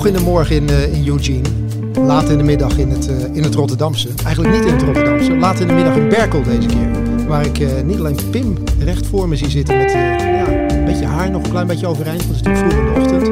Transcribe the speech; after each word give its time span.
vroeg 0.00 0.12
in 0.12 0.18
de 0.18 0.30
morgen 0.30 0.56
in, 0.56 0.70
uh, 0.70 0.94
in 0.94 1.06
Eugene. 1.06 1.48
Laat 1.94 2.28
in 2.28 2.38
de 2.38 2.44
middag 2.44 2.78
in 2.78 2.90
het, 2.90 3.08
uh, 3.08 3.34
in 3.34 3.42
het 3.42 3.54
Rotterdamse. 3.54 4.08
Eigenlijk 4.24 4.54
niet 4.54 4.64
in 4.64 4.72
het 4.72 4.82
Rotterdamse. 4.82 5.36
Laat 5.36 5.60
in 5.60 5.66
de 5.66 5.72
middag 5.72 5.96
in 5.96 6.08
Berkel 6.08 6.42
deze 6.42 6.66
keer. 6.66 7.26
Waar 7.26 7.46
ik 7.46 7.58
uh, 7.58 7.80
niet 7.80 7.98
alleen 7.98 8.18
Pim 8.30 8.56
recht 8.78 9.06
voor 9.06 9.28
me 9.28 9.36
zie 9.36 9.50
zitten 9.50 9.76
met 9.76 9.90
ja, 9.90 10.48
een 10.48 10.84
beetje 10.84 11.04
haar 11.04 11.30
nog 11.30 11.42
een 11.44 11.50
klein 11.50 11.66
beetje 11.66 11.86
overeind. 11.86 12.26
Want 12.26 12.36
het 12.36 12.46
is 12.46 12.52
natuurlijk 12.52 12.72
vroeg 12.72 12.86
in 12.86 12.94
de 12.94 13.00
ochtend. 13.00 13.28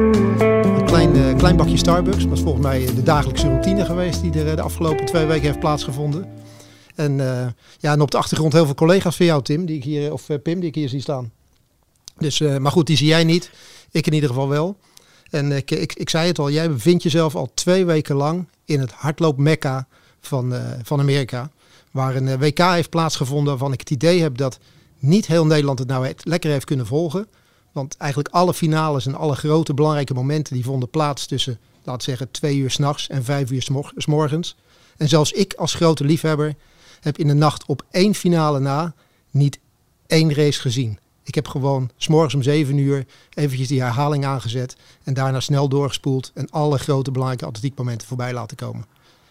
Een 0.79 0.85
klein, 0.85 1.37
klein 1.37 1.55
bakje 1.55 1.77
Starbucks. 1.77 2.23
Dat 2.23 2.37
is 2.37 2.43
volgens 2.43 2.65
mij 2.65 2.85
de 2.95 3.03
dagelijkse 3.03 3.47
routine 3.47 3.85
geweest 3.85 4.21
die 4.21 4.43
er 4.43 4.55
de 4.55 4.61
afgelopen 4.61 5.05
twee 5.05 5.25
weken 5.25 5.45
heeft 5.45 5.59
plaatsgevonden. 5.59 6.25
En, 6.95 7.17
ja, 7.79 7.91
en 7.91 8.01
op 8.01 8.11
de 8.11 8.17
achtergrond 8.17 8.53
heel 8.53 8.65
veel 8.65 8.75
collega's 8.75 9.15
van 9.15 9.25
jou, 9.25 9.43
Tim, 9.43 9.65
die 9.65 9.75
ik 9.75 9.83
hier, 9.83 10.13
of 10.13 10.27
Pim, 10.43 10.59
die 10.59 10.69
ik 10.69 10.75
hier 10.75 10.89
zie 10.89 11.01
staan. 11.01 11.31
Dus, 12.17 12.39
maar 12.39 12.71
goed, 12.71 12.87
die 12.87 12.97
zie 12.97 13.07
jij 13.07 13.23
niet. 13.23 13.51
Ik 13.91 14.07
in 14.07 14.13
ieder 14.13 14.29
geval 14.29 14.49
wel. 14.49 14.77
En 15.29 15.51
ik, 15.51 15.71
ik, 15.71 15.93
ik 15.93 16.09
zei 16.09 16.27
het 16.27 16.39
al, 16.39 16.51
jij 16.51 16.69
bevindt 16.69 17.03
jezelf 17.03 17.35
al 17.35 17.51
twee 17.53 17.85
weken 17.85 18.15
lang 18.15 18.47
in 18.65 18.79
het 18.79 18.91
hardloop-mekka 18.91 19.87
van, 20.21 20.53
uh, 20.53 20.61
van 20.83 20.99
Amerika. 20.99 21.49
Waar 21.91 22.15
een 22.15 22.27
uh, 22.27 22.33
WK 22.39 22.57
heeft 22.59 22.89
plaatsgevonden 22.89 23.47
waarvan 23.47 23.73
ik 23.73 23.79
het 23.79 23.89
idee 23.91 24.21
heb 24.21 24.37
dat 24.37 24.59
niet 24.99 25.27
heel 25.27 25.45
Nederland 25.45 25.79
het 25.79 25.87
nou 25.87 26.13
lekker 26.23 26.51
heeft 26.51 26.65
kunnen 26.65 26.85
volgen. 26.85 27.27
Want 27.71 27.97
eigenlijk 27.97 28.33
alle 28.33 28.53
finales 28.53 29.05
en 29.05 29.15
alle 29.15 29.35
grote 29.35 29.73
belangrijke 29.73 30.13
momenten 30.13 30.53
die 30.53 30.63
vonden 30.63 30.89
plaats 30.89 31.25
tussen, 31.25 31.59
laten 31.83 32.03
zeggen, 32.03 32.31
twee 32.31 32.57
uur 32.57 32.71
s'nachts 32.71 33.07
en 33.07 33.23
vijf 33.23 33.51
uur 33.51 33.69
s 33.95 34.05
morgens. 34.05 34.55
En 34.97 35.09
zelfs 35.09 35.31
ik 35.31 35.53
als 35.53 35.73
grote 35.73 36.03
liefhebber 36.03 36.55
heb 36.99 37.17
in 37.17 37.27
de 37.27 37.33
nacht 37.33 37.65
op 37.65 37.85
één 37.91 38.15
finale 38.15 38.59
na 38.59 38.93
niet 39.31 39.59
één 40.07 40.33
race 40.33 40.61
gezien. 40.61 40.99
Ik 41.29 41.35
heb 41.35 41.47
gewoon 41.47 41.89
s'morgens 41.97 42.33
om 42.33 42.43
7 42.43 42.77
uur 42.77 43.05
eventjes 43.33 43.67
die 43.67 43.81
herhaling 43.81 44.25
aangezet. 44.25 44.75
En 45.03 45.13
daarna 45.13 45.39
snel 45.39 45.69
doorgespoeld. 45.69 46.31
En 46.33 46.49
alle 46.49 46.77
grote 46.77 47.11
belangrijke 47.11 47.45
atletiekmomenten 47.45 48.07
voorbij 48.07 48.33
laten 48.33 48.57
komen. 48.57 48.85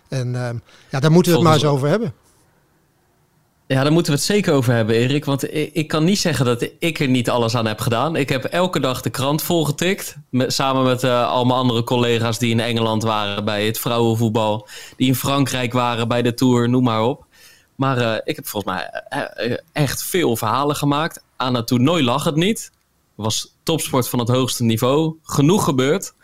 En 0.08 0.28
uh, 0.28 0.48
ja, 0.90 1.00
daar 1.00 1.10
moeten 1.10 1.32
we 1.32 1.38
het 1.38 1.46
maar 1.46 1.56
eens 1.56 1.64
over 1.64 1.88
hebben. 1.88 2.12
Ja, 3.66 3.82
daar 3.82 3.92
moeten 3.92 4.12
we 4.12 4.18
het 4.18 4.26
zeker 4.26 4.54
over 4.54 4.72
hebben, 4.72 4.94
Erik. 4.94 5.24
Want 5.24 5.54
ik, 5.54 5.72
ik, 5.72 5.88
kan 5.88 6.04
niet 6.04 6.18
zeggen 6.18 6.44
dat 6.44 6.68
ik 6.78 7.00
er 7.00 7.08
niet 7.08 7.30
alles 7.30 7.54
aan 7.56 7.66
heb 7.66 7.80
gedaan. 7.80 8.16
Ik 8.16 8.28
heb 8.28 8.44
elke 8.44 8.80
dag 8.80 9.02
de 9.02 9.10
krant 9.10 9.42
volgetikt. 9.42 10.16
Met, 10.30 10.52
samen 10.52 10.84
met 10.84 11.02
uh, 11.02 11.28
al 11.30 11.44
mijn 11.44 11.58
andere 11.58 11.84
collega's 11.84 12.38
die 12.38 12.50
in 12.50 12.60
Engeland 12.60 13.02
waren 13.02 13.44
bij 13.44 13.66
het 13.66 13.78
vrouwenvoetbal. 13.78 14.68
Die 14.96 15.08
in 15.08 15.14
Frankrijk 15.14 15.72
waren 15.72 16.08
bij 16.08 16.22
de 16.22 16.34
Tour, 16.34 16.68
noem 16.68 16.84
maar 16.84 17.02
op. 17.02 17.26
Maar 17.74 17.98
uh, 17.98 18.14
ik 18.24 18.36
heb 18.36 18.46
volgens 18.46 18.74
mij 18.74 19.04
uh, 19.48 19.56
echt 19.72 20.02
veel 20.02 20.36
verhalen 20.36 20.76
gemaakt. 20.76 21.26
Aan 21.38 21.54
het 21.54 21.66
toernooi 21.66 22.04
lag 22.04 22.24
het 22.24 22.36
niet. 22.36 22.70
Was 23.14 23.54
topsport 23.62 24.08
van 24.08 24.18
het 24.18 24.28
hoogste 24.28 24.64
niveau. 24.64 25.16
Genoeg 25.22 25.64
gebeurd. 25.64 26.14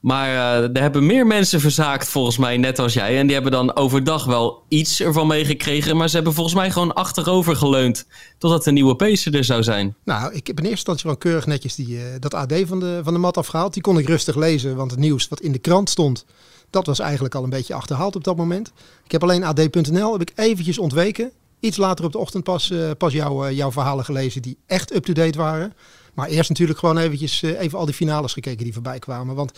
Maar 0.00 0.28
uh, 0.28 0.76
er 0.76 0.80
hebben 0.80 1.06
meer 1.06 1.26
mensen 1.26 1.60
verzaakt 1.60 2.08
volgens 2.08 2.36
mij, 2.36 2.56
net 2.56 2.78
als 2.78 2.92
jij. 2.92 3.18
En 3.18 3.24
die 3.24 3.34
hebben 3.34 3.52
dan 3.52 3.76
overdag 3.76 4.24
wel 4.24 4.62
iets 4.68 5.00
ervan 5.00 5.26
meegekregen. 5.26 5.96
Maar 5.96 6.08
ze 6.08 6.14
hebben 6.14 6.34
volgens 6.34 6.54
mij 6.54 6.70
gewoon 6.70 6.94
achterover 6.94 7.56
geleund. 7.56 8.06
Totdat 8.38 8.64
de 8.64 8.72
nieuwe 8.72 8.94
pacer 8.94 9.34
er 9.34 9.44
zou 9.44 9.62
zijn. 9.62 9.96
Nou, 10.04 10.34
ik 10.34 10.46
heb 10.46 10.58
in 10.58 10.64
eerste 10.64 10.70
instantie 10.70 11.06
wel 11.06 11.16
keurig 11.16 11.46
netjes 11.46 11.74
die, 11.74 12.18
dat 12.18 12.34
AD 12.34 12.54
van 12.64 12.80
de, 12.80 13.00
van 13.04 13.12
de 13.12 13.18
mat 13.18 13.36
afgehaald. 13.36 13.72
Die 13.72 13.82
kon 13.82 13.98
ik 13.98 14.06
rustig 14.06 14.36
lezen, 14.36 14.76
want 14.76 14.90
het 14.90 15.00
nieuws 15.00 15.28
wat 15.28 15.40
in 15.40 15.52
de 15.52 15.58
krant 15.58 15.90
stond 15.90 16.24
dat 16.70 16.86
was 16.86 16.98
eigenlijk 16.98 17.34
al 17.34 17.44
een 17.44 17.50
beetje 17.50 17.74
achterhaald 17.74 18.16
op 18.16 18.24
dat 18.24 18.36
moment. 18.36 18.72
Ik 19.04 19.12
heb 19.12 19.22
alleen 19.22 19.44
ad.nl 19.44 20.12
heb 20.12 20.20
ik 20.20 20.32
eventjes 20.34 20.78
ontweken. 20.78 21.32
Iets 21.60 21.76
later 21.76 22.04
op 22.04 22.12
de 22.12 22.18
ochtend 22.18 22.44
pas, 22.44 22.70
uh, 22.70 22.90
pas 22.98 23.12
jou, 23.12 23.48
uh, 23.48 23.56
jouw 23.56 23.72
verhalen 23.72 24.04
gelezen 24.04 24.42
die 24.42 24.58
echt 24.66 24.94
up-to-date 24.94 25.38
waren. 25.38 25.72
Maar 26.14 26.28
eerst 26.28 26.48
natuurlijk 26.48 26.78
gewoon 26.78 26.98
eventjes 26.98 27.42
uh, 27.42 27.60
even 27.60 27.78
al 27.78 27.84
die 27.84 27.94
finales 27.94 28.32
gekeken 28.32 28.64
die 28.64 28.72
voorbij 28.72 28.98
kwamen. 28.98 29.34
Want 29.34 29.52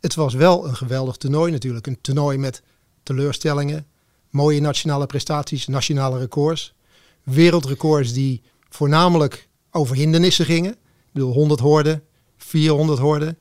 het 0.00 0.14
was 0.14 0.34
wel 0.34 0.66
een 0.66 0.76
geweldig 0.76 1.16
toernooi 1.16 1.52
natuurlijk. 1.52 1.86
Een 1.86 2.00
toernooi 2.00 2.38
met 2.38 2.62
teleurstellingen, 3.02 3.86
mooie 4.30 4.60
nationale 4.60 5.06
prestaties, 5.06 5.66
nationale 5.66 6.18
records. 6.18 6.74
Wereldrecords 7.22 8.12
die 8.12 8.42
voornamelijk 8.68 9.48
over 9.70 9.96
hindernissen 9.96 10.44
gingen. 10.44 10.72
Ik 10.72 11.12
bedoel 11.12 11.32
100 11.32 11.60
horden, 11.60 12.02
400 12.36 12.98
horden. 12.98 13.38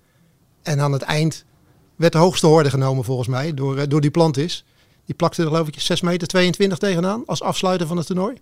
En 0.63 0.79
aan 0.79 0.91
het 0.91 1.01
eind 1.01 1.45
werd 1.95 2.13
de 2.13 2.19
hoogste 2.19 2.47
hoorde 2.47 2.69
genomen 2.69 3.03
volgens 3.03 3.27
mij 3.27 3.53
door, 3.53 3.89
door 3.89 4.01
Duplantis. 4.01 4.65
Die 5.05 5.15
plakte 5.15 5.41
er 5.41 5.47
geloof 5.47 5.67
ik 5.67 5.79
6 5.79 6.01
meter 6.01 6.27
22 6.27 6.77
tegenaan 6.77 7.23
als 7.25 7.41
afsluiter 7.41 7.87
van 7.87 7.97
het 7.97 8.05
toernooi. 8.05 8.37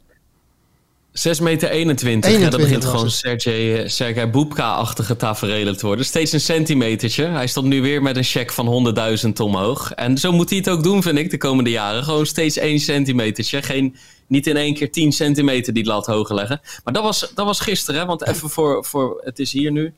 6 1.12 1.40
meter 1.40 1.70
21. 1.70 2.30
21 2.30 2.42
ja, 2.42 2.50
dat 2.50 2.60
begint 2.60 2.86
gewoon 2.86 3.12
Sergej, 3.12 3.82
eh, 3.84 3.90
Sergej 3.90 4.30
Boepka-achtige 4.30 5.16
tafereelen 5.16 5.78
te 5.78 5.86
worden. 5.86 6.06
Steeds 6.06 6.32
een 6.32 6.42
centimetertje. 6.42 7.26
Hij 7.26 7.48
stond 7.48 7.68
nu 7.68 7.82
weer 7.82 8.02
met 8.02 8.18
een 8.18 8.24
check 8.24 8.52
van 8.52 8.68
100.000 9.26 9.40
omhoog. 9.40 9.92
En 9.92 10.18
zo 10.18 10.32
moet 10.32 10.50
hij 10.50 10.58
het 10.58 10.70
ook 10.70 10.84
doen, 10.84 11.02
vind 11.02 11.18
ik, 11.18 11.30
de 11.30 11.38
komende 11.38 11.70
jaren. 11.70 12.04
Gewoon 12.04 12.26
steeds 12.26 12.58
1 12.58 12.80
centimetertje. 12.80 13.62
Geen, 13.62 13.96
niet 14.28 14.48
in 14.48 14.58
één 14.58 14.74
keer 14.74 14.92
10 14.92 15.12
centimeter 15.12 15.74
die 15.74 15.86
lat 15.86 16.06
hoger 16.06 16.36
leggen. 16.36 16.62
Maar 16.84 16.94
dat 16.94 17.04
was, 17.04 17.32
dat 17.36 17.46
was 17.46 17.60
gisteren, 17.60 18.00
hè? 18.00 18.06
want 18.06 18.28
even 18.28 18.50
voor, 18.50 18.86
voor... 18.86 19.22
Het 19.24 19.40
is 19.40 19.52
hier 19.52 19.72
nu. 19.72 19.94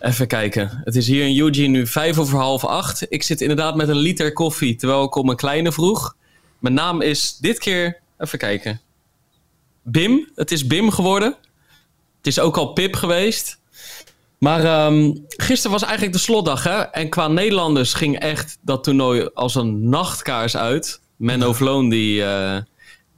Even 0.00 0.26
kijken. 0.26 0.80
Het 0.84 0.96
is 0.96 1.06
hier 1.06 1.26
in 1.26 1.38
Eugene 1.38 1.68
nu 1.68 1.86
vijf 1.86 2.18
over 2.18 2.38
half 2.38 2.64
acht. 2.64 3.06
Ik 3.08 3.22
zit 3.22 3.40
inderdaad 3.40 3.76
met 3.76 3.88
een 3.88 3.96
liter 3.96 4.32
koffie 4.32 4.76
terwijl 4.76 5.04
ik 5.04 5.14
om 5.14 5.28
een 5.28 5.36
kleine 5.36 5.72
vroeg. 5.72 6.16
Mijn 6.58 6.74
naam 6.74 7.00
is 7.00 7.36
dit 7.36 7.58
keer, 7.58 8.00
even 8.18 8.38
kijken. 8.38 8.80
Bim. 9.82 10.28
Het 10.34 10.50
is 10.50 10.66
Bim 10.66 10.90
geworden. 10.90 11.36
Het 12.16 12.26
is 12.26 12.40
ook 12.40 12.56
al 12.56 12.72
Pip 12.72 12.94
geweest. 12.94 13.58
Maar 14.38 14.86
um, 14.86 15.24
gisteren 15.28 15.72
was 15.72 15.82
eigenlijk 15.82 16.12
de 16.12 16.18
slotdag. 16.18 16.62
Hè? 16.62 16.80
En 16.80 17.08
qua 17.08 17.28
Nederlanders 17.28 17.94
ging 17.94 18.18
echt 18.18 18.58
dat 18.60 18.84
toernooi 18.84 19.28
als 19.34 19.54
een 19.54 19.88
nachtkaars 19.88 20.56
uit. 20.56 21.00
Menno 21.16 21.52
Vloon 21.52 21.88
die... 21.88 22.20
Uh, 22.20 22.56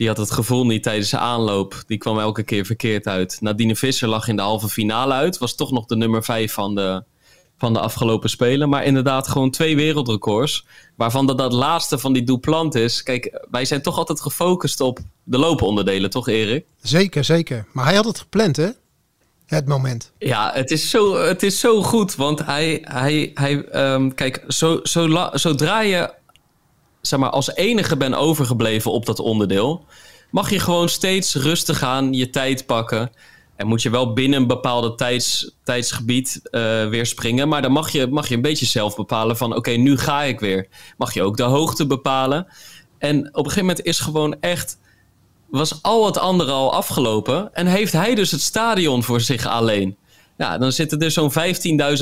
die 0.00 0.08
had 0.08 0.18
het 0.18 0.30
gevoel 0.30 0.66
niet 0.66 0.82
tijdens 0.82 1.10
de 1.10 1.18
aanloop. 1.18 1.82
Die 1.86 1.98
kwam 1.98 2.18
elke 2.18 2.42
keer 2.42 2.64
verkeerd 2.64 3.06
uit. 3.06 3.36
Nadine 3.40 3.76
Visser 3.76 4.08
lag 4.08 4.28
in 4.28 4.36
de 4.36 4.42
halve 4.42 4.68
finale 4.68 5.12
uit. 5.12 5.38
Was 5.38 5.54
toch 5.54 5.70
nog 5.70 5.86
de 5.86 5.96
nummer 5.96 6.24
5 6.24 6.52
van 6.52 6.74
de, 6.74 7.02
van 7.58 7.72
de 7.72 7.80
afgelopen 7.80 8.30
Spelen. 8.30 8.68
Maar 8.68 8.84
inderdaad 8.84 9.28
gewoon 9.28 9.50
twee 9.50 9.76
wereldrecords. 9.76 10.66
Waarvan 10.96 11.26
dat, 11.26 11.38
dat 11.38 11.52
laatste 11.52 11.98
van 11.98 12.12
die 12.12 12.22
Duplant 12.22 12.74
is. 12.74 13.02
Kijk, 13.02 13.46
wij 13.50 13.64
zijn 13.64 13.82
toch 13.82 13.96
altijd 13.96 14.20
gefocust 14.20 14.80
op 14.80 14.98
de 15.22 15.38
looponderdelen, 15.38 16.10
toch 16.10 16.28
Erik? 16.28 16.64
Zeker, 16.82 17.24
zeker. 17.24 17.66
Maar 17.72 17.84
hij 17.84 17.94
had 17.94 18.04
het 18.04 18.18
gepland, 18.18 18.56
hè? 18.56 18.68
Het 19.46 19.66
moment. 19.66 20.12
Ja, 20.18 20.50
het 20.54 20.70
is 20.70 20.90
zo, 20.90 21.16
het 21.16 21.42
is 21.42 21.60
zo 21.60 21.82
goed. 21.82 22.14
Want 22.14 22.44
hij, 22.44 22.78
hij, 22.82 23.30
hij 23.34 23.52
um, 23.92 24.14
kijk, 24.14 24.44
zo, 24.48 24.80
zo, 24.82 25.28
zodra 25.32 25.80
je 25.80 26.10
zeg 27.00 27.18
maar, 27.18 27.30
als 27.30 27.54
enige 27.54 27.96
ben 27.96 28.14
overgebleven 28.14 28.92
op 28.92 29.06
dat 29.06 29.18
onderdeel, 29.18 29.84
mag 30.30 30.50
je 30.50 30.58
gewoon 30.58 30.88
steeds 30.88 31.34
rustig 31.34 31.82
aan 31.82 32.12
je 32.12 32.30
tijd 32.30 32.66
pakken. 32.66 33.10
En 33.56 33.66
moet 33.66 33.82
je 33.82 33.90
wel 33.90 34.12
binnen 34.12 34.40
een 34.40 34.46
bepaalde 34.46 34.94
tijds, 34.94 35.54
tijdsgebied 35.64 36.40
uh, 36.50 36.88
weer 36.88 37.06
springen. 37.06 37.48
Maar 37.48 37.62
dan 37.62 37.72
mag 37.72 37.90
je, 37.90 38.06
mag 38.06 38.28
je 38.28 38.34
een 38.34 38.42
beetje 38.42 38.66
zelf 38.66 38.96
bepalen 38.96 39.36
van 39.36 39.56
oké, 39.56 39.70
nu 39.70 39.98
ga 39.98 40.22
ik 40.22 40.40
weer. 40.40 40.68
Mag 40.96 41.14
je 41.14 41.22
ook 41.22 41.36
de 41.36 41.42
hoogte 41.42 41.86
bepalen. 41.86 42.46
En 42.98 43.18
op 43.18 43.36
een 43.36 43.50
gegeven 43.50 43.66
moment 43.66 43.84
is 43.84 43.98
gewoon 43.98 44.36
echt... 44.40 44.78
Was 45.46 45.82
al 45.82 46.06
het 46.06 46.18
andere 46.18 46.50
al 46.50 46.72
afgelopen. 46.72 47.54
En 47.54 47.66
heeft 47.66 47.92
hij 47.92 48.14
dus 48.14 48.30
het 48.30 48.40
stadion 48.40 49.02
voor 49.02 49.20
zich 49.20 49.46
alleen. 49.46 49.96
Ja, 50.36 50.58
dan 50.58 50.72
zitten 50.72 51.00
er 51.00 51.10
zo'n 51.10 51.32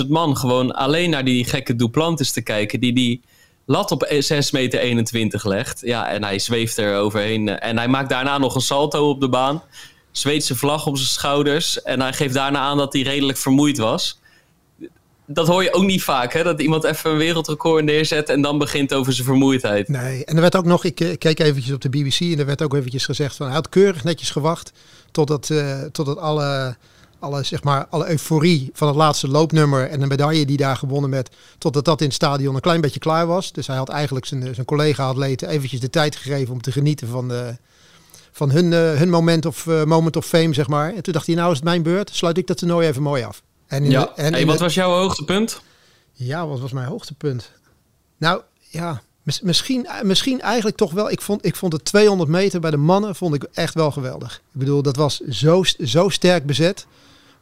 15.000 0.02 0.08
man 0.08 0.36
gewoon 0.36 0.72
alleen 0.72 1.10
naar 1.10 1.24
die 1.24 1.44
gekke 1.44 1.76
Duplantis 1.76 2.32
te 2.32 2.42
kijken. 2.42 2.80
Die 2.80 2.92
die 2.92 3.22
lat 3.68 3.90
op 3.90 4.06
6 4.18 4.50
meter 4.50 4.80
21 4.80 5.44
legt. 5.44 5.80
Ja, 5.80 6.08
en 6.08 6.24
hij 6.24 6.38
zweeft 6.38 6.76
er 6.76 6.96
overheen. 6.96 7.48
En 7.48 7.76
hij 7.76 7.88
maakt 7.88 8.08
daarna 8.08 8.38
nog 8.38 8.54
een 8.54 8.60
salto 8.60 9.08
op 9.08 9.20
de 9.20 9.28
baan. 9.28 9.62
Zweedse 10.10 10.56
vlag 10.56 10.86
op 10.86 10.96
zijn 10.96 11.08
schouders. 11.08 11.82
En 11.82 12.00
hij 12.00 12.12
geeft 12.12 12.34
daarna 12.34 12.58
aan 12.58 12.76
dat 12.76 12.92
hij 12.92 13.02
redelijk 13.02 13.38
vermoeid 13.38 13.78
was. 13.78 14.20
Dat 15.26 15.46
hoor 15.46 15.62
je 15.62 15.72
ook 15.72 15.84
niet 15.84 16.02
vaak, 16.02 16.32
hè? 16.32 16.42
Dat 16.42 16.60
iemand 16.60 16.84
even 16.84 17.10
een 17.10 17.16
wereldrecord 17.16 17.84
neerzet 17.84 18.28
en 18.28 18.40
dan 18.40 18.58
begint 18.58 18.94
over 18.94 19.12
zijn 19.12 19.26
vermoeidheid. 19.26 19.88
Nee, 19.88 20.24
en 20.24 20.34
er 20.34 20.40
werd 20.40 20.56
ook 20.56 20.64
nog, 20.64 20.84
ik, 20.84 21.00
ik 21.00 21.18
keek 21.18 21.38
eventjes 21.38 21.74
op 21.74 21.80
de 21.80 21.88
BBC 21.88 22.20
en 22.20 22.38
er 22.38 22.46
werd 22.46 22.62
ook 22.62 22.74
eventjes 22.74 23.04
gezegd 23.04 23.36
van 23.36 23.46
hij 23.46 23.54
had 23.54 23.68
keurig 23.68 24.04
netjes 24.04 24.30
gewacht 24.30 24.72
totdat, 25.10 25.48
uh, 25.48 25.82
totdat 25.82 26.18
alle 26.18 26.76
alle, 27.18 27.42
zeg 27.42 27.62
maar, 27.62 27.86
alle 27.86 28.10
euforie 28.10 28.70
van 28.72 28.88
het 28.88 28.96
laatste 28.96 29.28
loopnummer 29.28 29.88
en 29.88 30.00
de 30.00 30.06
medaille 30.06 30.46
die 30.46 30.56
daar 30.56 30.76
gewonnen 30.76 31.10
werd, 31.10 31.36
totdat 31.58 31.84
dat 31.84 32.00
in 32.00 32.06
het 32.06 32.14
stadion 32.14 32.54
een 32.54 32.60
klein 32.60 32.80
beetje 32.80 32.98
klaar 32.98 33.26
was. 33.26 33.52
Dus 33.52 33.66
hij 33.66 33.76
had 33.76 33.88
eigenlijk 33.88 34.26
zijn, 34.26 34.54
zijn 34.54 34.66
collega-atleten 34.66 35.48
eventjes 35.48 35.80
de 35.80 35.90
tijd 35.90 36.16
gegeven 36.16 36.52
om 36.52 36.62
te 36.62 36.72
genieten 36.72 37.08
van, 37.08 37.28
de, 37.28 37.56
van 38.32 38.50
hun, 38.50 38.72
uh, 38.72 38.94
hun 38.94 39.10
moment, 39.10 39.46
of, 39.46 39.66
uh, 39.66 39.84
moment 39.84 40.16
of 40.16 40.26
fame, 40.26 40.54
zeg 40.54 40.68
maar. 40.68 40.94
En 40.94 41.02
toen 41.02 41.12
dacht 41.12 41.26
hij, 41.26 41.34
nou 41.34 41.50
is 41.50 41.56
het 41.56 41.64
mijn 41.64 41.82
beurt, 41.82 42.10
sluit 42.12 42.38
ik 42.38 42.46
dat 42.46 42.58
toernooi 42.58 42.86
even 42.86 43.02
mooi 43.02 43.22
af. 43.22 43.42
En 43.66 43.90
ja. 43.90 44.12
en 44.16 44.32
hey, 44.32 44.46
wat 44.46 44.60
was 44.60 44.74
jouw 44.74 44.90
hoogtepunt? 44.90 45.60
Ja, 46.12 46.46
wat 46.46 46.60
was 46.60 46.72
mijn 46.72 46.86
hoogtepunt? 46.86 47.50
Nou, 48.16 48.42
ja, 48.68 49.02
misschien, 49.42 49.86
misschien 50.02 50.40
eigenlijk 50.40 50.76
toch 50.76 50.92
wel. 50.92 51.10
Ik 51.10 51.20
vond, 51.20 51.44
ik 51.44 51.56
vond 51.56 51.72
het 51.72 51.84
200 51.84 52.30
meter 52.30 52.60
bij 52.60 52.70
de 52.70 52.76
mannen 52.76 53.14
vond 53.14 53.34
ik 53.34 53.42
echt 53.52 53.74
wel 53.74 53.90
geweldig. 53.90 54.34
Ik 54.34 54.58
bedoel, 54.58 54.82
dat 54.82 54.96
was 54.96 55.20
zo, 55.20 55.62
zo 55.84 56.08
sterk 56.08 56.46
bezet. 56.46 56.86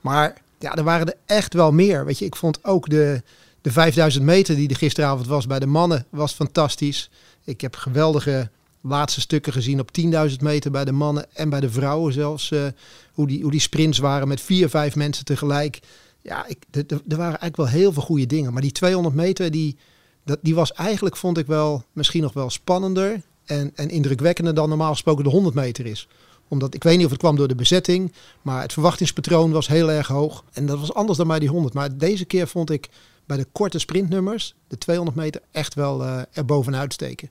Maar 0.06 0.36
ja, 0.58 0.74
er 0.74 0.84
waren 0.84 1.06
er 1.06 1.16
echt 1.26 1.54
wel 1.54 1.72
meer. 1.72 2.04
Weet 2.04 2.18
je, 2.18 2.24
ik 2.24 2.36
vond 2.36 2.64
ook 2.64 2.88
de, 2.88 3.22
De 3.60 3.70
5000 3.70 4.24
meter 4.24 4.56
die 4.56 4.68
er 4.68 4.76
gisteravond 4.76 5.26
was 5.26 5.46
bij 5.46 5.58
de 5.58 5.66
mannen 5.66 6.06
was 6.10 6.32
fantastisch. 6.32 7.10
Ik 7.44 7.60
heb 7.60 7.76
geweldige 7.76 8.50
laatste 8.80 9.20
stukken 9.20 9.52
gezien 9.52 9.80
op 9.80 9.90
10.000 10.30 10.36
meter 10.40 10.70
bij 10.70 10.84
de 10.84 10.92
mannen 10.92 11.26
en 11.34 11.48
bij 11.48 11.60
de 11.60 11.70
vrouwen 11.70 12.12
zelfs. 12.12 12.50
Uh, 12.50 12.66
hoe, 13.12 13.26
die, 13.26 13.42
hoe 13.42 13.50
die 13.50 13.60
sprints 13.60 13.98
waren 13.98 14.28
met 14.28 14.40
vier, 14.40 14.68
vijf 14.68 14.94
mensen 14.94 15.24
tegelijk. 15.24 15.78
Ja, 16.22 16.46
ik, 16.46 16.58
er 16.88 17.16
waren 17.16 17.40
eigenlijk 17.40 17.56
wel 17.56 17.68
heel 17.68 17.92
veel 17.92 18.02
goede 18.02 18.26
dingen. 18.26 18.52
Maar 18.52 18.62
die 18.62 18.72
200 18.72 19.14
meter, 19.14 19.50
die, 19.50 19.76
dat, 20.24 20.38
die 20.42 20.54
was 20.54 20.72
eigenlijk, 20.72 21.16
vond 21.16 21.38
ik 21.38 21.46
wel, 21.46 21.84
misschien 21.92 22.22
nog 22.22 22.32
wel 22.32 22.50
spannender 22.50 23.22
en, 23.44 23.72
en 23.74 23.88
indrukwekkender 23.88 24.54
dan 24.54 24.68
normaal 24.68 24.92
gesproken 24.92 25.24
de 25.24 25.30
100 25.30 25.54
meter 25.54 25.86
is 25.86 26.08
omdat 26.48 26.74
ik 26.74 26.82
weet 26.82 26.96
niet 26.96 27.04
of 27.04 27.10
het 27.10 27.20
kwam 27.20 27.36
door 27.36 27.48
de 27.48 27.54
bezetting, 27.54 28.12
maar 28.42 28.62
het 28.62 28.72
verwachtingspatroon 28.72 29.50
was 29.50 29.66
heel 29.66 29.90
erg 29.90 30.06
hoog. 30.06 30.44
En 30.52 30.66
dat 30.66 30.78
was 30.78 30.94
anders 30.94 31.18
dan 31.18 31.26
bij 31.26 31.38
die 31.38 31.48
100. 31.48 31.74
Maar 31.74 31.96
deze 31.96 32.24
keer 32.24 32.48
vond 32.48 32.70
ik 32.70 32.88
bij 33.26 33.36
de 33.36 33.46
korte 33.52 33.78
sprintnummers 33.78 34.54
de 34.68 34.78
200 34.78 35.16
meter 35.16 35.40
echt 35.50 35.74
wel 35.74 36.02
uh, 36.02 36.20
er 36.32 36.44
bovenuit 36.44 36.92
steken. 36.92 37.30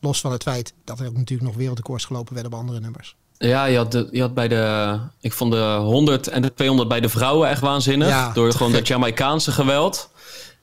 Los 0.00 0.20
van 0.20 0.32
het 0.32 0.42
feit 0.42 0.72
dat 0.84 1.00
er 1.00 1.06
ook 1.06 1.16
natuurlijk 1.16 1.48
nog 1.48 1.58
wereldrecords 1.58 2.04
gelopen 2.04 2.34
werden 2.34 2.52
op 2.52 2.58
andere 2.58 2.80
nummers. 2.80 3.16
Ja, 3.38 3.64
je 3.64 3.76
had, 3.76 3.92
de, 3.92 4.08
je 4.10 4.20
had 4.20 4.34
bij 4.34 4.48
de. 4.48 4.98
Ik 5.20 5.32
vond 5.32 5.52
de 5.52 5.76
100 5.80 6.28
en 6.28 6.42
de 6.42 6.54
200 6.54 6.88
bij 6.88 7.00
de 7.00 7.08
vrouwen 7.08 7.48
echt 7.48 7.60
waanzinnig. 7.60 8.32
door 8.32 8.52
gewoon 8.52 8.72
dat 8.72 8.86
Jamaicaanse 8.86 9.52
geweld. 9.52 10.10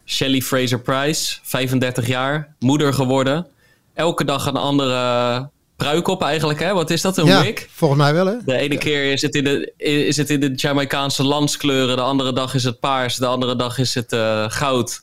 Shelly 0.06 0.41
Fraser 0.41 0.80
Price, 0.80 1.39
35 1.44 2.07
jaar, 2.07 2.56
moeder 2.59 2.94
geworden. 2.94 3.47
Elke 3.94 4.25
dag 4.25 4.45
een 4.45 4.56
andere 4.56 5.50
pruik 5.80 6.08
op 6.08 6.24
eigenlijk, 6.24 6.60
hè? 6.60 6.74
Wat 6.74 6.90
is 6.90 7.02
dat, 7.02 7.18
een 7.18 7.26
ja, 7.26 7.42
wig? 7.42 7.68
volgens 7.72 8.00
mij 8.00 8.14
wel, 8.14 8.26
hè? 8.26 8.36
De 8.46 8.58
ene 8.58 8.78
keer 8.78 9.12
is 9.12 9.22
het, 9.22 9.36
in 9.36 9.44
de, 9.44 9.74
is 9.78 10.18
het 10.18 10.30
in 10.30 10.40
de 10.40 10.54
Jamaicaanse 10.56 11.24
landskleuren, 11.24 11.96
de 11.96 12.02
andere 12.02 12.34
dag 12.34 12.54
is 12.54 12.64
het 12.64 12.80
paars, 12.80 13.16
de 13.16 13.26
andere 13.26 13.56
dag 13.56 13.78
is 13.78 13.94
het 13.94 14.14
uh, 14.14 14.46
goud. 14.50 15.02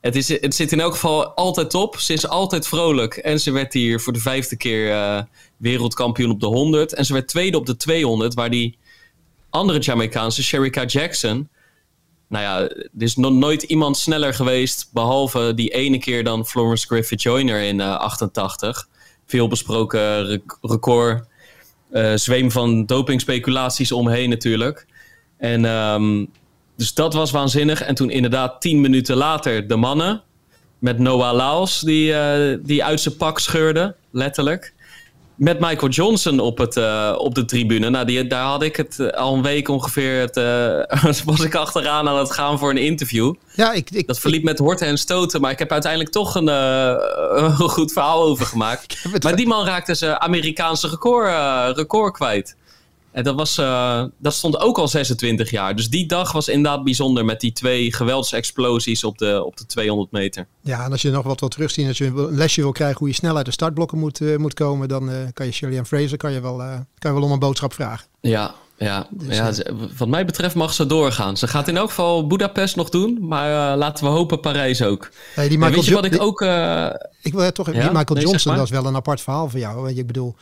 Het, 0.00 0.16
is, 0.16 0.28
het 0.28 0.54
zit 0.54 0.72
in 0.72 0.80
elk 0.80 0.92
geval 0.92 1.26
altijd 1.26 1.74
op. 1.74 1.96
Ze 1.98 2.12
is 2.12 2.28
altijd 2.28 2.68
vrolijk. 2.68 3.16
En 3.16 3.40
ze 3.40 3.50
werd 3.50 3.72
hier 3.72 4.00
voor 4.00 4.12
de 4.12 4.18
vijfde 4.18 4.56
keer 4.56 4.90
uh, 4.90 5.22
wereldkampioen 5.56 6.30
op 6.30 6.40
de 6.40 6.46
100. 6.46 6.94
En 6.94 7.04
ze 7.04 7.12
werd 7.12 7.28
tweede 7.28 7.58
op 7.58 7.66
de 7.66 7.76
200, 7.76 8.34
waar 8.34 8.50
die 8.50 8.78
andere 9.50 9.78
Jamaicaanse, 9.78 10.42
Sherika 10.42 10.84
Jackson... 10.84 11.48
Nou 12.28 12.44
ja, 12.44 12.60
er 12.68 12.86
is 12.98 13.16
nog 13.16 13.32
nooit 13.32 13.62
iemand 13.62 13.96
sneller 13.96 14.34
geweest, 14.34 14.88
behalve 14.92 15.52
die 15.54 15.70
ene 15.70 15.98
keer 15.98 16.24
dan 16.24 16.46
Florence 16.46 16.86
Griffith 16.86 17.22
Joyner 17.22 17.62
in 17.62 17.78
uh, 17.78 17.86
eh, 17.86 17.98
88 17.98 18.88
veel 19.28 19.48
besproken 19.48 20.40
record. 20.60 21.24
Uh, 21.92 22.12
zweem 22.14 22.50
van 22.50 22.86
dopingspeculaties 22.86 23.92
omheen 23.92 24.28
natuurlijk. 24.28 24.86
En 25.36 25.64
um, 25.64 26.28
dus 26.76 26.94
dat 26.94 27.14
was 27.14 27.30
waanzinnig. 27.30 27.82
En 27.82 27.94
toen 27.94 28.10
inderdaad 28.10 28.60
tien 28.60 28.80
minuten 28.80 29.16
later 29.16 29.68
de 29.68 29.76
mannen. 29.76 30.22
Met 30.78 30.98
Noah 30.98 31.34
Laos 31.34 31.80
die, 31.80 32.10
uh, 32.10 32.58
die 32.62 32.84
uit 32.84 33.00
zijn 33.00 33.16
pak 33.16 33.38
scheurde, 33.38 33.94
letterlijk 34.10 34.74
met 35.38 35.60
Michael 35.60 35.90
Johnson 35.90 36.40
op, 36.40 36.58
het, 36.58 36.76
uh, 36.76 37.14
op 37.18 37.34
de 37.34 37.44
tribune. 37.44 37.90
Nou, 37.90 38.06
die, 38.06 38.26
daar 38.26 38.44
had 38.44 38.62
ik 38.62 38.76
het 38.76 38.96
uh, 39.00 39.08
al 39.08 39.34
een 39.34 39.42
week 39.42 39.68
ongeveer. 39.68 40.20
Het, 40.20 40.36
uh, 40.36 41.24
was 41.24 41.40
ik 41.40 41.54
achteraan 41.54 42.08
aan 42.08 42.18
het 42.18 42.32
gaan 42.32 42.58
voor 42.58 42.70
een 42.70 42.76
interview. 42.76 43.34
Ja, 43.54 43.72
ik, 43.72 43.90
ik, 43.90 44.06
dat 44.06 44.18
verliep 44.18 44.42
met 44.42 44.58
horten 44.58 44.86
en 44.86 44.98
stoten. 44.98 45.40
Maar 45.40 45.50
ik 45.50 45.58
heb 45.58 45.72
uiteindelijk 45.72 46.12
toch 46.12 46.34
een, 46.34 46.46
een 47.42 47.52
goed 47.52 47.92
verhaal 47.92 48.22
over 48.22 48.46
gemaakt. 48.46 49.04
maar 49.22 49.36
die 49.36 49.46
man 49.46 49.64
raakte 49.64 49.94
zijn 49.94 50.20
Amerikaanse 50.20 50.88
record, 50.88 51.76
record 51.76 52.12
kwijt. 52.12 52.56
En 53.12 53.24
dat, 53.24 53.34
was, 53.34 53.58
uh, 53.58 54.04
dat 54.18 54.34
stond 54.34 54.60
ook 54.60 54.78
al 54.78 54.88
26 54.88 55.50
jaar. 55.50 55.76
Dus 55.76 55.90
die 55.90 56.06
dag 56.06 56.32
was 56.32 56.48
inderdaad 56.48 56.84
bijzonder 56.84 57.24
met 57.24 57.40
die 57.40 57.52
twee 57.52 57.92
geweldsexplosies 57.92 59.04
op 59.04 59.18
de, 59.18 59.44
op 59.44 59.56
de 59.56 59.66
200 59.66 60.10
meter. 60.10 60.46
Ja, 60.60 60.84
en 60.84 60.90
als 60.92 61.02
je 61.02 61.10
nog 61.10 61.24
wat 61.24 61.40
wil 61.40 61.48
terugzien, 61.48 61.88
als 61.88 61.98
je 61.98 62.06
een 62.06 62.34
lesje 62.34 62.60
wil 62.60 62.72
krijgen 62.72 62.98
hoe 62.98 63.08
je 63.08 63.14
snel 63.14 63.36
uit 63.36 63.46
de 63.46 63.52
startblokken 63.52 63.98
moet, 63.98 64.20
uh, 64.20 64.36
moet 64.36 64.54
komen, 64.54 64.88
dan 64.88 65.10
uh, 65.10 65.16
kan 65.32 65.46
je 65.46 65.52
Shirley 65.52 65.84
Fraser 65.84 66.16
kan 66.16 66.32
je, 66.32 66.40
wel, 66.40 66.56
kan 66.98 67.12
je 67.12 67.12
wel 67.12 67.22
om 67.22 67.32
een 67.32 67.38
boodschap 67.38 67.72
vragen. 67.72 68.06
Ja, 68.20 68.54
ja, 68.78 69.06
dus, 69.10 69.36
ja 69.36 69.52
wat 69.96 70.08
mij 70.08 70.24
betreft 70.24 70.54
mag 70.54 70.72
ze 70.72 70.86
doorgaan. 70.86 71.36
Ze 71.36 71.46
gaat 71.48 71.68
in 71.68 71.76
elk 71.76 71.88
geval 71.88 72.26
Budapest 72.26 72.76
nog 72.76 72.88
doen, 72.88 73.18
maar 73.20 73.76
laten 73.76 74.04
we 74.04 74.10
hopen 74.10 74.40
Parijs 74.40 74.82
ook. 74.82 75.10
Hey, 75.34 75.48
die 75.48 75.58
Michael 75.58 75.76
weet 75.76 75.84
je 75.84 75.94
wat 75.94 76.04
ik 76.04 76.20
ook... 76.20 76.40
ik 77.22 77.32
wil 77.32 77.52
toch, 77.52 77.72
ja? 77.72 77.82
die 77.82 77.92
Michael 77.92 78.20
Johnson, 78.20 78.54
dat 78.54 78.64
is 78.64 78.70
wel 78.70 78.86
een 78.86 78.96
apart 78.96 79.20
verhaal 79.20 79.48
voor 79.48 79.58
jou. 79.58 79.94
Ik 79.94 80.06
bedoel, 80.06 80.34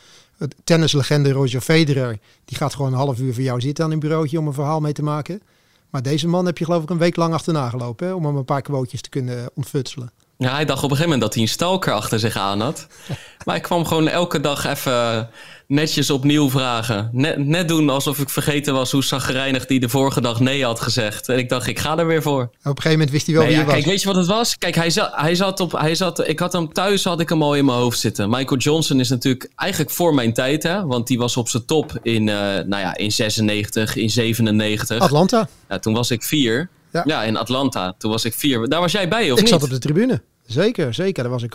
tennislegende 0.63 1.31
Roger 1.31 1.61
Federer, 1.61 2.17
die 2.45 2.57
gaat 2.57 2.75
gewoon 2.75 2.91
een 2.91 2.97
half 2.97 3.19
uur 3.19 3.33
voor 3.33 3.43
jou 3.43 3.61
zitten 3.61 3.85
aan 3.85 3.91
een 3.91 3.99
bureautje 3.99 4.39
om 4.39 4.47
een 4.47 4.53
verhaal 4.53 4.79
mee 4.79 4.93
te 4.93 5.03
maken. 5.03 5.41
Maar 5.89 6.01
deze 6.01 6.27
man 6.27 6.45
heb 6.45 6.57
je 6.57 6.65
geloof 6.65 6.83
ik 6.83 6.89
een 6.89 6.97
week 6.97 7.15
lang 7.15 7.33
achterna 7.33 7.69
gelopen 7.69 8.07
hè, 8.07 8.13
om 8.13 8.25
hem 8.25 8.35
een 8.35 8.45
paar 8.45 8.61
quotejes 8.61 9.01
te 9.01 9.09
kunnen 9.09 9.49
ontfutselen. 9.53 10.11
Ja, 10.37 10.53
hij 10.53 10.65
dacht 10.65 10.83
op 10.83 10.91
een 10.91 10.97
gegeven 10.97 11.03
moment 11.03 11.21
dat 11.21 11.33
hij 11.33 11.43
een 11.43 11.49
stalker 11.49 11.93
achter 11.93 12.19
zich 12.19 12.37
aan 12.37 12.61
had. 12.61 12.87
maar 13.45 13.55
ik 13.55 13.61
kwam 13.61 13.85
gewoon 13.85 14.07
elke 14.07 14.39
dag 14.39 14.65
even 14.65 15.29
netjes 15.67 16.09
opnieuw 16.09 16.49
vragen. 16.49 17.09
Net, 17.11 17.37
net 17.37 17.67
doen 17.67 17.89
alsof 17.89 18.19
ik 18.19 18.29
vergeten 18.29 18.73
was 18.73 18.91
hoe 18.91 19.03
zagrijnig 19.03 19.65
die 19.65 19.79
de 19.79 19.89
vorige 19.89 20.21
dag 20.21 20.39
nee 20.39 20.63
had 20.63 20.79
gezegd. 20.79 21.29
En 21.29 21.37
ik 21.37 21.49
dacht, 21.49 21.67
ik 21.67 21.79
ga 21.79 21.97
er 21.97 22.07
weer 22.07 22.21
voor. 22.21 22.41
Op 22.41 22.49
een 22.63 22.69
gegeven 22.75 22.91
moment 22.91 23.11
wist 23.11 23.25
hij 23.25 23.35
wel 23.35 23.45
wie 23.45 23.53
ja, 23.53 23.63
was. 23.63 23.73
Kijk, 23.73 23.85
weet 23.85 24.01
je 24.01 24.07
wat 24.07 24.15
het 24.15 24.25
was? 24.25 24.57
Kijk, 24.57 24.75
hij 24.75 24.89
zat, 24.89 25.11
hij 25.15 25.35
zat 25.35 25.59
op... 25.59 25.71
Hij 25.71 25.95
zat, 25.95 26.27
ik 26.27 26.39
had 26.39 26.53
hem 26.53 26.73
thuis, 26.73 27.03
had 27.03 27.19
ik 27.19 27.29
hem 27.29 27.43
al 27.43 27.55
in 27.55 27.65
mijn 27.65 27.77
hoofd 27.77 27.99
zitten. 27.99 28.29
Michael 28.29 28.59
Johnson 28.59 28.99
is 28.99 29.09
natuurlijk 29.09 29.49
eigenlijk 29.55 29.91
voor 29.91 30.13
mijn 30.13 30.33
tijd, 30.33 30.63
hè. 30.63 30.85
Want 30.85 31.07
die 31.07 31.17
was 31.17 31.37
op 31.37 31.49
zijn 31.49 31.65
top 31.65 31.99
in, 32.01 32.27
uh, 32.27 32.35
nou 32.35 32.77
ja, 32.77 32.97
in 32.97 33.11
96, 33.11 33.95
in 33.95 34.09
97. 34.09 34.99
Atlanta. 34.99 35.47
Ja, 35.69 35.79
toen 35.79 35.93
was 35.93 36.11
ik 36.11 36.23
vier. 36.23 36.69
Ja. 36.91 37.03
ja. 37.05 37.23
in 37.23 37.37
Atlanta. 37.37 37.95
Toen 37.97 38.11
was 38.11 38.25
ik 38.25 38.33
vier. 38.33 38.69
Daar 38.69 38.79
was 38.79 38.91
jij 38.91 39.07
bij, 39.07 39.31
of 39.31 39.37
ik 39.39 39.43
niet? 39.43 39.53
Ik 39.53 39.59
zat 39.59 39.63
op 39.63 39.69
de 39.69 39.77
tribune. 39.79 40.21
Zeker, 40.47 40.93
zeker. 40.93 41.23
Daar 41.23 41.31
was 41.31 41.43
ik 41.43 41.53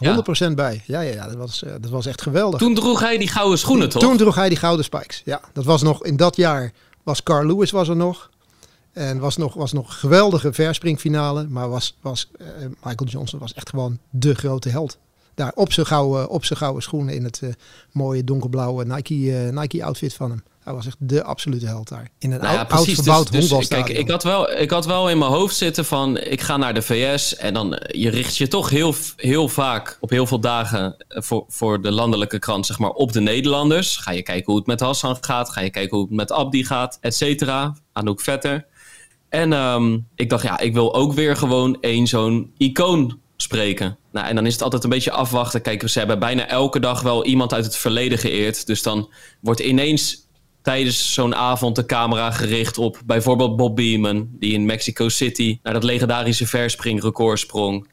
100% 0.50 0.54
bij. 0.54 0.82
Ja, 0.86 1.00
ja, 1.00 1.12
ja 1.12 1.26
dat, 1.26 1.36
was, 1.36 1.62
uh, 1.62 1.72
dat 1.80 1.90
was 1.90 2.06
echt 2.06 2.22
geweldig. 2.22 2.60
Toen 2.60 2.74
droeg 2.74 3.00
hij 3.00 3.18
die 3.18 3.28
gouden 3.28 3.58
schoenen, 3.58 3.88
toch? 3.88 4.02
Toen 4.02 4.16
droeg 4.16 4.34
hij 4.34 4.48
die 4.48 4.58
gouden 4.58 4.84
spikes. 4.84 5.22
Ja, 5.24 5.40
dat 5.52 5.64
was 5.64 5.82
nog 5.82 6.04
in 6.04 6.16
dat 6.16 6.36
jaar. 6.36 6.72
Was 7.02 7.22
Carl 7.22 7.46
Lewis 7.46 7.70
was 7.70 7.88
er 7.88 7.96
nog. 7.96 8.30
En 8.92 9.18
was 9.18 9.36
nog, 9.36 9.54
was 9.54 9.72
nog 9.72 9.86
een 9.86 9.92
geweldige 9.92 10.52
verspringfinale. 10.52 11.46
Maar 11.48 11.68
was, 11.68 11.96
was, 12.00 12.30
uh, 12.40 12.46
Michael 12.82 13.10
Johnson 13.10 13.38
was 13.38 13.54
echt 13.54 13.68
gewoon 13.68 13.98
de 14.10 14.34
grote 14.34 14.68
held. 14.68 14.98
Daar 15.34 15.52
op 15.54 15.72
zijn 15.72 15.86
gouden, 15.86 16.28
op 16.28 16.44
zijn 16.44 16.58
gouden 16.58 16.82
schoenen 16.82 17.14
in 17.14 17.24
het 17.24 17.40
uh, 17.44 17.50
mooie 17.92 18.24
donkerblauwe 18.24 18.84
Nike, 18.84 19.50
Nike 19.52 19.84
outfit 19.84 20.14
van 20.14 20.30
hem. 20.30 20.42
Hij 20.64 20.72
was 20.72 20.86
echt 20.86 20.96
de 20.98 21.24
absolute 21.24 21.66
held 21.66 21.88
daar. 21.88 22.08
In 22.18 22.32
een 22.32 22.40
nou 22.40 22.54
ja, 22.54 22.66
oud, 22.68 22.84
verbouwd 22.84 23.32
dus, 23.32 23.48
dus, 23.48 23.68
Kijk, 23.68 23.88
ik 23.88 24.10
had, 24.10 24.22
wel, 24.22 24.50
ik 24.50 24.70
had 24.70 24.86
wel 24.86 25.10
in 25.10 25.18
mijn 25.18 25.30
hoofd 25.30 25.56
zitten 25.56 25.84
van... 25.84 26.18
ik 26.18 26.40
ga 26.40 26.56
naar 26.56 26.74
de 26.74 26.82
VS 26.82 27.36
en 27.36 27.54
dan... 27.54 27.80
je 27.86 28.10
richt 28.10 28.36
je 28.36 28.48
toch 28.48 28.70
heel, 28.70 28.94
heel 29.16 29.48
vaak 29.48 29.96
op 30.00 30.10
heel 30.10 30.26
veel 30.26 30.40
dagen... 30.40 30.96
Eh, 31.08 31.22
voor, 31.22 31.44
voor 31.48 31.82
de 31.82 31.90
landelijke 31.90 32.38
krant, 32.38 32.66
zeg 32.66 32.78
maar, 32.78 32.90
op 32.90 33.12
de 33.12 33.20
Nederlanders. 33.20 33.96
Ga 33.96 34.10
je 34.10 34.22
kijken 34.22 34.46
hoe 34.46 34.56
het 34.56 34.66
met 34.66 34.80
Hassan 34.80 35.16
gaat. 35.20 35.50
Ga 35.50 35.60
je 35.60 35.70
kijken 35.70 35.96
hoe 35.96 36.06
het 36.06 36.16
met 36.16 36.32
Abdi 36.32 36.64
gaat, 36.64 36.98
et 37.00 37.14
cetera. 37.14 37.76
Anouk 37.92 38.20
Vetter. 38.20 38.66
En 39.28 39.52
um, 39.52 40.06
ik 40.14 40.30
dacht, 40.30 40.42
ja, 40.42 40.58
ik 40.58 40.74
wil 40.74 40.94
ook 40.94 41.12
weer 41.12 41.36
gewoon 41.36 41.76
één 41.80 42.06
zo'n 42.06 42.52
icoon 42.56 43.20
spreken. 43.36 43.98
Nou, 44.12 44.26
en 44.26 44.34
dan 44.34 44.46
is 44.46 44.52
het 44.52 44.62
altijd 44.62 44.84
een 44.84 44.90
beetje 44.90 45.10
afwachten. 45.10 45.62
Kijk, 45.62 45.88
ze 45.88 45.98
hebben 45.98 46.18
bijna 46.18 46.46
elke 46.46 46.80
dag 46.80 47.00
wel 47.00 47.24
iemand 47.24 47.54
uit 47.54 47.64
het 47.64 47.76
verleden 47.76 48.18
geëerd. 48.18 48.66
Dus 48.66 48.82
dan 48.82 49.10
wordt 49.40 49.60
ineens 49.60 50.21
tijdens 50.62 51.14
zo'n 51.14 51.34
avond 51.34 51.76
de 51.76 51.86
camera 51.86 52.30
gericht 52.30 52.78
op 52.78 53.00
bijvoorbeeld 53.04 53.56
Bob 53.56 53.76
Beeman, 53.76 54.28
die 54.30 54.52
in 54.52 54.66
Mexico 54.66 55.08
City 55.08 55.58
naar 55.62 55.72
dat 55.72 55.84
legendarische 55.84 56.46
verspringrecord 56.46 57.38
sprong. 57.38 57.88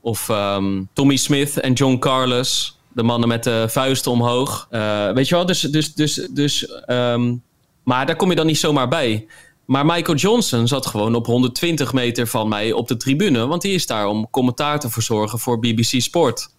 Of 0.00 0.28
um, 0.28 0.88
Tommy 0.92 1.16
Smith 1.16 1.60
en 1.60 1.72
John 1.72 1.98
Carlos, 1.98 2.78
de 2.92 3.02
mannen 3.02 3.28
met 3.28 3.44
de 3.44 3.66
vuisten 3.68 4.12
omhoog. 4.12 4.68
Uh, 4.70 5.12
weet 5.12 5.28
je 5.28 5.34
wel, 5.34 5.46
dus. 5.46 5.60
dus, 5.60 5.94
dus, 5.94 6.28
dus 6.30 6.68
um, 6.86 7.42
maar 7.82 8.06
daar 8.06 8.16
kom 8.16 8.30
je 8.30 8.36
dan 8.36 8.46
niet 8.46 8.58
zomaar 8.58 8.88
bij. 8.88 9.26
Maar 9.64 9.86
Michael 9.86 10.16
Johnson 10.16 10.68
zat 10.68 10.86
gewoon 10.86 11.14
op 11.14 11.26
120 11.26 11.92
meter 11.92 12.26
van 12.26 12.48
mij 12.48 12.72
op 12.72 12.88
de 12.88 12.96
tribune, 12.96 13.46
want 13.46 13.62
die 13.62 13.74
is 13.74 13.86
daar 13.86 14.06
om 14.06 14.30
commentaar 14.30 14.80
te 14.80 14.90
verzorgen 14.90 15.38
voor 15.38 15.58
BBC 15.58 16.00
Sport. 16.00 16.54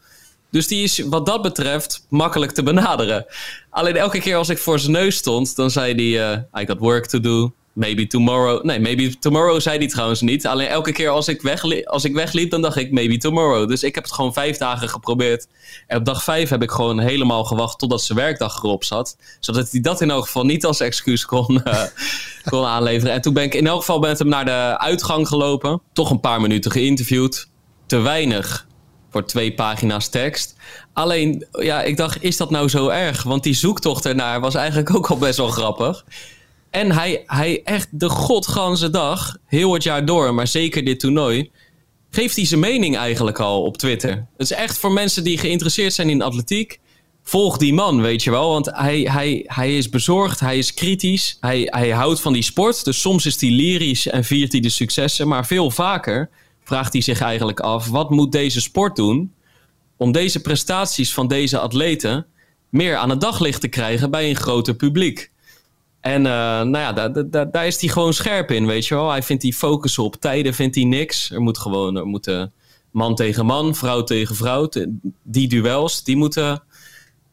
Dus 0.54 0.68
die 0.68 0.84
is 0.84 1.00
wat 1.00 1.26
dat 1.26 1.42
betreft 1.42 2.06
makkelijk 2.10 2.52
te 2.52 2.64
benaderen. 2.64 3.26
Alleen 3.70 3.96
elke 3.96 4.20
keer 4.20 4.36
als 4.36 4.50
ik 4.50 4.58
voor 4.58 4.80
zijn 4.80 4.92
neus 4.92 5.16
stond, 5.16 5.56
dan 5.56 5.72
zei 5.72 5.94
hij: 5.94 6.34
uh, 6.54 6.62
I 6.62 6.66
got 6.66 6.80
work 6.80 7.06
to 7.06 7.20
do. 7.20 7.54
Maybe 7.74 8.08
tomorrow. 8.08 8.64
Nee, 8.64 8.80
maybe 8.80 9.20
tomorrow 9.20 9.62
zei 9.62 9.78
hij 9.78 9.88
trouwens 9.88 10.22
niet. 10.22 10.48
Alleen 10.48 10.68
elke 10.68 10.92
keer 10.92 11.10
als 11.10 11.28
ik, 11.28 11.42
wegliep, 11.42 11.86
als 11.88 12.04
ik 12.04 12.14
wegliep, 12.14 12.50
dan 12.50 12.62
dacht 12.62 12.76
ik 12.76 12.92
maybe 12.92 13.18
tomorrow. 13.18 13.68
Dus 13.68 13.84
ik 13.84 13.96
heb 13.96 14.04
het 14.04 14.14
gewoon 14.14 14.34
vijf 14.34 14.58
dagen 14.58 14.90
geprobeerd. 14.90 15.48
En 15.88 15.98
op 15.98 16.06
dag 16.06 16.24
vijf 16.24 16.50
heb 16.50 16.64
ik 16.64 16.72
gewoon 16.72 17.00
helemaal 17.00 17.44
gewacht 17.44 17.80
totdat 17.80 18.02
zijn 18.02 18.18
werkdag 18.18 18.64
erop 18.64 18.84
zat. 18.84 19.18
Zodat 19.40 19.72
hij 19.72 19.82
dat 19.82 20.02
in 20.02 20.10
elk 20.10 20.26
geval 20.26 20.46
niet 20.46 20.66
als 20.66 20.80
excuus 20.80 21.26
kon, 21.26 21.62
uh, 21.66 21.84
kon 22.50 22.66
aanleveren. 22.66 23.14
En 23.14 23.22
toen 23.22 23.34
ben 23.34 23.44
ik 23.44 23.54
in 23.54 23.68
elk 23.68 23.80
geval 23.80 24.00
met 24.00 24.20
hem 24.20 24.28
naar 24.28 24.46
de 24.46 24.78
uitgang 24.80 25.28
gelopen. 25.28 25.82
Toch 25.94 26.10
een 26.10 26.20
paar 26.20 26.42
minuten 26.42 26.72
geïnterviewd. 26.72 27.48
Te 27.86 27.98
weinig 27.98 28.68
voor 29.14 29.26
twee 29.26 29.54
pagina's 29.54 30.08
tekst. 30.08 30.56
Alleen, 30.94 31.46
ja, 31.52 31.82
ik 31.82 31.98
dacht, 31.98 32.24
is 32.24 32.38
dat 32.38 32.50
nou 32.50 32.70
zo 32.70 32.88
erg? 32.88 33.24
Want 33.24 33.44
die 33.44 33.54
zoektocht 33.54 34.06
ernaar 34.06 34.40
was 34.40 34.56
eigenlijk 34.56 34.96
ook 34.96 35.08
al 35.08 35.18
best 35.18 35.38
wel 35.38 35.48
grappig. 35.48 36.06
En 36.70 36.92
hij, 36.92 37.24
hij 37.26 37.62
echt 37.64 37.88
de 37.92 38.10
godganse 38.10 38.90
dag, 38.90 39.38
heel 39.46 39.74
het 39.74 39.84
jaar 39.84 40.06
door, 40.06 40.34
maar 40.34 40.48
zeker 40.48 40.86
dit 40.86 41.00
toernooi, 41.00 41.52
geeft 42.10 42.36
hij 42.36 42.46
zijn 42.46 42.60
mening 42.60 42.98
eigenlijk 42.98 43.40
al 43.40 43.64
op 43.64 43.78
Twitter. 43.78 44.12
Het 44.12 44.52
is 44.52 44.52
echt 44.52 44.78
voor 44.78 44.92
mensen 44.92 45.24
die 45.24 45.38
geïnteresseerd 45.38 45.94
zijn 45.94 46.10
in 46.10 46.22
atletiek. 46.22 46.80
Volg 47.24 47.58
die 47.58 47.74
man, 47.74 48.02
weet 48.02 48.24
je 48.24 48.32
wel. 48.32 48.50
Want 48.50 48.70
hij, 48.72 49.00
hij, 49.00 49.44
hij 49.48 49.78
is 49.78 49.90
bezorgd, 49.90 50.40
hij 50.40 50.58
is 50.58 50.74
kritisch, 50.74 51.38
hij, 51.40 51.68
hij 51.72 51.90
houdt 51.90 52.22
van 52.22 52.34
die 52.34 52.44
sport. 52.44 52.86
Dus 52.86 53.02
soms 53.02 53.26
is 53.26 53.42
hij 53.42 53.50
lyrisch 53.50 54.08
en 54.08 54.24
viert 54.24 54.52
hij 54.52 54.62
de 54.62 54.70
successen. 54.70 55.28
Maar 55.28 55.46
veel 55.46 55.72
vaker 55.72 56.30
vraagt 56.74 56.94
hij 56.94 57.02
zich 57.02 57.22
eigenlijk 57.22 57.60
af: 57.60 57.88
wat 57.88 58.10
moet 58.10 58.32
deze 58.32 58.62
sport 58.62 58.96
doen 58.96 59.34
om 59.98 60.12
deze 60.12 60.42
prestaties 60.42 61.14
van 61.14 61.28
deze 61.28 61.60
atleten 61.60 62.26
meer 62.70 62.96
aan 62.96 63.10
het 63.10 63.22
daglicht 63.22 63.62
te 63.62 63.68
krijgen 63.68 64.12
bij 64.12 64.30
een 64.30 64.36
groter 64.36 64.76
publiek? 64.76 65.32
En 66.00 66.20
uh, 66.20 66.32
nou 66.34 66.78
ja, 66.78 66.94
daar, 66.94 67.30
daar, 67.30 67.52
daar 67.52 67.68
is 67.68 67.82
hij 67.82 67.90
gewoon 67.90 68.14
scherp 68.14 68.52
in, 68.52 68.66
weet 68.66 68.88
je 68.88 68.96
wel. 68.96 69.10
Hij 69.10 69.24
vindt 69.24 69.42
die 69.42 69.54
focus 69.54 69.98
op 69.98 70.16
tijden, 70.16 70.54
vindt 70.54 70.76
hij 70.76 70.84
niks. 70.84 71.32
Er 71.32 71.42
moet 71.42 71.58
gewoon, 71.58 71.96
er 71.96 72.06
moeten 72.06 72.54
man 72.92 73.16
tegen 73.16 73.46
man, 73.46 73.76
vrouw 73.76 74.04
tegen 74.04 74.36
vrouw, 74.36 74.70
die 75.24 75.48
duels, 75.48 76.04
die 76.04 76.16
moeten 76.16 76.64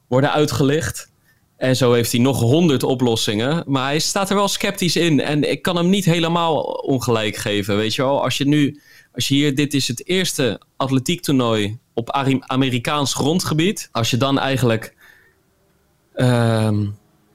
worden 0.09 0.32
uitgelicht. 0.32 1.11
En 1.56 1.76
zo 1.76 1.92
heeft 1.92 2.12
hij 2.12 2.20
nog 2.20 2.40
honderd 2.40 2.82
oplossingen. 2.82 3.64
Maar 3.66 3.85
hij 3.85 3.99
staat 3.99 4.30
er 4.30 4.37
wel 4.37 4.49
sceptisch 4.49 4.97
in. 4.97 5.20
En 5.20 5.50
ik 5.50 5.62
kan 5.62 5.76
hem 5.76 5.88
niet 5.88 6.04
helemaal 6.04 6.62
ongelijk 6.62 7.37
geven, 7.37 7.76
weet 7.76 7.94
je 7.94 8.02
wel. 8.02 8.23
Als 8.23 8.37
je 8.37 8.49
nu, 8.49 8.80
als 9.14 9.29
je 9.29 9.35
hier, 9.35 9.55
dit 9.55 9.75
is 9.75 9.88
het 9.88 10.07
eerste 10.07 10.61
atletiektoernooi 10.76 11.79
op 11.95 12.11
Amerikaans 12.47 13.14
grondgebied. 13.14 13.88
Als 13.93 14.11
je 14.11 14.17
dan 14.17 14.38
eigenlijk 14.38 14.95
uh, 16.14 16.79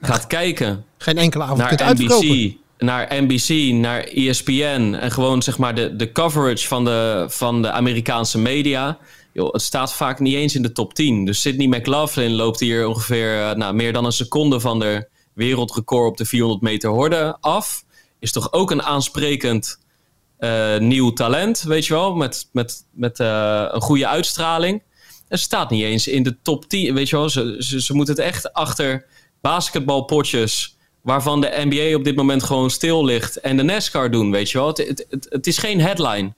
gaat 0.01 0.27
kijken 0.27 0.85
geen 0.97 1.17
enkele 1.17 1.43
avond 1.43 1.59
naar 1.59 1.75
kunt 1.75 1.99
NBC, 1.99 2.53
Naar 2.77 3.23
NBC, 3.23 3.73
naar 3.73 3.99
ESPN 3.99 4.97
en 4.99 5.11
gewoon 5.11 5.41
zeg 5.41 5.57
maar 5.57 5.75
de, 5.75 5.95
de 5.95 6.11
coverage 6.11 6.67
van 6.67 6.85
de, 6.85 7.25
van 7.29 7.61
de 7.61 7.71
Amerikaanse 7.71 8.37
media. 8.37 8.97
Joh, 9.33 9.53
het 9.53 9.61
staat 9.61 9.93
vaak 9.93 10.19
niet 10.19 10.35
eens 10.35 10.55
in 10.55 10.61
de 10.61 10.71
top 10.71 10.93
10. 10.93 11.25
Dus 11.25 11.41
Sydney 11.41 11.67
McLaughlin 11.67 12.31
loopt 12.31 12.59
hier 12.59 12.87
ongeveer 12.87 13.39
uh, 13.39 13.51
nou, 13.51 13.73
meer 13.73 13.93
dan 13.93 14.05
een 14.05 14.11
seconde 14.11 14.59
van 14.59 14.79
de 14.79 15.07
wereldrecord 15.33 16.09
op 16.09 16.17
de 16.17 16.25
400 16.25 16.61
meter 16.61 16.89
horde 16.89 17.37
af. 17.39 17.83
Is 18.19 18.31
toch 18.31 18.53
ook 18.53 18.71
een 18.71 18.83
aansprekend 18.83 19.79
uh, 20.45 20.79
nieuw 20.79 21.13
talent, 21.13 21.61
weet 21.61 21.85
je 21.85 21.93
wel, 21.93 22.15
met, 22.15 22.49
met, 22.51 22.85
met 22.91 23.19
uh, 23.19 23.65
een 23.71 23.81
goede 23.81 24.07
uitstraling. 24.07 24.83
Het 25.27 25.39
staat 25.39 25.69
niet 25.69 25.83
eens 25.83 26.07
in 26.07 26.23
de 26.23 26.37
top 26.41 26.69
10, 26.69 26.93
weet 26.93 27.09
je 27.09 27.15
wel. 27.15 27.29
Ze, 27.29 27.55
ze, 27.59 27.81
ze 27.81 27.93
moeten 27.93 28.15
het 28.15 28.23
echt 28.23 28.53
achter 28.53 29.05
basketbalpotjes 29.41 30.77
waarvan 31.01 31.41
de 31.41 31.61
NBA 31.69 31.95
op 31.95 32.03
dit 32.03 32.15
moment 32.15 32.43
gewoon 32.43 32.69
stil 32.69 33.05
ligt 33.05 33.39
en 33.39 33.57
de 33.57 33.63
NASCAR 33.63 34.11
doen, 34.11 34.31
weet 34.31 34.51
je 34.51 34.57
wel. 34.57 34.67
Het, 34.67 34.77
het, 34.77 35.05
het, 35.09 35.27
het 35.29 35.47
is 35.47 35.57
geen 35.57 35.81
headline. 35.81 36.33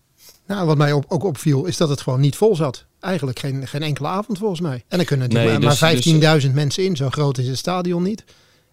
Nou, 0.47 0.65
wat 0.65 0.77
mij 0.77 0.93
ook 0.93 1.23
opviel 1.23 1.65
is 1.65 1.77
dat 1.77 1.89
het 1.89 2.01
gewoon 2.01 2.19
niet 2.19 2.35
vol 2.35 2.55
zat. 2.55 2.85
Eigenlijk 2.99 3.39
geen, 3.39 3.67
geen 3.67 3.83
enkele 3.83 4.07
avond 4.07 4.37
volgens 4.37 4.59
mij. 4.59 4.83
En 4.87 4.97
dan 4.97 5.05
kunnen 5.05 5.29
nee, 5.29 5.45
maar, 5.45 5.59
dus, 5.59 5.79
maar 5.79 5.95
15.000 5.95 5.99
dus- 6.19 6.53
mensen 6.53 6.83
in. 6.83 6.95
Zo 6.95 7.09
groot 7.09 7.37
is 7.37 7.47
het 7.47 7.57
stadion 7.57 8.03
niet. 8.03 8.23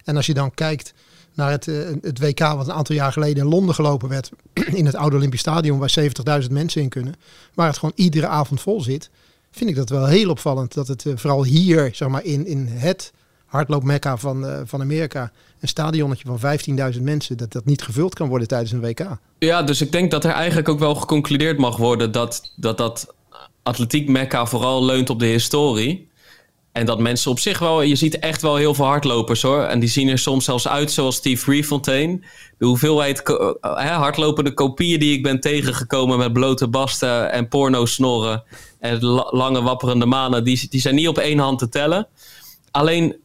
En 0.03 0.15
als 0.15 0.25
je 0.25 0.33
dan 0.33 0.53
kijkt 0.53 0.93
naar 1.35 1.51
het, 1.51 1.67
eh, 1.67 1.75
het 2.01 2.19
WK 2.19 2.39
wat 2.39 2.67
een 2.67 2.73
aantal 2.73 2.95
jaar 2.95 3.11
geleden 3.11 3.43
in 3.43 3.49
Londen 3.49 3.75
gelopen 3.75 4.09
werd. 4.09 4.31
In 4.79 4.85
het 4.85 4.95
oude 4.95 5.15
Olympisch 5.15 5.39
Stadion 5.39 5.79
waar 5.79 5.95
70.000 6.43 6.51
mensen 6.51 6.81
in 6.81 6.89
kunnen. 6.89 7.15
Waar 7.53 7.67
het 7.67 7.77
gewoon 7.77 7.95
iedere 7.95 8.27
avond 8.27 8.61
vol 8.61 8.81
zit. 8.81 9.09
Vind 9.51 9.69
ik 9.69 9.75
dat 9.75 9.89
wel 9.89 10.05
heel 10.05 10.29
opvallend 10.29 10.73
dat 10.73 10.87
het 10.87 11.05
eh, 11.05 11.13
vooral 11.15 11.43
hier, 11.43 11.89
zeg 11.93 12.07
maar 12.07 12.23
in, 12.23 12.45
in 12.45 12.67
het 12.67 13.13
hardloopmekka 13.45 14.17
van, 14.17 14.45
uh, 14.45 14.59
van 14.65 14.81
Amerika. 14.81 15.31
Een 15.59 15.67
stadionnetje 15.67 16.37
van 16.37 16.57
15.000 16.93 17.01
mensen, 17.01 17.37
dat 17.37 17.51
dat 17.51 17.65
niet 17.65 17.81
gevuld 17.81 18.15
kan 18.15 18.27
worden 18.27 18.47
tijdens 18.47 18.71
een 18.71 18.81
WK. 18.81 19.17
Ja, 19.39 19.63
dus 19.63 19.81
ik 19.81 19.91
denk 19.91 20.11
dat 20.11 20.23
er 20.23 20.31
eigenlijk 20.31 20.69
ook 20.69 20.79
wel 20.79 20.95
geconcludeerd 20.95 21.57
mag 21.57 21.77
worden 21.77 22.11
dat 22.11 22.51
dat, 22.55 22.77
dat 22.77 23.13
atletiek 23.63 24.09
mekka 24.09 24.45
vooral 24.45 24.85
leunt 24.85 25.09
op 25.09 25.19
de 25.19 25.25
historie. 25.25 26.07
En 26.75 26.85
dat 26.85 26.99
mensen 26.99 27.31
op 27.31 27.39
zich 27.39 27.59
wel, 27.59 27.81
je 27.81 27.95
ziet 27.95 28.19
echt 28.19 28.41
wel 28.41 28.55
heel 28.55 28.73
veel 28.73 28.85
hardlopers 28.85 29.41
hoor. 29.41 29.63
En 29.63 29.79
die 29.79 29.89
zien 29.89 30.07
er 30.07 30.19
soms 30.19 30.45
zelfs 30.45 30.67
uit 30.67 30.91
zoals 30.91 31.15
Steve 31.15 31.51
Refontaine. 31.51 32.19
De 32.57 32.65
hoeveelheid 32.65 33.29
uh, 33.29 33.97
hardlopende 33.97 34.53
kopieën 34.53 34.99
die 34.99 35.13
ik 35.13 35.23
ben 35.23 35.39
tegengekomen 35.39 36.17
met 36.17 36.33
blote 36.33 36.67
basten 36.67 37.31
en 37.31 37.47
porno 37.47 37.85
snorren. 37.85 38.43
En 38.79 39.03
lange 39.29 39.61
wapperende 39.61 40.05
manen, 40.05 40.43
die, 40.43 40.67
die 40.69 40.81
zijn 40.81 40.95
niet 40.95 41.07
op 41.07 41.17
één 41.17 41.39
hand 41.39 41.59
te 41.59 41.69
tellen. 41.69 42.07
Alleen 42.71 43.15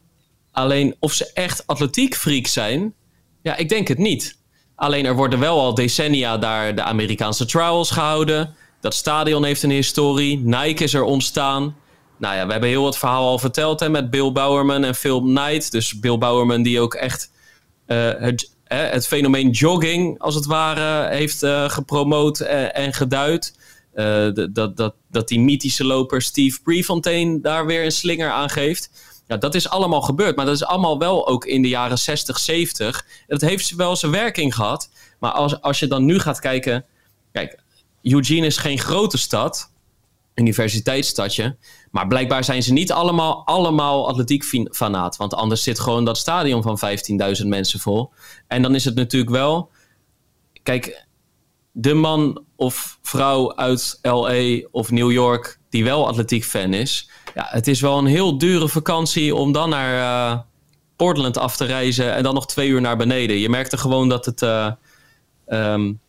Alleen 0.51 0.95
of 0.99 1.13
ze 1.13 1.31
echt 1.33 1.67
atletiek 1.67 2.15
freak 2.15 2.47
zijn, 2.47 2.93
ja, 3.41 3.55
ik 3.55 3.69
denk 3.69 3.87
het 3.87 3.97
niet. 3.97 4.37
Alleen 4.75 5.05
er 5.05 5.15
worden 5.15 5.39
wel 5.39 5.59
al 5.59 5.73
decennia 5.73 6.37
daar 6.37 6.75
de 6.75 6.83
Amerikaanse 6.83 7.45
trials 7.45 7.91
gehouden. 7.91 8.55
Dat 8.81 8.93
stadion 8.93 9.43
heeft 9.43 9.63
een 9.63 9.71
historie. 9.71 10.37
Nike 10.37 10.83
is 10.83 10.93
er 10.93 11.03
ontstaan. 11.03 11.75
Nou 12.21 12.35
ja, 12.35 12.45
we 12.45 12.51
hebben 12.51 12.69
heel 12.69 12.83
wat 12.83 12.97
verhaal 12.97 13.27
al 13.27 13.39
verteld 13.39 13.79
hè, 13.79 13.89
met 13.89 14.09
Bill 14.09 14.31
Bowerman 14.31 14.83
en 14.83 14.95
Phil 14.95 15.21
Knight. 15.21 15.71
Dus 15.71 15.99
Bill 15.99 16.17
Bowerman 16.17 16.61
die 16.61 16.79
ook 16.79 16.93
echt 16.93 17.31
uh, 17.87 18.11
het, 18.17 18.55
het, 18.63 19.07
fenomeen 19.07 19.49
jogging, 19.49 20.19
als 20.19 20.35
het 20.35 20.45
ware, 20.45 21.15
heeft 21.15 21.43
uh, 21.43 21.69
gepromoot 21.69 22.39
en, 22.39 22.73
en 22.73 22.93
geduid. 22.93 23.59
Dat, 24.53 24.77
dat, 24.77 24.93
dat 25.09 25.27
die 25.27 25.39
mythische 25.39 25.85
loper 25.85 26.21
Steve 26.21 26.61
Prefontaine 26.61 27.39
daar 27.39 27.65
weer 27.65 27.83
een 27.83 27.91
slinger 27.91 28.31
aan 28.31 28.49
geeft. 28.49 28.89
Ja, 29.27 29.37
dat 29.37 29.55
is 29.55 29.69
allemaal 29.69 30.01
gebeurd. 30.01 30.35
Maar 30.35 30.45
dat 30.45 30.55
is 30.55 30.65
allemaal 30.65 30.99
wel 30.99 31.27
ook 31.27 31.45
in 31.45 31.61
de 31.61 31.69
jaren 31.69 31.97
60, 31.97 32.39
70. 32.39 33.05
Dat 33.27 33.41
heeft 33.41 33.75
wel 33.75 33.95
zijn 33.95 34.11
werking 34.11 34.55
gehad. 34.55 34.89
Maar 35.19 35.31
als, 35.31 35.61
als 35.61 35.79
je 35.79 35.87
dan 35.87 36.05
nu 36.05 36.19
gaat 36.19 36.39
kijken. 36.39 36.85
Kijk, 37.31 37.59
Eugene 38.01 38.45
is 38.45 38.57
geen 38.57 38.79
grote 38.79 39.17
stad. 39.17 39.71
Universiteitsstadje. 40.35 41.55
Maar 41.91 42.07
blijkbaar 42.07 42.43
zijn 42.43 42.63
ze 42.63 42.73
niet 42.73 42.91
allemaal, 42.91 43.45
allemaal 43.45 44.07
atletiek 44.07 44.43
fanaat. 44.71 45.17
Want 45.17 45.33
anders 45.33 45.63
zit 45.63 45.79
gewoon 45.79 46.05
dat 46.05 46.17
stadion 46.17 46.61
van 46.61 46.79
15.000 47.41 47.47
mensen 47.47 47.79
vol. 47.79 48.11
En 48.47 48.61
dan 48.61 48.75
is 48.75 48.85
het 48.85 48.95
natuurlijk 48.95 49.31
wel. 49.31 49.69
Kijk, 50.63 51.05
de 51.71 51.93
man 51.93 52.43
of 52.55 52.99
vrouw 53.01 53.55
uit 53.55 53.99
LA 54.01 54.67
of 54.71 54.91
New 54.91 55.11
York 55.11 55.59
die 55.69 55.83
wel 55.83 56.07
atletiek 56.07 56.43
fan 56.43 56.73
is 56.73 57.09
ja, 57.35 57.47
het 57.49 57.67
is 57.67 57.81
wel 57.81 57.97
een 57.97 58.05
heel 58.05 58.37
dure 58.37 58.67
vakantie 58.67 59.35
om 59.35 59.51
dan 59.51 59.69
naar 59.69 59.93
uh, 60.33 60.39
Portland 60.95 61.37
af 61.37 61.57
te 61.57 61.65
reizen 61.65 62.13
en 62.13 62.23
dan 62.23 62.33
nog 62.33 62.47
twee 62.47 62.69
uur 62.69 62.81
naar 62.81 62.97
beneden. 62.97 63.37
Je 63.37 63.49
merkte 63.49 63.77
gewoon 63.77 64.09
dat 64.09 64.25
het, 64.25 64.41
uh, 64.41 64.71
um, 65.47 65.99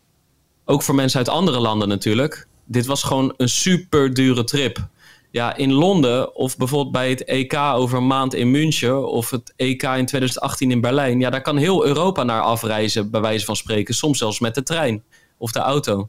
ook 0.64 0.82
voor 0.82 0.94
mensen 0.94 1.18
uit 1.18 1.28
andere 1.28 1.60
landen 1.60 1.88
natuurlijk, 1.88 2.46
dit 2.64 2.86
was 2.86 3.02
gewoon 3.02 3.34
een 3.36 3.48
super 3.48 4.14
dure 4.14 4.44
trip. 4.44 4.88
Ja, 5.32 5.56
in 5.56 5.72
Londen 5.72 6.34
of 6.34 6.56
bijvoorbeeld 6.56 6.92
bij 6.92 7.10
het 7.10 7.24
EK 7.24 7.54
over 7.54 7.98
een 7.98 8.06
maand 8.06 8.34
in 8.34 8.50
München 8.50 9.08
of 9.08 9.30
het 9.30 9.52
EK 9.56 9.82
in 9.82 10.06
2018 10.06 10.70
in 10.70 10.80
Berlijn. 10.80 11.20
Ja, 11.20 11.30
daar 11.30 11.42
kan 11.42 11.56
heel 11.56 11.86
Europa 11.86 12.22
naar 12.22 12.40
afreizen, 12.40 13.10
bij 13.10 13.20
wijze 13.20 13.44
van 13.44 13.56
spreken. 13.56 13.94
Soms 13.94 14.18
zelfs 14.18 14.40
met 14.40 14.54
de 14.54 14.62
trein 14.62 15.02
of 15.38 15.52
de 15.52 15.58
auto. 15.58 16.08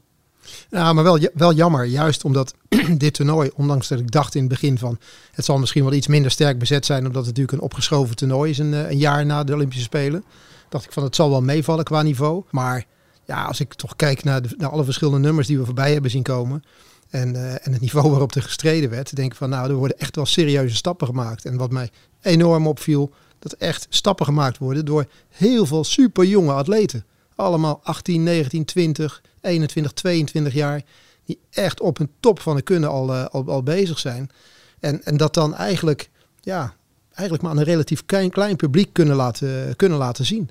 Ja, 0.70 0.92
maar 0.92 1.04
wel, 1.04 1.18
wel 1.34 1.52
jammer. 1.52 1.84
Juist 1.84 2.24
omdat 2.24 2.54
dit 2.96 3.14
toernooi, 3.14 3.50
ondanks 3.54 3.88
dat 3.88 3.98
ik 3.98 4.10
dacht 4.10 4.34
in 4.34 4.40
het 4.40 4.50
begin 4.50 4.78
van... 4.78 4.98
het 5.32 5.44
zal 5.44 5.58
misschien 5.58 5.84
wel 5.84 5.92
iets 5.92 6.06
minder 6.06 6.30
sterk 6.30 6.58
bezet 6.58 6.86
zijn... 6.86 7.06
omdat 7.06 7.26
het 7.26 7.26
natuurlijk 7.26 7.52
een 7.52 7.64
opgeschoven 7.64 8.16
toernooi 8.16 8.50
is 8.50 8.58
een, 8.58 8.74
eh, 8.74 8.90
een 8.90 8.98
jaar 8.98 9.26
na 9.26 9.44
de 9.44 9.54
Olympische 9.54 9.84
Spelen. 9.84 10.24
Dacht 10.68 10.84
ik 10.84 10.92
van 10.92 11.02
het 11.02 11.14
zal 11.14 11.30
wel 11.30 11.42
meevallen 11.42 11.84
qua 11.84 12.02
niveau. 12.02 12.44
Maar 12.50 12.84
ja, 13.26 13.44
als 13.44 13.60
ik 13.60 13.74
toch 13.74 13.96
kijk 13.96 14.24
naar, 14.24 14.42
de, 14.42 14.54
naar 14.56 14.70
alle 14.70 14.84
verschillende 14.84 15.18
nummers 15.18 15.46
die 15.46 15.58
we 15.58 15.64
voorbij 15.64 15.92
hebben 15.92 16.10
zien 16.10 16.22
komen... 16.22 16.64
En, 17.14 17.34
uh, 17.34 17.52
en 17.52 17.72
het 17.72 17.80
niveau 17.80 18.10
waarop 18.10 18.34
er 18.34 18.42
gestreden 18.42 18.90
werd, 18.90 19.16
denk 19.16 19.32
ik 19.32 19.38
van 19.38 19.48
nou, 19.48 19.68
er 19.68 19.74
worden 19.74 19.98
echt 19.98 20.16
wel 20.16 20.26
serieuze 20.26 20.74
stappen 20.74 21.06
gemaakt. 21.06 21.44
En 21.44 21.56
wat 21.56 21.70
mij 21.70 21.90
enorm 22.20 22.66
opviel, 22.66 23.12
dat 23.38 23.52
echt 23.52 23.86
stappen 23.88 24.26
gemaakt 24.26 24.58
worden 24.58 24.84
door 24.84 25.06
heel 25.28 25.66
veel 25.66 25.84
super 25.84 26.24
jonge 26.24 26.52
atleten. 26.52 27.04
Allemaal 27.34 27.80
18, 27.82 28.22
19, 28.22 28.64
20, 28.64 29.22
21, 29.40 29.92
22 29.92 30.52
jaar, 30.52 30.82
die 31.24 31.38
echt 31.50 31.80
op 31.80 31.98
een 31.98 32.10
top 32.20 32.40
van 32.40 32.56
de 32.56 32.62
kunnen 32.62 32.90
al, 32.90 33.14
uh, 33.14 33.24
al, 33.24 33.44
al, 33.46 33.62
bezig 33.62 33.98
zijn. 33.98 34.30
En, 34.80 35.04
en 35.04 35.16
dat 35.16 35.34
dan 35.34 35.54
eigenlijk, 35.54 36.10
ja, 36.40 36.74
eigenlijk 37.08 37.42
maar 37.42 37.52
aan 37.52 37.58
een 37.58 37.64
relatief 37.64 38.04
klein, 38.06 38.30
klein 38.30 38.56
publiek 38.56 38.92
kunnen 38.92 39.16
laten, 39.16 39.76
kunnen 39.76 39.98
laten 39.98 40.24
zien. 40.24 40.50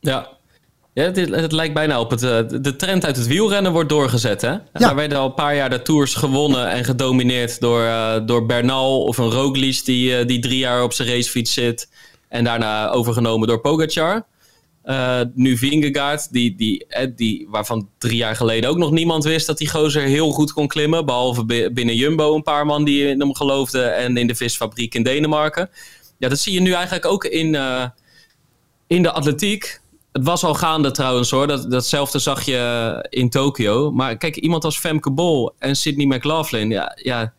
Ja, 0.00 0.33
ja, 0.94 1.02
het, 1.02 1.16
het, 1.16 1.52
lijkt 1.52 1.74
bijna 1.74 2.00
op 2.00 2.10
het. 2.10 2.22
Uh, 2.22 2.38
de 2.60 2.76
trend 2.76 3.04
uit 3.04 3.16
het 3.16 3.26
wielrennen 3.26 3.72
wordt 3.72 3.88
doorgezet. 3.88 4.40
Hè? 4.40 4.50
Ja. 4.50 4.60
Daar 4.72 4.94
werden 4.94 5.18
al 5.18 5.26
een 5.26 5.34
paar 5.34 5.56
jaar 5.56 5.70
de 5.70 5.82
tours 5.82 6.14
gewonnen 6.14 6.68
en 6.70 6.84
gedomineerd 6.84 7.60
door, 7.60 7.80
uh, 7.80 8.16
door 8.26 8.46
Bernal 8.46 9.02
of 9.02 9.18
een 9.18 9.30
Roglic 9.30 9.84
die, 9.84 10.20
uh, 10.20 10.26
die 10.26 10.38
drie 10.38 10.58
jaar 10.58 10.82
op 10.82 10.92
zijn 10.92 11.08
racefiets 11.08 11.52
zit. 11.52 11.88
En 12.28 12.44
daarna 12.44 12.90
overgenomen 12.90 13.48
door 13.48 13.60
Pogacar. 13.60 14.26
Uh, 14.84 15.20
nu 15.34 15.56
Vingegaard, 15.56 16.32
die, 16.32 16.54
die, 16.54 16.86
eh, 16.86 17.10
die, 17.16 17.46
waarvan 17.50 17.88
drie 17.98 18.16
jaar 18.16 18.36
geleden 18.36 18.70
ook 18.70 18.76
nog 18.76 18.90
niemand 18.90 19.24
wist 19.24 19.46
dat 19.46 19.58
die 19.58 19.70
gozer 19.70 20.02
heel 20.02 20.30
goed 20.30 20.52
kon 20.52 20.68
klimmen. 20.68 21.06
Behalve 21.06 21.70
binnen 21.72 21.94
Jumbo 21.94 22.34
een 22.34 22.42
paar 22.42 22.66
man 22.66 22.84
die 22.84 23.08
in 23.08 23.20
hem 23.20 23.34
geloofden 23.34 23.96
en 23.96 24.16
in 24.16 24.26
de 24.26 24.34
visfabriek 24.34 24.94
in 24.94 25.02
Denemarken. 25.02 25.70
Ja, 26.18 26.28
dat 26.28 26.38
zie 26.38 26.52
je 26.52 26.60
nu 26.60 26.72
eigenlijk 26.72 27.04
ook 27.04 27.24
in, 27.24 27.58
in 28.86 29.02
de 29.02 29.12
atletiek. 29.12 29.80
Het 30.14 30.24
was 30.24 30.44
al 30.44 30.54
gaande 30.54 30.90
trouwens 30.90 31.30
hoor. 31.30 31.46
Dat, 31.46 31.70
datzelfde 31.70 32.18
zag 32.18 32.42
je 32.42 33.06
in 33.10 33.30
Tokio. 33.30 33.90
Maar 33.90 34.16
kijk, 34.16 34.36
iemand 34.36 34.64
als 34.64 34.78
Femke 34.78 35.10
Bol 35.10 35.54
en 35.58 35.76
Sydney 35.76 36.06
McLaughlin. 36.06 36.70
Ja, 36.70 36.92
ja 37.02 37.32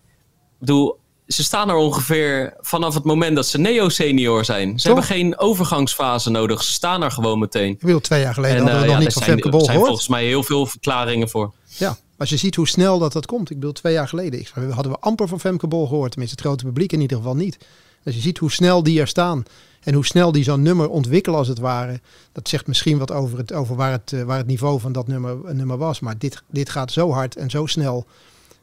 bedoel, 0.60 1.00
ze 1.28 1.44
staan 1.44 1.70
er 1.70 1.76
ongeveer 1.76 2.54
vanaf 2.60 2.94
het 2.94 3.04
moment 3.04 3.36
dat 3.36 3.48
ze 3.48 3.58
neo-senior 3.58 4.46
zijn. 4.46 4.80
Ze 4.80 4.88
hebben 4.88 5.06
geen 5.06 5.38
overgangsfase 5.40 6.30
nodig. 6.30 6.64
Ze 6.64 6.72
staan 6.72 7.04
er 7.04 7.12
gewoon 7.12 7.40
meteen. 7.40 7.72
Ik 7.72 7.80
bedoel, 7.80 8.00
twee 8.00 8.22
jaar 8.22 8.34
geleden 8.34 8.58
en, 8.58 8.64
hadden 8.64 8.82
we 8.82 8.88
uh, 8.88 8.92
nog 8.92 9.04
niet 9.04 9.14
van 9.14 9.24
Femke 9.24 9.50
Bol 9.50 9.60
Er 9.60 9.66
zijn 9.66 9.80
volgens 9.80 10.08
mij 10.08 10.26
heel 10.26 10.44
veel 10.44 10.66
verklaringen 10.66 11.30
voor. 11.30 11.54
Ja, 11.78 11.98
als 12.18 12.30
je 12.30 12.38
ziet 12.38 12.56
hoe 12.56 12.68
snel 12.68 13.00
dat 13.00 13.14
dat 13.14 13.26
komt. 13.26 13.50
Ik 13.50 13.56
bedoel, 13.56 13.74
twee 13.74 13.94
jaar 13.94 14.08
geleden 14.08 14.46
hadden 14.70 14.92
we 14.92 15.00
amper 15.00 15.28
van 15.28 15.40
Femke 15.40 15.68
Bol 15.68 15.88
gehoord. 15.88 16.12
Tenminste, 16.12 16.38
het 16.38 16.46
grote 16.46 16.66
publiek 16.66 16.92
in 16.92 17.02
ieder 17.02 17.18
geval 17.18 17.36
niet. 17.36 17.58
Als 18.06 18.16
je 18.16 18.22
ziet 18.22 18.38
hoe 18.38 18.52
snel 18.52 18.84
die 18.84 19.00
er 19.00 19.08
staan. 19.08 19.46
En 19.86 19.94
hoe 19.94 20.06
snel 20.06 20.32
die 20.32 20.44
zo'n 20.44 20.62
nummer 20.62 20.90
ontwikkelen 20.90 21.40
als 21.40 21.48
het 21.48 21.60
ware. 21.60 22.00
Dat 22.32 22.50
zegt 22.50 22.68
misschien 22.68 22.98
wat 22.98 23.12
over, 23.12 23.38
het, 23.38 23.54
over 23.54 23.76
waar, 23.76 23.92
het, 23.92 24.14
eh, 24.14 24.24
waar 24.24 24.38
het 24.38 24.48
niveau 24.48 24.80
van 24.80 24.92
dat 24.92 25.08
nummer, 25.08 25.56
nummer 25.56 25.78
was. 25.78 26.00
Maar 26.00 26.18
dit, 26.18 26.44
dit 26.50 26.70
gaat 26.70 26.92
zo 26.92 27.12
hard 27.12 27.36
en 27.36 27.50
zo 27.50 27.66
snel. 27.66 28.06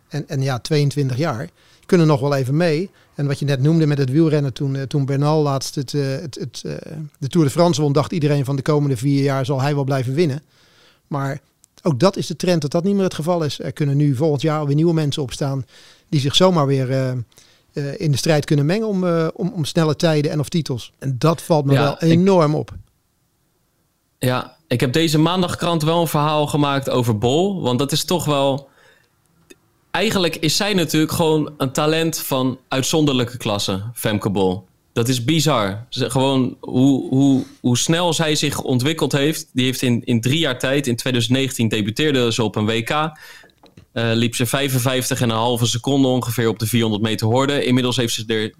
En, 0.08 0.28
en 0.28 0.42
ja, 0.42 0.58
22 0.58 1.16
jaar. 1.16 1.48
Kunnen 1.86 2.06
nog 2.06 2.20
wel 2.20 2.34
even 2.34 2.56
mee. 2.56 2.90
En 3.14 3.26
wat 3.26 3.38
je 3.38 3.44
net 3.44 3.62
noemde 3.62 3.86
met 3.86 3.98
het 3.98 4.10
wielrennen. 4.10 4.52
Toen, 4.52 4.76
eh, 4.76 4.82
toen 4.82 5.04
Bernal 5.04 5.42
laatst 5.42 5.74
het, 5.74 5.94
eh, 5.94 6.02
het, 6.02 6.34
het, 6.40 6.62
de 7.18 7.28
Tour 7.28 7.46
de 7.46 7.52
France 7.52 7.80
won. 7.80 7.92
Dacht 7.92 8.12
iedereen 8.12 8.44
van 8.44 8.56
de 8.56 8.62
komende 8.62 8.96
vier 8.96 9.22
jaar 9.22 9.44
zal 9.44 9.60
hij 9.60 9.74
wel 9.74 9.84
blijven 9.84 10.14
winnen. 10.14 10.42
Maar 11.06 11.40
ook 11.82 12.00
dat 12.00 12.16
is 12.16 12.26
de 12.26 12.36
trend 12.36 12.62
dat 12.62 12.70
dat 12.70 12.84
niet 12.84 12.94
meer 12.94 13.04
het 13.04 13.14
geval 13.14 13.44
is. 13.44 13.60
Er 13.60 13.72
kunnen 13.72 13.96
nu 13.96 14.14
volgend 14.14 14.42
jaar 14.42 14.66
weer 14.66 14.74
nieuwe 14.74 14.94
mensen 14.94 15.22
opstaan. 15.22 15.66
Die 16.08 16.20
zich 16.20 16.34
zomaar 16.34 16.66
weer 16.66 17.14
uh, 17.72 18.00
in 18.00 18.10
de 18.10 18.16
strijd 18.16 18.44
kunnen 18.44 18.66
mengen 18.66 18.86
om, 18.86 19.04
uh, 19.04 19.28
om, 19.34 19.52
om 19.54 19.64
snelle 19.64 19.96
tijden 19.96 20.30
en 20.30 20.40
of 20.40 20.48
titels. 20.48 20.92
En 20.98 21.16
dat 21.18 21.42
valt 21.42 21.64
me 21.64 21.72
wel 21.72 21.98
enorm 21.98 22.54
op. 22.54 22.74
Ja, 24.18 24.56
ik 24.66 24.80
heb 24.80 24.92
deze 24.92 25.18
maandagkrant 25.18 25.82
wel 25.82 26.00
een 26.00 26.06
verhaal 26.06 26.46
gemaakt 26.46 26.90
over 26.90 27.18
Bol. 27.18 27.62
Want 27.62 27.78
dat 27.78 27.92
is 27.92 28.04
toch 28.04 28.24
wel. 28.24 28.68
Eigenlijk 29.90 30.36
is 30.36 30.56
zij 30.56 30.74
natuurlijk 30.74 31.12
gewoon 31.12 31.52
een 31.56 31.72
talent 31.72 32.18
van 32.18 32.58
uitzonderlijke 32.68 33.36
klasse, 33.36 33.82
Femke 33.94 34.30
Bol. 34.30 34.64
Dat 34.92 35.08
is 35.08 35.24
bizar. 35.24 35.86
Ze, 35.88 36.10
gewoon 36.10 36.56
hoe, 36.60 37.08
hoe, 37.08 37.44
hoe 37.60 37.78
snel 37.78 38.12
zij 38.12 38.34
zich 38.34 38.60
ontwikkeld 38.60 39.12
heeft. 39.12 39.48
Die 39.52 39.64
heeft 39.64 39.82
in, 39.82 40.04
in 40.04 40.20
drie 40.20 40.38
jaar 40.38 40.58
tijd, 40.58 40.86
in 40.86 40.96
2019 40.96 41.68
debuteerde 41.68 42.32
ze 42.32 42.42
op 42.42 42.56
een 42.56 42.66
WK. 42.66 43.10
Uh, 43.92 44.10
liep 44.14 44.34
ze 44.34 44.46
55,5 44.46 45.62
seconden 45.62 46.10
ongeveer 46.10 46.48
op 46.48 46.58
de 46.58 46.66
400 46.66 47.02
meter 47.02 47.26
horde. 47.26 47.64
Inmiddels 47.64 47.96
heeft 47.96 48.14
ze 48.14 48.24
er 48.26 48.54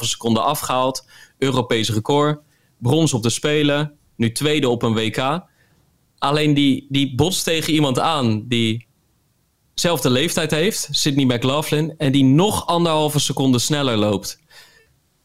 3,5 0.00 0.08
seconden 0.08 0.44
afgehaald. 0.44 1.06
Europees 1.38 1.90
record. 1.90 2.40
Brons 2.78 3.14
op 3.14 3.22
de 3.22 3.30
Spelen. 3.30 3.92
Nu 4.16 4.32
tweede 4.32 4.68
op 4.68 4.82
een 4.82 4.94
WK. 4.94 5.40
Alleen 6.18 6.54
die, 6.54 6.86
die 6.88 7.14
botst 7.14 7.44
tegen 7.44 7.72
iemand 7.72 7.98
aan 7.98 8.44
die 8.48 8.86
zelfde 9.74 10.10
leeftijd 10.10 10.50
heeft. 10.50 10.88
Sydney 10.90 11.24
McLaughlin. 11.24 11.94
En 11.98 12.12
die 12.12 12.24
nog 12.24 12.66
anderhalve 12.66 13.20
seconde 13.20 13.58
sneller 13.58 13.96
loopt. 13.96 14.40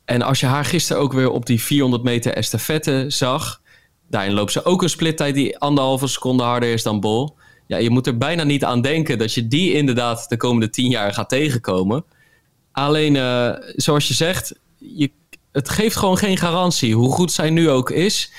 En 0.05 0.21
als 0.21 0.39
je 0.39 0.45
haar 0.45 0.65
gisteren 0.65 1.01
ook 1.01 1.13
weer 1.13 1.29
op 1.29 1.45
die 1.45 1.61
400 1.61 2.03
meter 2.03 2.33
estafette 2.33 3.05
zag. 3.07 3.61
Daarin 4.09 4.33
loopt 4.33 4.51
ze 4.51 4.65
ook 4.65 4.81
een 4.81 4.89
splittijd 4.89 5.35
die 5.35 5.57
anderhalve 5.57 6.07
seconde 6.07 6.43
harder 6.43 6.73
is 6.73 6.83
dan 6.83 6.99
Bol 6.99 7.37
ja, 7.71 7.77
je 7.77 7.89
moet 7.89 8.07
er 8.07 8.17
bijna 8.17 8.43
niet 8.43 8.63
aan 8.63 8.81
denken 8.81 9.17
dat 9.17 9.33
je 9.33 9.47
die 9.47 9.73
inderdaad 9.73 10.29
de 10.29 10.37
komende 10.37 10.69
tien 10.69 10.89
jaar 10.89 11.13
gaat 11.13 11.29
tegenkomen. 11.29 12.03
Alleen, 12.71 13.15
uh, 13.15 13.51
zoals 13.75 14.07
je 14.07 14.13
zegt, 14.13 14.55
je, 14.77 15.11
het 15.51 15.69
geeft 15.69 15.95
gewoon 15.95 16.17
geen 16.17 16.37
garantie 16.37 16.95
hoe 16.95 17.11
goed 17.11 17.31
zij 17.31 17.49
nu 17.49 17.69
ook 17.69 17.89
is. 17.89 18.31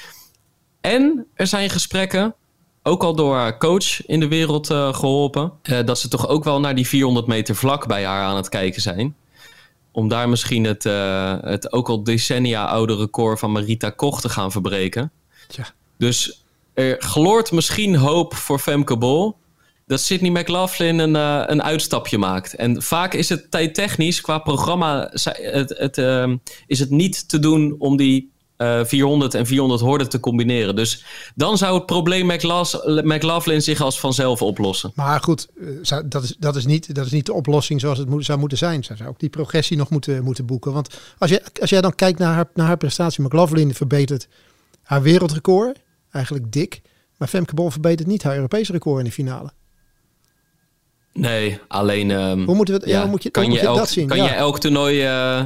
En 0.80 1.26
er 1.34 1.46
zijn 1.46 1.70
gesprekken, 1.70 2.34
ook 2.83 3.02
al 3.02 3.14
door 3.14 3.35
haar 3.35 3.59
coach 3.59 4.07
in 4.07 4.20
de 4.20 4.28
wereld 4.28 4.70
uh, 4.70 4.94
geholpen, 4.94 5.52
uh, 5.62 5.78
dat 5.85 5.98
ze 5.98 6.09
toch 6.09 6.28
ook 6.28 6.44
wel 6.44 6.61
naar 6.61 6.74
die 6.74 6.87
400 6.87 7.26
meter 7.26 7.57
vlak 7.57 7.87
bij 7.87 8.04
haar 8.04 8.24
aan 8.24 8.37
het 8.37 8.48
kijken 8.48 8.83
zijn. 8.83 9.16
Om 9.92 10.09
daar 10.09 10.28
misschien 10.28 10.64
het, 10.64 10.83
het 11.44 11.72
ook 11.72 11.88
al 11.88 12.04
decennia 12.04 12.64
oude 12.64 12.96
record 12.96 13.38
van 13.38 13.52
Marita 13.52 13.90
Koch 13.90 14.20
te 14.20 14.28
gaan 14.28 14.52
verbreken. 14.52 15.11
Ja. 15.48 15.64
Dus 15.96 16.41
er 16.74 16.96
gloort 16.98 17.52
misschien 17.52 17.96
hoop 17.96 18.35
voor 18.35 18.58
Femke 18.58 18.96
Bol 18.96 19.40
dat 19.87 20.00
Sydney 20.00 20.30
McLaughlin 20.30 20.98
een, 20.98 21.14
uh, 21.14 21.42
een 21.46 21.62
uitstapje 21.62 22.18
maakt. 22.18 22.54
En 22.54 22.82
vaak 22.82 23.14
is 23.14 23.28
het 23.28 23.50
tijdtechnisch 23.50 24.20
qua 24.20 24.38
programma 24.38 25.11
het, 25.12 25.74
het, 25.78 25.98
uh, 25.98 26.32
is 26.66 26.78
het 26.78 26.90
niet 26.90 27.28
te 27.28 27.38
doen 27.38 27.74
om 27.78 27.96
die 27.96 28.30
uh, 28.58 28.80
eh, 28.80 28.87
400 28.87 29.35
en 29.35 29.46
400 29.46 29.80
horden 29.80 30.08
te 30.08 30.20
combineren. 30.20 30.76
Dus 30.76 31.04
dan 31.35 31.58
zou 31.58 31.74
het 31.74 31.87
probleem 31.87 32.26
McLaughlin 32.87 33.62
zich 33.62 33.80
als 33.80 34.00
vanzelf 34.00 34.42
oplossen. 34.42 34.92
Maar 34.94 35.20
goed, 35.20 35.48
dat 36.04 36.22
is, 36.22 36.37
dat, 36.38 36.56
is 36.56 36.66
niet, 36.66 36.94
dat 36.94 37.06
is 37.06 37.12
niet 37.12 37.26
de 37.26 37.32
oplossing 37.32 37.80
zoals 37.80 37.98
het 37.98 38.08
zou 38.18 38.38
moeten 38.38 38.58
zijn. 38.58 38.85
Ze 38.85 38.96
zou 38.96 39.08
ook 39.08 39.20
die 39.20 39.28
progressie 39.28 39.76
nog 39.76 39.90
moeten, 39.90 40.24
moeten 40.24 40.46
boeken. 40.46 40.72
Want 40.72 41.00
als, 41.18 41.30
je, 41.30 41.42
als 41.61 41.70
jij 41.70 41.80
dan 41.80 41.94
kijkt 41.94 42.18
naar 42.18 42.35
haar, 42.35 42.50
naar 42.54 42.66
haar 42.66 42.76
prestatie, 42.76 43.24
McLaughlin 43.24 43.74
verbetert 43.74 44.28
haar 44.82 45.02
wereldrecord 45.02 45.78
eigenlijk 46.12 46.53
dik. 46.53 46.81
Maar 47.16 47.29
Femke 47.29 47.55
Bol 47.55 47.70
verbetert 47.70 48.09
niet 48.09 48.22
haar 48.22 48.35
Europese 48.35 48.72
record 48.72 48.98
in 48.98 49.05
de 49.05 49.12
finale. 49.12 49.53
Nee, 51.12 51.59
alleen... 51.68 52.11
Um, 52.11 52.44
hoe 52.44 52.55
moeten 52.55 52.81
we, 52.81 52.88
ja, 52.88 53.01
hoe 53.01 53.11
moet 53.11 53.22
je, 53.22 53.31
kan 53.31 53.53
je, 53.53 53.61
elk, 53.61 53.77
dat 53.77 53.90
zien? 53.90 54.07
Kan 54.07 54.22
je 54.22 54.29
elk 54.29 54.61
toernooi 54.61 55.05
uh, 55.05 55.44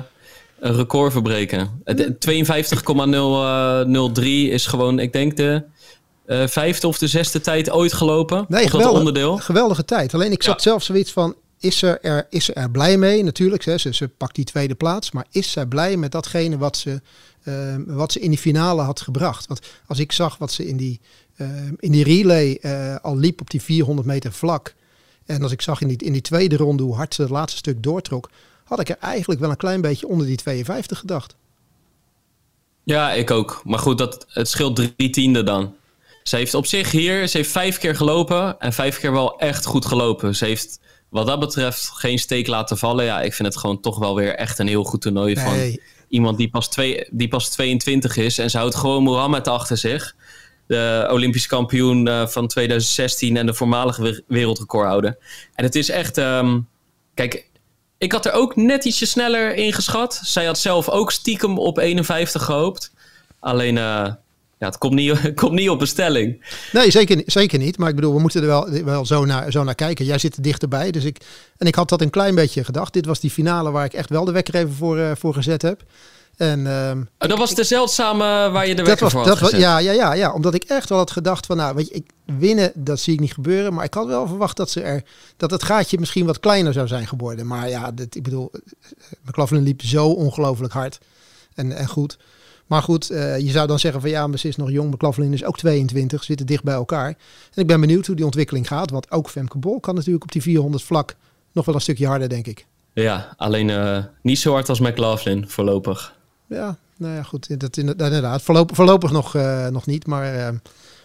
een 0.60 0.74
record 0.74 1.12
verbreken? 1.12 1.82
52,003 2.18 4.50
is 4.50 4.66
gewoon, 4.66 4.98
ik 4.98 5.12
denk, 5.12 5.36
de 5.36 5.62
uh, 6.26 6.46
vijfde 6.46 6.86
of 6.86 6.98
de 6.98 7.06
zesde 7.06 7.40
tijd 7.40 7.70
ooit 7.70 7.92
gelopen. 7.92 8.44
Nee, 8.48 8.68
geweldig, 8.68 8.98
onderdeel. 8.98 9.36
geweldige 9.36 9.84
tijd. 9.84 10.14
Alleen 10.14 10.32
ik 10.32 10.42
zat 10.42 10.62
zelf 10.62 10.82
zoiets 10.82 11.12
van, 11.12 11.34
is 11.58 11.78
ze 11.78 11.98
er, 11.98 12.26
is 12.30 12.44
ze 12.44 12.52
er 12.52 12.70
blij 12.70 12.96
mee? 12.96 13.24
Natuurlijk, 13.24 13.62
ze, 13.62 13.88
ze 13.92 14.08
pakt 14.08 14.34
die 14.34 14.44
tweede 14.44 14.74
plaats. 14.74 15.10
Maar 15.10 15.26
is 15.30 15.50
zij 15.50 15.66
blij 15.66 15.96
met 15.96 16.12
datgene 16.12 16.58
wat 16.58 16.76
ze 16.76 17.00
Ehm, 17.46 17.84
wat 17.86 18.12
ze 18.12 18.20
in 18.20 18.30
die 18.30 18.38
finale 18.38 18.82
had 18.82 19.00
gebracht. 19.00 19.46
Want 19.46 19.60
als 19.86 19.98
ik 19.98 20.12
zag 20.12 20.38
wat 20.38 20.52
ze 20.52 20.66
in 20.66 20.76
die, 20.76 21.00
ehm, 21.36 21.74
in 21.78 21.92
die 21.92 22.04
relay 22.04 22.58
uh, 22.62 22.96
al 23.02 23.16
liep 23.16 23.40
op 23.40 23.50
die 23.50 23.62
400 23.62 24.06
meter 24.06 24.32
vlak. 24.32 24.74
En 25.26 25.42
als 25.42 25.52
ik 25.52 25.62
zag 25.62 25.80
in 25.80 25.88
die, 25.88 25.96
in 25.96 26.12
die 26.12 26.22
tweede 26.22 26.56
ronde 26.56 26.82
hoe 26.82 26.94
hard 26.94 27.14
ze 27.14 27.22
het 27.22 27.30
laatste 27.30 27.58
stuk 27.58 27.82
doortrok. 27.82 28.30
Had 28.64 28.80
ik 28.80 28.88
er 28.88 28.98
eigenlijk 29.00 29.40
wel 29.40 29.50
een 29.50 29.56
klein 29.56 29.80
beetje 29.80 30.08
onder 30.08 30.26
die 30.26 30.36
52 30.36 30.98
gedacht. 30.98 31.36
Ja, 32.82 33.12
ik 33.12 33.30
ook. 33.30 33.60
Maar 33.64 33.78
goed, 33.78 33.98
dat, 33.98 34.26
het 34.28 34.48
scheelt 34.48 34.76
drie 34.76 35.10
tiende 35.10 35.42
dan. 35.42 35.74
Ze 36.22 36.36
heeft 36.36 36.54
op 36.54 36.66
zich 36.66 36.90
hier, 36.90 37.28
ze 37.28 37.36
heeft 37.36 37.50
vijf 37.50 37.78
keer 37.78 37.96
gelopen 37.96 38.60
en 38.60 38.72
vijf 38.72 38.98
keer 38.98 39.12
wel 39.12 39.38
echt 39.38 39.64
goed 39.64 39.86
gelopen. 39.86 40.36
Ze 40.36 40.44
heeft 40.44 40.80
wat 41.08 41.26
dat 41.26 41.40
betreft 41.40 41.90
geen 41.94 42.18
steek 42.18 42.46
laten 42.46 42.78
vallen. 42.78 43.04
Ja, 43.04 43.22
ik 43.22 43.34
vind 43.34 43.48
het 43.48 43.56
gewoon 43.56 43.80
toch 43.80 43.98
wel 43.98 44.14
weer 44.14 44.34
echt 44.34 44.58
een 44.58 44.68
heel 44.68 44.84
goed 44.84 45.00
toernooi 45.00 45.34
nee, 45.34 45.44
van 45.44 45.78
iemand 46.08 46.36
die 46.38 46.50
pas, 46.50 46.68
twee, 46.68 47.06
die 47.10 47.28
pas 47.28 47.50
22 47.50 48.16
is. 48.16 48.38
En 48.38 48.50
ze 48.50 48.58
houdt 48.58 48.74
gewoon 48.74 49.02
Mohammed 49.02 49.48
achter 49.48 49.76
zich. 49.76 50.16
De 50.66 51.08
Olympisch 51.10 51.46
kampioen 51.46 52.08
uh, 52.08 52.26
van 52.26 52.46
2016 52.46 53.36
en 53.36 53.46
de 53.46 53.54
voormalige 53.54 54.24
wereldrecordhouder. 54.26 55.16
En 55.54 55.64
het 55.64 55.74
is 55.74 55.88
echt. 55.88 56.16
Um, 56.16 56.68
kijk, 57.14 57.50
ik 57.98 58.12
had 58.12 58.26
er 58.26 58.32
ook 58.32 58.56
net 58.56 58.84
ietsje 58.84 59.06
sneller 59.06 59.54
in 59.54 59.72
geschat. 59.72 60.20
Zij 60.24 60.44
had 60.44 60.58
zelf 60.58 60.88
ook 60.88 61.12
stiekem 61.12 61.58
op 61.58 61.78
51 61.78 62.44
gehoopt. 62.44 62.92
Alleen. 63.40 63.76
Uh, 63.76 64.12
ja, 64.58 64.66
het 64.66 64.78
komt 64.78 64.94
niet, 64.94 65.34
komt 65.34 65.52
niet 65.52 65.70
op 65.70 65.78
bestelling. 65.78 66.44
Nee, 66.72 66.90
zeker, 66.90 67.22
zeker 67.26 67.58
niet. 67.58 67.78
Maar 67.78 67.88
ik 67.88 67.94
bedoel, 67.94 68.14
we 68.14 68.20
moeten 68.20 68.40
er 68.40 68.46
wel, 68.46 68.70
wel 68.84 69.06
zo, 69.06 69.24
naar, 69.24 69.50
zo 69.50 69.64
naar 69.64 69.74
kijken. 69.74 70.04
Jij 70.04 70.18
zit 70.18 70.36
er 70.36 70.42
dichterbij. 70.42 70.90
Dus 70.90 71.04
ik, 71.04 71.18
en 71.56 71.66
ik 71.66 71.74
had 71.74 71.88
dat 71.88 72.00
een 72.00 72.10
klein 72.10 72.34
beetje 72.34 72.64
gedacht. 72.64 72.92
Dit 72.92 73.06
was 73.06 73.20
die 73.20 73.30
finale 73.30 73.70
waar 73.70 73.84
ik 73.84 73.92
echt 73.92 74.10
wel 74.10 74.24
de 74.24 74.32
wekker 74.32 74.54
even 74.54 74.74
voor, 74.74 74.98
uh, 74.98 75.10
voor 75.14 75.34
gezet 75.34 75.62
heb. 75.62 75.82
En, 76.36 76.60
uh, 76.60 76.92
dat 77.28 77.38
was 77.38 77.54
de 77.54 77.64
zeldzame 77.64 78.50
waar 78.50 78.66
je 78.66 78.74
de 78.74 78.82
wekker 78.82 79.02
was, 79.02 79.12
voor 79.12 79.20
had 79.20 79.30
dat 79.30 79.50
was, 79.50 79.60
ja, 79.60 79.78
ja, 79.78 79.92
ja, 79.92 80.12
ja, 80.12 80.32
omdat 80.32 80.54
ik 80.54 80.64
echt 80.64 80.88
wel 80.88 80.98
had 80.98 81.10
gedacht 81.10 81.46
van, 81.46 81.56
nou, 81.56 81.74
weet 81.74 81.88
je, 81.88 81.94
ik, 81.94 82.10
winnen, 82.24 82.72
dat 82.74 83.00
zie 83.00 83.12
ik 83.12 83.20
niet 83.20 83.32
gebeuren. 83.32 83.74
Maar 83.74 83.84
ik 83.84 83.94
had 83.94 84.06
wel 84.06 84.26
verwacht 84.26 84.56
dat, 84.56 84.70
ze 84.70 84.80
er, 84.80 85.02
dat 85.36 85.50
het 85.50 85.62
gaatje 85.62 85.98
misschien 85.98 86.26
wat 86.26 86.40
kleiner 86.40 86.72
zou 86.72 86.86
zijn 86.86 87.06
geworden. 87.06 87.46
Maar 87.46 87.68
ja, 87.68 87.92
dit, 87.92 88.14
ik 88.14 88.22
bedoel, 88.22 88.50
eh, 88.52 88.60
McLaughlin 89.24 89.62
liep 89.62 89.82
zo 89.82 90.08
ongelooflijk 90.08 90.72
hard 90.72 90.98
en, 91.54 91.72
en 91.72 91.88
goed. 91.88 92.18
Maar 92.66 92.82
goed, 92.82 93.10
uh, 93.10 93.38
je 93.38 93.50
zou 93.50 93.66
dan 93.66 93.78
zeggen 93.78 94.00
van 94.00 94.10
ja, 94.10 94.26
maar 94.26 94.38
ze 94.38 94.48
is 94.48 94.56
nog 94.56 94.70
jong. 94.70 94.92
McLaughlin 94.92 95.32
is 95.32 95.44
ook 95.44 95.56
22, 95.56 96.24
zitten 96.24 96.46
dicht 96.46 96.62
bij 96.62 96.74
elkaar. 96.74 97.08
En 97.54 97.62
ik 97.62 97.66
ben 97.66 97.80
benieuwd 97.80 98.06
hoe 98.06 98.16
die 98.16 98.24
ontwikkeling 98.24 98.66
gaat. 98.66 98.90
Want 98.90 99.10
ook 99.10 99.28
Femke 99.28 99.58
Bol 99.58 99.80
kan 99.80 99.94
natuurlijk 99.94 100.24
op 100.24 100.32
die 100.32 100.42
400 100.42 100.82
vlak 100.82 101.16
nog 101.52 101.64
wel 101.64 101.74
een 101.74 101.80
stukje 101.80 102.06
harder, 102.06 102.28
denk 102.28 102.46
ik. 102.46 102.66
Ja, 102.92 103.34
alleen 103.36 103.68
uh, 103.68 103.98
niet 104.22 104.38
zo 104.38 104.52
hard 104.52 104.68
als 104.68 104.80
McLaughlin 104.80 105.48
voorlopig. 105.48 106.14
Ja, 106.46 106.76
nou 106.96 107.14
ja, 107.14 107.22
goed. 107.22 107.60
Dat, 107.60 107.76
inderdaad. 107.76 108.42
Voorlopig, 108.42 108.76
voorlopig 108.76 109.12
nog, 109.12 109.34
uh, 109.34 109.66
nog 109.66 109.86
niet, 109.86 110.06
maar 110.06 110.54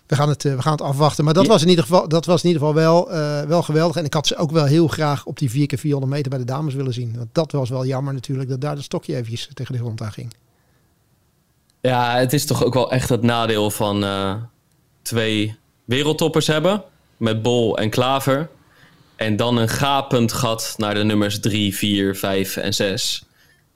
we, 0.08 0.16
gaan 0.16 0.30
het, 0.30 0.44
we 0.44 0.62
gaan 0.62 0.72
het 0.72 0.82
afwachten. 0.82 1.24
Maar 1.24 1.34
dat 1.34 1.48
was 1.48 1.62
in 1.62 1.70
ieder 1.70 1.84
geval, 1.84 2.08
dat 2.08 2.26
was 2.26 2.44
in 2.44 2.50
ieder 2.50 2.68
geval 2.68 2.82
wel, 2.82 3.10
wel 3.48 3.62
geweldig. 3.62 3.96
En 3.96 4.06
ik 4.06 4.14
had 4.14 4.28
ze 4.28 4.36
ook 4.36 4.52
wel 4.52 4.66
heel 4.66 4.88
graag 4.88 5.26
op 5.26 5.40
die 5.40 5.50
4 5.50 5.68
keer 5.68 5.78
400 5.78 6.14
meter 6.14 6.30
bij 6.30 6.40
de 6.40 6.46
dames 6.46 6.74
willen 6.74 6.94
zien. 6.94 7.18
Want 7.18 7.30
dat 7.32 7.52
was 7.52 7.70
wel 7.70 7.86
jammer 7.86 8.14
natuurlijk, 8.14 8.50
dat 8.50 8.62
daar 8.62 8.76
het 8.76 8.84
stokje 8.84 9.16
eventjes 9.16 9.50
tegen 9.54 9.74
de 9.74 9.80
grond 9.80 10.02
aan 10.02 10.12
ging. 10.12 10.34
Ja, 11.82 12.18
het 12.18 12.34
is 12.34 12.46
toch 12.46 12.64
ook 12.64 12.74
wel 12.74 12.92
echt 12.92 13.10
het 13.10 13.22
nadeel 13.22 13.72
van, 13.72 14.04
uh, 14.04 14.36
twee 15.02 15.56
wereldtoppers 15.86 16.48
hebben. 16.48 16.84
Met 17.18 17.42
Bol 17.42 17.78
en 17.78 17.90
Klaver. 17.90 18.50
En 19.16 19.36
dan 19.36 19.58
een 19.58 19.70
gapend 19.70 20.34
gat 20.34 20.74
naar 20.78 20.94
de 20.94 21.04
nummers 21.04 21.40
3, 21.40 21.76
4, 21.76 22.16
5 22.16 22.58
en 22.58 22.74
6. 22.74 23.24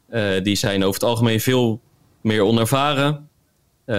Uh, 0.10 0.44
die 0.44 0.56
zijn 0.56 0.84
over 0.84 0.94
het 0.94 1.10
algemeen 1.10 1.40
veel 1.40 1.82
meer 2.22 2.42
onervaren. 2.42 3.30
Uh, 3.86 3.96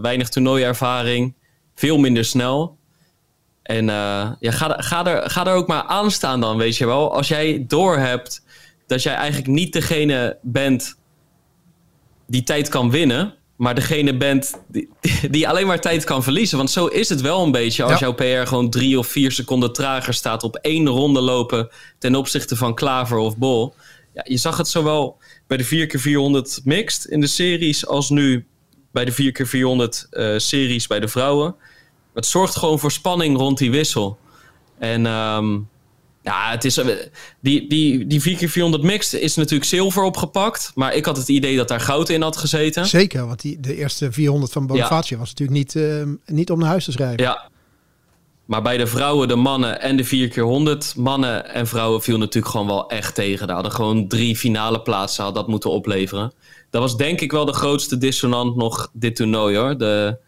weinig 0.00 0.28
toernooiervaring. 0.28 1.34
Veel 1.74 1.98
minder 1.98 2.24
snel. 2.24 2.76
En 3.62 3.86
ja, 3.86 4.36
ga, 4.40 4.76
ga, 4.78 5.06
er, 5.06 5.30
ga 5.30 5.46
er 5.46 5.54
ook 5.54 5.66
maar 5.66 5.82
aan 5.82 6.10
staan 6.10 6.40
dan, 6.40 6.56
weet 6.56 6.76
je 6.76 6.86
wel. 6.86 7.14
Als 7.14 7.28
jij 7.28 7.64
doorhebt 7.68 8.42
dat 8.86 9.02
jij 9.02 9.14
eigenlijk 9.14 9.48
niet 9.48 9.72
degene 9.72 10.38
bent 10.42 10.96
die 12.26 12.42
tijd 12.42 12.68
kan 12.68 12.90
winnen, 12.90 13.34
maar 13.56 13.74
degene 13.74 14.16
bent 14.16 14.60
die, 14.68 14.88
die, 15.30 15.48
alleen 15.48 15.66
maar 15.66 15.80
tijd 15.80 16.04
kan 16.04 16.22
verliezen. 16.22 16.56
Want 16.56 16.70
zo 16.70 16.86
is 16.86 17.08
het 17.08 17.20
wel 17.20 17.42
een 17.42 17.52
beetje 17.52 17.82
als 17.82 17.98
jouw 17.98 18.14
PR 18.14 18.48
gewoon 18.48 18.70
drie 18.70 18.98
of 18.98 19.06
vier 19.06 19.32
seconden 19.32 19.72
trager 19.72 20.14
staat 20.14 20.42
op 20.42 20.56
één 20.56 20.86
ronde 20.86 21.20
lopen 21.20 21.68
ten 21.98 22.14
opzichte 22.14 22.56
van 22.56 22.74
Klaver 22.74 23.18
of 23.18 23.36
Bol. 23.36 23.74
Ja, 24.14 24.22
je 24.24 24.36
zag 24.36 24.56
het 24.56 24.68
zowel 24.68 25.18
bij 25.46 25.56
de 25.56 25.88
4x400 25.88 26.64
mixed 26.64 27.04
in 27.04 27.20
de 27.20 27.26
series 27.26 27.86
als 27.86 28.10
nu 28.10 28.46
bij 28.92 29.04
de 29.04 29.12
4x400 29.12 30.10
uh, 30.10 30.38
series 30.38 30.86
bij 30.86 31.00
de 31.00 31.08
vrouwen. 31.08 31.54
Het 32.14 32.26
zorgt 32.26 32.56
gewoon 32.56 32.78
voor 32.78 32.92
spanning 32.92 33.36
rond 33.36 33.58
die 33.58 33.70
wissel. 33.70 34.18
En 34.78 35.06
um, 35.06 35.68
ja, 36.26 36.50
het 36.50 36.64
is, 36.64 36.76
eh, 36.76 36.86
die, 37.40 37.68
die, 37.68 38.06
die 38.06 38.20
4x400 38.20 38.80
mixed 38.80 39.20
is 39.20 39.34
natuurlijk 39.34 39.70
zilver 39.70 40.02
opgepakt. 40.02 40.72
Maar 40.74 40.94
ik 40.94 41.04
had 41.04 41.16
het 41.16 41.28
idee 41.28 41.56
dat 41.56 41.68
daar 41.68 41.80
goud 41.80 42.08
in 42.08 42.22
had 42.22 42.36
gezeten. 42.36 42.86
Zeker, 42.86 43.26
want 43.26 43.40
die, 43.40 43.60
de 43.60 43.76
eerste 43.76 44.12
400 44.12 44.52
van 44.52 44.66
Bonifacio 44.66 45.18
was 45.18 45.28
natuurlijk 45.28 45.58
niet, 45.58 45.74
uh, 45.74 46.02
niet 46.26 46.50
om 46.50 46.58
naar 46.58 46.68
huis 46.68 46.84
te 46.84 46.92
schrijven. 46.92 47.22
Ja, 47.22 47.48
maar 48.44 48.62
bij 48.62 48.76
de 48.76 48.86
vrouwen, 48.86 49.28
de 49.28 49.36
mannen 49.36 49.80
en 49.80 49.96
de 49.96 50.06
4x100, 50.06 50.96
mannen 50.96 51.48
en 51.54 51.66
vrouwen 51.66 52.02
viel 52.02 52.18
natuurlijk 52.18 52.52
gewoon 52.52 52.66
wel 52.66 52.90
echt 52.90 53.14
tegen. 53.14 53.46
Daar 53.46 53.54
hadden 53.54 53.74
gewoon 53.74 54.08
drie 54.08 54.36
finale 54.36 54.82
plaatsen 54.82 55.24
had 55.24 55.34
dat 55.34 55.48
moeten 55.48 55.70
opleveren. 55.70 56.32
Dat 56.70 56.82
was 56.82 56.96
denk 56.96 57.20
ik 57.20 57.32
wel 57.32 57.44
de 57.44 57.52
grootste 57.52 57.98
dissonant 57.98 58.56
nog 58.56 58.90
dit 58.92 59.16
toernooi 59.16 59.56
hoor. 59.56 59.78
De, 59.78 60.18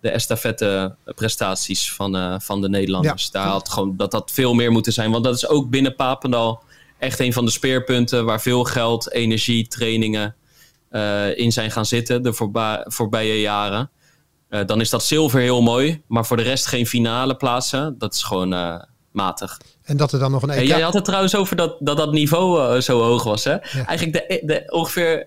de 0.00 0.08
estafette 0.10 0.94
prestaties 1.04 1.92
van, 1.92 2.16
uh, 2.16 2.34
van 2.38 2.60
de 2.60 2.68
Nederlanders. 2.68 3.30
Daar 3.30 3.46
had 3.46 3.68
gewoon 3.68 3.96
dat 3.96 4.10
dat 4.10 4.30
veel 4.30 4.54
meer 4.54 4.72
moeten 4.72 4.92
zijn. 4.92 5.10
Want 5.10 5.24
dat 5.24 5.34
is 5.34 5.48
ook 5.48 5.70
binnen 5.70 5.94
Papendal 5.94 6.62
echt 6.98 7.20
een 7.20 7.32
van 7.32 7.44
de 7.44 7.50
speerpunten 7.50 8.24
waar 8.24 8.40
veel 8.40 8.64
geld, 8.64 9.12
energie, 9.12 9.66
trainingen 9.66 10.34
uh, 10.90 11.38
in 11.38 11.52
zijn 11.52 11.70
gaan 11.70 11.86
zitten 11.86 12.22
de 12.22 12.32
voorba- 12.32 12.84
voorbije 12.86 13.40
jaren. 13.40 13.90
Uh, 14.50 14.60
dan 14.66 14.80
is 14.80 14.90
dat 14.90 15.04
zilver 15.04 15.40
heel 15.40 15.62
mooi, 15.62 16.02
maar 16.06 16.26
voor 16.26 16.36
de 16.36 16.42
rest 16.42 16.66
geen 16.66 16.86
finale 16.86 17.36
plaatsen. 17.36 17.98
Dat 17.98 18.14
is 18.14 18.22
gewoon 18.22 18.84
matig. 19.12 19.60
En 19.82 19.96
dat 19.96 20.12
er 20.12 20.18
dan 20.18 20.30
nog 20.30 20.42
een 20.42 20.50
EK... 20.50 20.66
Jij 20.66 20.80
had 20.80 20.94
het 20.94 21.04
trouwens 21.04 21.36
over 21.36 21.56
dat 21.56 21.76
dat, 21.80 21.96
dat 21.96 22.12
niveau 22.12 22.80
zo 22.80 23.00
hoog 23.00 23.24
was. 23.24 23.44
Hè? 23.44 23.52
Ja. 23.52 23.60
Eigenlijk 23.86 24.12
de, 24.12 24.42
de, 24.44 24.64
ongeveer... 24.72 25.26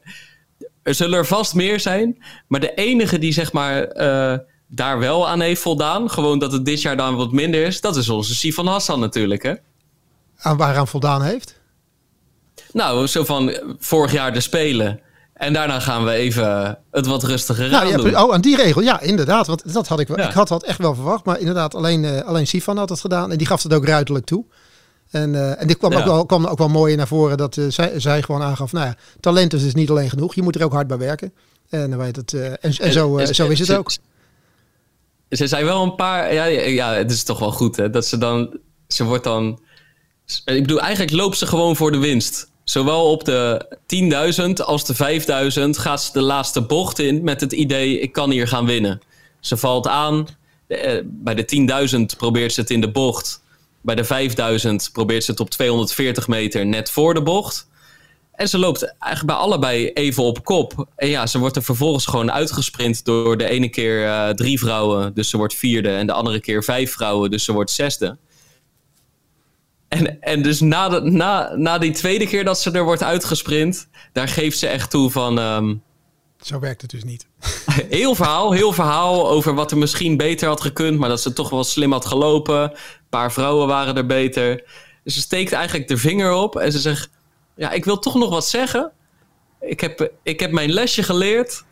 Er 0.84 0.96
zullen 0.96 1.18
er 1.18 1.26
vast 1.26 1.54
meer 1.54 1.80
zijn, 1.80 2.24
maar 2.48 2.60
de 2.60 2.74
enige 2.74 3.20
die 3.20 3.32
zeg 3.34 3.52
maar 3.52 3.88
daar 4.74 5.00
wel 5.00 5.28
aan 5.28 5.42
heeft 5.42 5.62
voldaan. 5.62 6.10
Gewoon 6.10 6.40
dat 6.40 6.52
het 6.52 6.66
dit 6.66 6.82
jaar 6.82 6.98
dan 6.98 7.16
wat 7.16 7.32
minder 7.32 7.66
is. 7.66 7.82
Dat 7.82 7.96
is 7.96 8.10
onze 8.10 8.36
Sifan 8.36 8.68
Hassan 8.68 9.00
natuurlijk, 9.00 9.44
hè? 9.44 9.54
Aan 10.38 10.58
waaraan 10.58 10.88
voldaan 10.88 11.22
heeft? 11.22 11.60
Nou, 12.74 13.08
zo 13.08 13.24
van 13.24 13.58
vorig 13.80 14.12
jaar 14.12 14.34
de 14.34 14.40
Spelen. 14.40 15.00
En 15.34 15.54
daarna 15.54 15.80
gaan 15.80 16.06
we 16.06 16.12
even 16.12 16.80
het 16.92 17.06
wat 17.06 17.24
rustiger 17.24 17.70
nou, 17.70 17.96
doen. 17.96 18.18
Oh, 18.18 18.34
aan 18.34 18.42
die 18.42 18.56
regel. 18.56 18.82
Ja, 18.82 19.00
inderdaad. 19.00 19.48
Want 19.48 19.74
dat 19.74 19.88
had 19.88 20.00
ik, 20.00 20.10
ik 20.10 20.32
had 20.32 20.48
dat 20.48 20.64
echt 20.64 20.78
wel 20.78 20.96
verwacht. 20.96 21.26
Maar 21.26 21.40
inderdaad, 21.40 21.76
alleen, 21.76 22.04
uh, 22.04 22.22
alleen 22.22 22.48
Sifan 22.48 22.78
had 22.78 22.90
het 22.90 23.00
gedaan. 23.00 23.32
En 23.32 23.38
die 23.38 23.48
gaf 23.48 23.64
het 23.64 23.74
ook 23.74 23.86
ruidelijk 23.86 24.26
toe. 24.26 24.46
En, 25.10 25.34
uh, 25.34 25.62
en 25.62 25.68
dit 25.68 25.78
kwam, 25.78 25.94
ook 25.94 26.04
wel, 26.04 26.26
kwam 26.26 26.46
ook 26.46 26.58
wel 26.58 26.70
mooi 26.70 26.96
naar 26.96 27.08
voren. 27.08 27.38
Dat 27.38 27.56
uh, 27.56 27.66
zij, 27.70 28.00
zij 28.00 28.22
gewoon 28.22 28.42
aangaf, 28.42 28.72
nou 28.72 28.86
ja, 28.86 28.96
talent 29.20 29.54
is 29.54 29.64
dus 29.64 29.74
niet 29.74 29.90
alleen 29.90 30.10
genoeg. 30.10 30.36
Je 30.36 30.42
moet 30.42 30.56
er 30.56 30.64
ook 30.64 30.72
hard 30.72 30.88
bij 30.88 30.98
werken. 30.98 31.34
En, 31.70 31.90
dan 31.90 32.00
weet 32.00 32.16
het, 32.16 32.34
en, 32.34 32.58
en, 32.60 32.92
zo, 32.92 33.26
zo 33.32 33.48
is 33.48 33.60
het 33.60 33.74
ook 33.74 33.92
ze 35.32 35.48
zei 35.48 35.66
wel 35.66 35.84
een 35.84 35.96
paar. 35.96 36.34
Ja, 36.34 36.46
ja, 36.46 36.94
het 36.94 37.12
is 37.12 37.24
toch 37.24 37.40
wel 37.40 37.52
goed 37.52 37.76
hè. 37.76 37.90
Dat 37.90 38.06
ze 38.06 38.18
dan. 38.18 38.60
Ze 38.88 39.04
wordt 39.04 39.24
dan. 39.24 39.60
Ik 40.46 40.62
bedoel, 40.62 40.82
eigenlijk 40.82 41.12
loopt 41.12 41.38
ze 41.38 41.48
gewoon 41.48 41.76
voor 41.76 41.92
de 41.92 41.98
winst. 41.98 42.52
Zowel 42.64 43.12
op 43.12 43.24
de 43.24 43.66
10.000 44.48 44.66
als 44.66 44.86
de 44.86 45.22
5.000 45.66 45.70
gaat 45.70 46.04
ze 46.04 46.12
de 46.14 46.22
laatste 46.22 46.62
bocht 46.62 47.00
in 47.00 47.24
met 47.24 47.42
het 47.42 47.52
idee: 47.52 48.00
ik 48.00 48.12
kan 48.12 48.32
hier 48.32 48.48
gaan 48.48 48.66
winnen. 48.66 49.02
Ze 49.40 49.58
valt 49.58 49.88
aan. 49.88 50.28
Eh, 50.68 51.02
bij 51.06 51.36
de 51.36 51.46
10.000 51.46 52.18
probeert 52.18 52.54
ze 52.54 52.62
het 52.62 52.70
in 52.70 52.82
de 52.82 52.92
bocht. 52.92 53.44
Bij 53.82 53.96
de 53.96 54.06
5.000 54.06 54.92
probeert 54.92 55.24
ze 55.24 55.32
het 55.32 55.40
op 55.40 55.50
240 55.50 56.28
meter 56.28 56.66
net 56.66 56.92
voor 56.92 57.14
de 57.14 57.24
bocht. 57.24 57.70
En 58.42 58.50
ze 58.50 58.58
loopt 58.58 58.96
eigenlijk 59.00 59.26
bij 59.26 59.36
allebei 59.36 59.92
even 59.94 60.24
op 60.24 60.44
kop. 60.44 60.88
En 60.96 61.08
ja, 61.08 61.28
ze 61.28 61.40
wordt 61.40 61.56
er 61.56 61.64
vervolgens 61.64 62.06
gewoon 62.06 62.32
uitgesprint 62.32 63.06
door 63.06 63.38
de 63.38 63.50
ene 63.50 63.70
keer 63.70 64.06
uh, 64.06 64.30
drie 64.30 64.60
vrouwen, 64.60 65.14
dus 65.14 65.30
ze 65.30 65.38
wordt 65.38 65.56
vierde. 65.56 65.90
En 65.90 66.08
de 66.08 66.14
andere 66.14 66.40
keer 66.40 66.64
vijf 66.64 66.92
vrouwen, 66.92 67.32
dus 67.32 67.44
ze 67.44 67.54
wordt 67.54 67.72
zesde. 67.72 68.18
En, 69.88 70.22
en 70.22 70.42
dus 70.42 70.60
na, 70.60 70.90
de, 70.90 71.02
na, 71.02 71.56
na 71.56 71.78
die 71.78 71.92
tweede 71.92 72.28
keer 72.28 72.44
dat 72.44 72.60
ze 72.60 72.72
er 72.72 72.84
wordt 72.84 73.04
uitgesprint, 73.04 73.88
daar 74.14 74.28
geeft 74.28 74.58
ze 74.58 74.68
echt 74.68 74.90
toe 74.90 75.12
van... 75.12 75.38
Um, 75.38 75.84
Zo 76.42 76.60
werkt 76.60 76.82
het 76.82 76.92
dus 76.92 77.04
niet. 77.04 77.28
Heel 77.90 78.16
verhaal, 78.16 78.52
heel 78.52 78.74
verhaal 78.74 79.30
over 79.30 79.54
wat 79.54 79.72
er 79.72 79.78
misschien 79.78 80.18
beter 80.18 80.48
had 80.48 80.62
gekund, 80.62 81.00
maar 81.00 81.10
dat 81.10 81.22
ze 81.22 81.34
toch 81.34 81.50
wel 81.50 81.64
slim 81.64 81.92
had 81.92 82.06
gelopen. 82.06 82.62
Een 82.62 82.78
paar 83.10 83.32
vrouwen 83.32 83.68
waren 83.68 83.98
er 83.98 84.06
beter. 84.06 84.64
Dus 85.04 85.14
ze 85.14 85.20
steekt 85.20 85.52
eigenlijk 85.52 85.88
de 85.88 85.98
vinger 85.98 86.34
op 86.34 86.56
en 86.56 86.72
ze 86.72 86.80
zegt 86.80 87.10
ja, 87.56 87.72
ik 87.72 87.86
wil 87.86 88.00
toch 88.00 88.16
nog 88.16 88.30
wat 88.30 88.48
zeggen. 88.48 88.92
Ik 89.62 89.80
heb, 89.80 90.12
ik 90.24 90.40
heb 90.40 90.52
mijn 90.52 90.72
lesje 90.72 91.04
geleerd. 91.04 91.64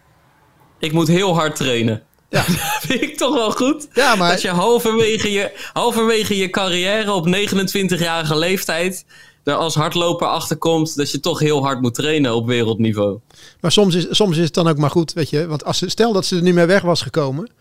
Ik 0.79 0.91
moet 0.91 1.07
heel 1.07 1.33
hard 1.33 1.55
trainen. 1.55 2.03
Ja. 2.29 2.43
dat 2.47 2.79
vind 2.81 3.01
ik 3.01 3.17
toch 3.17 3.33
wel 3.33 3.51
goed. 3.51 3.87
Ja, 3.93 4.15
maar... 4.15 4.31
Dat 4.31 4.41
je 4.41 4.49
halverwege 4.49 5.31
je, 5.31 5.69
halverwege 5.73 6.37
je 6.37 6.49
carrière 6.49 7.13
op 7.13 7.27
29-jarige 7.27 8.37
leeftijd 8.37 9.05
er 9.43 9.55
als 9.55 9.75
hardloper 9.75 10.27
achterkomt 10.27 10.95
dat 10.95 11.11
je 11.11 11.19
toch 11.19 11.39
heel 11.39 11.63
hard 11.63 11.81
moet 11.81 11.93
trainen 11.93 12.35
op 12.35 12.47
wereldniveau. 12.47 13.19
Maar 13.59 13.71
soms 13.71 13.95
is, 13.95 14.07
soms 14.09 14.37
is 14.37 14.43
het 14.43 14.53
dan 14.53 14.67
ook 14.67 14.77
maar 14.77 14.89
goed, 14.89 15.13
weet 15.13 15.29
je. 15.29 15.47
Want 15.47 15.65
als 15.65 15.77
ze, 15.77 15.89
stel 15.89 16.13
dat 16.13 16.25
ze 16.25 16.35
er 16.35 16.41
nu 16.41 16.53
mee 16.53 16.65
weg 16.65 16.81
was 16.81 17.01
gekomen, 17.01 17.51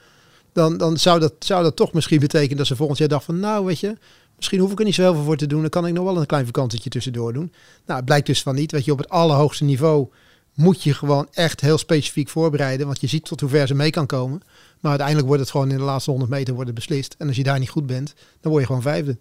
dan, 0.52 0.76
dan 0.76 0.96
zou, 0.96 1.20
dat, 1.20 1.33
zou 1.38 1.62
dat 1.62 1.76
toch 1.76 1.92
misschien 1.92 2.20
betekenen 2.20 2.57
dat 2.57 2.66
ze 2.66 2.76
volgend 2.76 2.98
jaar 2.98 3.09
dacht 3.09 3.24
van, 3.24 3.40
nou 3.40 3.64
weet 3.64 3.81
je, 3.81 3.96
Misschien 4.38 4.59
hoef 4.59 4.72
ik 4.72 4.79
er 4.79 4.85
niet 4.85 4.94
zoveel 4.94 5.22
voor 5.22 5.37
te 5.37 5.46
doen. 5.46 5.61
Dan 5.61 5.70
kan 5.70 5.87
ik 5.87 5.92
nog 5.92 6.05
wel 6.05 6.16
een 6.16 6.27
klein 6.27 6.46
vakantietje 6.46 6.90
tussendoor 6.90 7.33
doen. 7.33 7.53
Nou, 7.87 7.96
het 7.96 8.05
blijkt 8.05 8.27
dus 8.27 8.42
van 8.42 8.55
niet. 8.55 8.72
Weet 8.72 8.85
je, 8.85 8.92
op 8.92 8.98
het 8.98 9.09
allerhoogste 9.09 9.64
niveau 9.64 10.09
moet 10.55 10.83
je 10.83 10.94
gewoon 10.94 11.29
echt 11.33 11.61
heel 11.61 11.79
specifiek 11.79 12.29
voorbereiden. 12.29 12.87
Want 12.87 13.01
je 13.01 13.07
ziet 13.07 13.24
tot 13.24 13.40
hoe 13.40 13.51
ver 13.51 13.66
ze 13.66 13.74
mee 13.74 13.90
kan 13.90 14.07
komen. 14.07 14.40
Maar 14.81 14.90
uiteindelijk 14.90 15.27
wordt 15.29 15.42
het 15.42 15.51
gewoon 15.51 15.70
in 15.70 15.77
de 15.77 15.83
laatste 15.83 16.11
100 16.11 16.31
meter 16.31 16.55
worden 16.55 16.74
beslist. 16.74 17.14
En 17.18 17.27
als 17.27 17.37
je 17.37 17.42
daar 17.42 17.59
niet 17.59 17.70
goed 17.70 17.87
bent, 17.87 18.14
dan 18.40 18.51
word 18.51 18.62
je 18.62 18.66
gewoon 18.66 18.83
vijfde. 18.83 19.16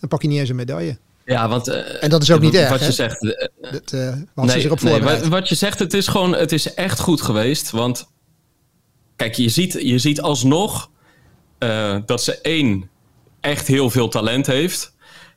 Dan 0.00 0.08
pak 0.08 0.22
je 0.22 0.28
niet 0.28 0.38
eens 0.38 0.48
een 0.48 0.56
medaille. 0.56 0.98
Ja, 1.24 1.48
want... 1.48 1.68
Uh, 1.68 2.02
en 2.02 2.10
dat 2.10 2.22
is 2.22 2.30
ook 2.30 2.40
niet 2.40 2.54
erg, 2.54 2.68
Wat 2.68 2.84
je 2.84 2.92
zegt... 2.92 3.22
Uh, 3.22 3.32
dat, 3.60 3.92
uh, 3.92 4.00
nee, 4.34 4.60
ze 4.60 4.74
nee, 4.82 5.28
wat 5.28 5.48
je 5.48 5.54
zegt, 5.54 5.78
het 5.78 5.94
is 5.94 6.06
gewoon... 6.06 6.34
Het 6.34 6.52
is 6.52 6.74
echt 6.74 7.00
goed 7.00 7.22
geweest. 7.22 7.70
Want... 7.70 8.08
Kijk, 9.16 9.34
je 9.34 9.48
ziet, 9.48 9.72
je 9.72 9.98
ziet 9.98 10.20
alsnog... 10.20 10.90
dat 12.06 12.22
ze 12.22 12.40
één 12.40 12.90
echt 13.44 13.66
heel 13.66 13.90
veel 13.90 14.08
talent 14.08 14.46
heeft. 14.46 14.94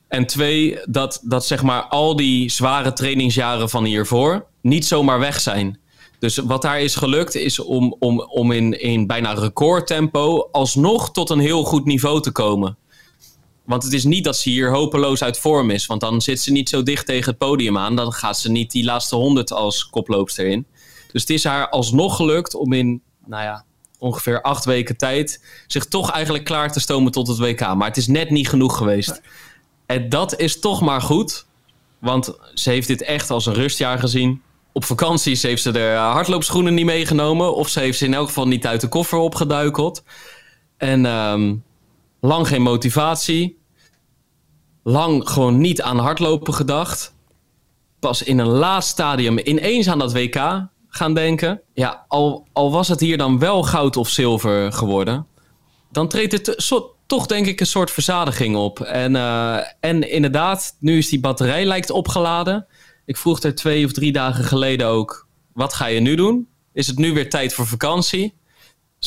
En 0.08 0.26
twee, 0.26 0.80
dat, 0.86 1.22
dat 1.24 1.46
zeg 1.46 1.64
maar 1.64 1.84
al 1.84 2.16
die 2.16 2.52
zware 2.52 2.94
trainingsjaren 2.94 3.70
van 3.70 3.84
hiervoor 3.84 4.46
niet 4.62 4.86
zomaar 4.86 5.20
weg 5.20 5.40
zijn. 5.40 5.80
Dus 6.20 6.38
wat 6.38 6.62
daar 6.62 6.82
is 6.82 6.96
gelukt, 6.96 7.36
is 7.36 7.60
om, 7.60 7.96
om, 8.00 8.20
om 8.20 8.52
in, 8.52 8.82
in 8.82 9.08
bijna 9.08 9.34
recordtempo 9.34 10.50
alsnog 10.52 11.12
tot 11.12 11.30
een 11.30 11.40
heel 11.40 11.64
goed 11.64 11.86
niveau 11.86 12.22
te 12.22 12.32
komen. 12.32 12.78
Want 13.66 13.84
het 13.84 13.94
is 13.94 14.04
niet 14.04 14.24
dat 14.24 14.38
ze 14.38 14.50
hier 14.50 14.72
hopeloos 14.72 15.24
uit 15.24 15.40
vorm 15.40 15.70
is. 15.70 15.86
Want 15.86 16.02
dan 16.02 16.22
zit 16.22 16.42
ze 16.42 16.52
niet 16.52 16.70
zo 16.70 16.84
dicht 16.84 17.06
tegen 17.06 17.30
het 17.30 17.38
podium 17.38 17.78
aan. 17.78 17.96
Dan 17.96 18.14
gaat 18.14 18.40
ze 18.40 18.52
niet 18.52 18.72
die 18.72 18.84
laatste 18.84 19.16
honderd 19.16 19.52
als 19.52 19.90
koploopster 19.90 20.48
in. 20.48 20.66
Dus 21.12 21.22
het 21.22 21.30
is 21.30 21.44
haar 21.44 21.70
alsnog 21.70 22.16
gelukt 22.16 22.56
om 22.56 22.74
in, 22.74 23.02
nou 23.26 23.44
ja, 23.44 23.66
ongeveer 23.98 24.42
acht 24.42 24.66
weken 24.66 24.98
tijd 24.98 25.44
zich 25.68 25.86
toch 25.86 26.12
eigenlijk 26.12 26.44
klaar 26.44 26.72
te 26.72 26.80
stomen 26.80 27.12
tot 27.12 27.28
het 27.28 27.38
WK. 27.38 27.60
Maar 27.60 27.88
het 27.88 27.98
is 27.98 28.08
net 28.08 28.30
niet 28.30 28.50
genoeg 28.50 28.78
geweest. 28.78 29.22
En 29.86 30.10
dat 30.10 30.40
is 30.40 30.60
toch 30.60 30.82
maar 30.82 31.02
goed. 31.02 31.46
Want 32.00 32.38
ze 32.54 32.70
heeft 32.70 32.88
dit 32.88 33.02
echt 33.02 33.30
als 33.30 33.46
een 33.46 33.54
rustjaar 33.54 34.00
gezien. 34.00 34.42
Op 34.72 34.86
vakanties 34.86 35.42
heeft 35.42 35.62
ze 35.62 35.72
de 35.72 35.96
hardloopschoenen 36.00 36.74
niet 36.74 36.86
meegenomen. 36.86 37.56
Of 37.56 37.70
ze 37.70 37.80
heeft 37.80 37.98
ze 37.98 38.06
in 38.06 38.14
elk 38.14 38.28
geval 38.28 38.48
niet 38.48 38.68
uit 38.68 38.82
de 38.82 38.88
koffer 38.88 39.18
opgeduikeld. 39.18 40.04
En 40.78 41.06
um, 41.06 41.64
lang 42.22 42.48
geen 42.48 42.62
motivatie. 42.62 43.60
Lang 44.84 45.30
gewoon 45.30 45.58
niet 45.58 45.82
aan 45.82 46.00
hardlopen 46.00 46.54
gedacht. 46.54 47.16
Pas 48.00 48.24
in 48.24 48.40
een 48.40 48.48
laatst 48.48 48.90
stadium 48.90 49.40
ineens 49.44 49.88
aan 49.90 50.00
dat 50.00 50.14
WK 50.14 50.68
gaan 50.90 51.14
denken. 51.14 51.62
Ja, 51.74 52.06
al, 52.08 52.48
al 52.54 52.72
was 52.72 52.88
het 52.88 53.00
hier 53.00 53.18
dan 53.18 53.40
wel 53.40 53.64
goud 53.64 53.98
of 53.98 54.10
zilver 54.10 54.72
geworden. 54.74 55.28
dan 55.92 56.08
treedt 56.08 56.48
er 56.48 56.56
toch 57.08 57.26
denk 57.26 57.46
ik 57.46 57.60
een 57.60 57.66
soort 57.66 57.92
verzadiging 57.92 58.56
op. 58.56 58.80
En, 58.80 59.16
uh, 59.16 59.58
en 59.80 60.12
inderdaad, 60.12 60.76
nu 60.80 60.98
is 60.98 61.10
die 61.10 61.20
batterij 61.20 61.66
lijkt 61.66 61.90
opgeladen. 61.90 62.68
Ik 63.06 63.18
vroeg 63.18 63.40
er 63.40 63.56
twee 63.56 63.86
of 63.86 63.92
drie 63.92 64.12
dagen 64.12 64.44
geleden 64.44 64.88
ook, 64.88 65.28
wat 65.54 65.74
ga 65.74 65.86
je 65.86 66.00
nu 66.00 66.16
doen? 66.16 66.48
Is 66.74 66.88
het 66.88 66.98
nu 66.98 67.14
weer 67.14 67.30
tijd 67.30 67.54
voor 67.54 67.68
vakantie? 67.68 68.37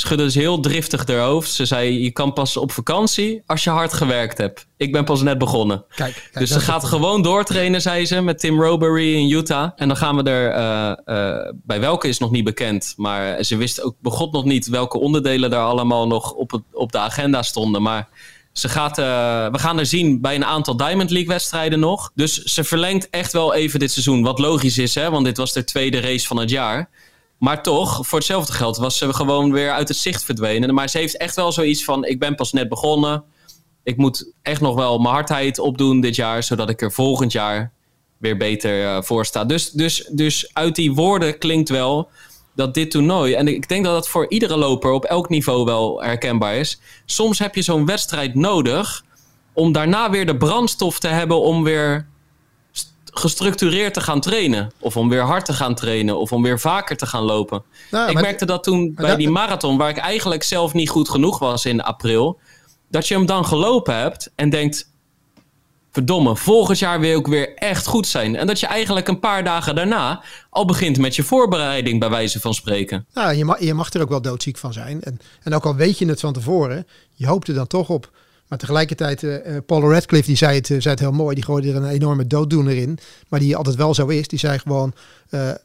Schudde 0.01 0.31
ze 0.31 0.39
heel 0.39 0.61
driftig 0.61 1.07
haar 1.07 1.19
hoofd. 1.19 1.51
Ze 1.51 1.65
zei: 1.65 2.03
Je 2.03 2.11
kan 2.11 2.33
pas 2.33 2.57
op 2.57 2.73
vakantie 2.73 3.43
als 3.47 3.65
je 3.65 3.71
hard 3.71 3.93
gewerkt 3.93 4.39
hebt. 4.39 4.67
Ik 4.77 4.93
ben 4.93 5.05
pas 5.05 5.23
net 5.23 5.39
begonnen. 5.39 5.85
Kijk, 5.95 6.15
kijk 6.15 6.39
dus 6.39 6.51
ze 6.51 6.61
gaat 6.61 6.85
gewoon 6.85 7.23
doortrainen, 7.23 7.83
zei 7.83 8.07
ze, 8.07 8.21
met 8.21 8.39
Tim 8.39 8.63
Robery 8.63 9.15
in 9.15 9.31
Utah. 9.31 9.71
En 9.77 9.89
dan 9.89 9.97
gaan 9.97 10.17
we 10.17 10.23
er. 10.23 10.57
Uh, 10.57 11.17
uh, 11.17 11.53
bij 11.53 11.81
welke 11.81 12.09
is 12.09 12.19
nog 12.19 12.31
niet 12.31 12.45
bekend. 12.45 12.95
Maar 12.97 13.43
ze 13.45 13.57
wist 13.57 13.83
ook 13.83 13.95
begot 14.01 14.33
nog 14.33 14.45
niet 14.45 14.67
welke 14.67 14.99
onderdelen 14.99 15.51
daar 15.51 15.65
allemaal 15.65 16.07
nog 16.07 16.33
op, 16.33 16.51
het, 16.51 16.63
op 16.73 16.93
de 16.93 16.99
agenda 16.99 17.43
stonden. 17.43 17.83
Maar. 17.83 18.09
Ze 18.53 18.69
gaat, 18.69 18.99
uh, 18.99 19.05
we 19.51 19.59
gaan 19.59 19.79
er 19.79 19.87
zien 19.87 20.21
bij 20.21 20.35
een 20.35 20.45
aantal 20.45 20.77
Diamond 20.77 21.11
League 21.11 21.29
wedstrijden 21.29 21.81
nog. 21.81 22.11
Dus 22.15 22.35
ze 22.35 22.65
verlengt 22.65 23.11
echt 23.11 23.33
wel 23.33 23.55
even 23.55 23.79
dit 23.79 23.91
seizoen. 23.91 24.23
Wat 24.23 24.39
logisch 24.39 24.79
is, 24.79 24.95
hè? 24.95 25.11
want 25.11 25.25
dit 25.25 25.37
was 25.37 25.53
de 25.53 25.65
tweede 25.65 26.01
race 26.01 26.27
van 26.27 26.37
het 26.37 26.51
jaar. 26.51 26.89
Maar 27.41 27.63
toch, 27.63 28.07
voor 28.07 28.19
hetzelfde 28.19 28.53
geld 28.53 28.77
was 28.77 28.99
ze 28.99 29.13
gewoon 29.13 29.53
weer 29.53 29.73
uit 29.73 29.89
het 29.89 29.97
zicht 29.97 30.25
verdwenen. 30.25 30.75
Maar 30.75 30.89
ze 30.89 30.99
heeft 30.99 31.17
echt 31.17 31.37
wel 31.37 31.53
zoiets 31.53 31.85
van: 31.85 32.05
ik 32.05 32.19
ben 32.19 32.35
pas 32.35 32.53
net 32.53 32.69
begonnen. 32.69 33.25
Ik 33.83 33.97
moet 33.97 34.33
echt 34.43 34.61
nog 34.61 34.75
wel 34.75 34.99
mijn 34.99 35.15
hardheid 35.15 35.59
opdoen 35.59 36.01
dit 36.01 36.17
jaar, 36.17 36.43
zodat 36.43 36.69
ik 36.69 36.83
er 36.83 36.93
volgend 36.93 37.33
jaar 37.33 37.73
weer 38.19 38.37
beter 38.37 38.83
uh, 38.83 39.03
voor 39.03 39.27
sta. 39.27 39.45
Dus, 39.45 39.71
dus, 39.71 40.09
dus 40.13 40.55
uit 40.55 40.75
die 40.75 40.93
woorden 40.95 41.39
klinkt 41.39 41.69
wel 41.69 42.09
dat 42.55 42.75
dit 42.75 42.91
toernooi, 42.91 43.35
en 43.35 43.49
ik 43.49 43.69
denk 43.69 43.85
dat 43.85 43.95
dat 43.95 44.09
voor 44.09 44.29
iedere 44.29 44.57
loper 44.57 44.91
op 44.91 45.05
elk 45.05 45.29
niveau 45.29 45.65
wel 45.65 46.03
herkenbaar 46.03 46.55
is. 46.55 46.81
Soms 47.07 47.39
heb 47.39 47.55
je 47.55 47.63
zo'n 47.63 47.87
wedstrijd 47.87 48.35
nodig 48.35 49.05
om 49.53 49.73
daarna 49.73 50.11
weer 50.11 50.27
de 50.27 50.37
brandstof 50.37 50.99
te 50.99 51.09
hebben 51.09 51.41
om 51.41 51.63
weer 51.63 52.10
gestructureerd 53.11 53.95
te 53.95 54.01
gaan 54.01 54.21
trainen. 54.21 54.73
Of 54.79 54.97
om 54.97 55.09
weer 55.09 55.23
hard 55.23 55.45
te 55.45 55.53
gaan 55.53 55.75
trainen. 55.75 56.19
Of 56.19 56.33
om 56.33 56.43
weer 56.43 56.61
vaker 56.61 56.97
te 56.97 57.07
gaan 57.07 57.23
lopen. 57.23 57.63
Nou, 57.91 58.11
ik 58.11 58.21
merkte 58.21 58.47
dat 58.47 58.63
toen 58.63 58.95
bij 58.95 59.17
die 59.17 59.31
marathon, 59.31 59.77
waar 59.77 59.89
ik 59.89 59.97
eigenlijk 59.97 60.43
zelf 60.43 60.73
niet 60.73 60.91
goed 60.91 61.09
genoeg 61.09 61.39
was 61.39 61.65
in 61.65 61.83
april. 61.83 62.39
Dat 62.89 63.09
je 63.09 63.15
hem 63.15 63.27
dan 63.27 63.45
gelopen 63.45 63.97
hebt 63.97 64.33
en 64.35 64.51
denkt. 64.51 64.89
Verdomme, 65.93 66.37
volgend 66.37 66.79
jaar 66.79 67.01
wil 67.01 67.19
ik 67.19 67.27
weer 67.27 67.55
echt 67.55 67.87
goed 67.87 68.07
zijn. 68.07 68.37
En 68.37 68.47
dat 68.47 68.61
je 68.61 68.67
eigenlijk 68.67 69.09
een 69.09 69.19
paar 69.19 69.45
dagen 69.45 69.75
daarna 69.75 70.23
al 70.51 70.65
begint 70.65 70.99
met 70.99 71.17
je 71.17 71.23
voorbereiding, 71.23 72.01
bij 72.01 72.11
wijze 72.11 72.41
van 72.41 72.55
spreken. 72.55 73.07
Nou, 73.13 73.35
je 73.35 73.45
mag, 73.45 73.61
je 73.61 73.75
mag 73.75 73.93
er 73.93 74.01
ook 74.01 74.09
wel 74.09 74.23
doodziek 74.23 74.59
van 74.59 74.73
zijn. 74.73 75.03
En, 75.03 75.21
en 75.43 75.55
ook 75.55 75.65
al 75.65 75.75
weet 75.75 75.99
je 75.99 76.07
het 76.07 76.21
van 76.21 76.33
tevoren, 76.33 76.87
je 77.15 77.27
hoopt 77.27 77.49
er 77.49 77.55
dan 77.55 77.67
toch 77.67 77.89
op 77.89 78.11
maar 78.51 78.59
tegelijkertijd, 78.59 79.23
uh, 79.23 79.37
Paul 79.67 79.91
Radcliffe 79.93 80.27
die 80.27 80.37
zei, 80.37 80.55
het, 80.55 80.67
zei 80.67 80.89
het 80.89 80.99
heel 80.99 81.13
mooi. 81.13 81.35
Die 81.35 81.45
gooide 81.45 81.69
er 81.69 81.77
een 81.77 81.89
enorme 81.89 82.27
dooddoener 82.27 82.77
in. 82.77 82.99
Maar 83.29 83.41
die 83.41 83.57
altijd 83.57 83.77
wel 83.77 83.95
zo 83.95 84.07
is. 84.07 84.29
Die 84.29 84.39
zei 84.39 84.59
gewoon, 84.59 84.95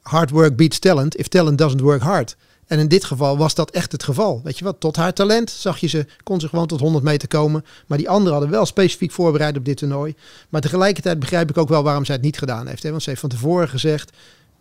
hard 0.02 0.30
work 0.30 0.56
beats 0.56 0.80
talent 0.80 1.18
if 1.18 1.28
talent 1.28 1.58
doesn't 1.58 1.82
work 1.82 2.02
hard. 2.02 2.36
En 2.68 2.80
in 2.80 2.88
dit 2.88 3.04
geval 3.04 3.38
was 3.38 3.56
dat 3.56 3.72
echt 3.72 3.92
het 3.92 4.04
geval. 4.04 4.42
Weet 4.44 4.58
je 4.58 4.64
wat, 4.64 4.80
tot 4.80 4.96
haar 4.96 5.14
talent 5.14 5.50
zag 5.50 5.78
je 5.78 5.88
ze, 5.88 6.06
kon 6.24 6.40
ze 6.40 6.48
gewoon 6.48 6.68
tot 6.68 6.80
100 6.80 7.04
meter 7.04 7.28
komen. 7.28 7.66
Maar 7.86 7.98
die 7.98 8.10
anderen 8.10 8.32
hadden 8.32 8.50
wel 8.50 8.66
specifiek 8.66 9.12
voorbereid 9.12 9.58
op 9.58 9.66
dit 9.66 9.78
toernooi. 9.78 10.16
Maar 10.50 10.62
tegelijkertijd 10.62 11.20
begrijp 11.20 11.50
ik 11.50 11.58
ook 11.58 11.70
wel 11.70 11.84
waarom 11.84 12.06
zij 12.06 12.16
het 12.16 12.24
niet 12.24 12.38
gedaan 12.38 12.68
heeft. 12.68 12.84
Hè? 12.84 12.90
Want 12.90 13.04
ze 13.04 13.10
heeft 13.10 13.22
van 13.22 13.30
tevoren 13.30 13.70
gezegd, 13.70 14.12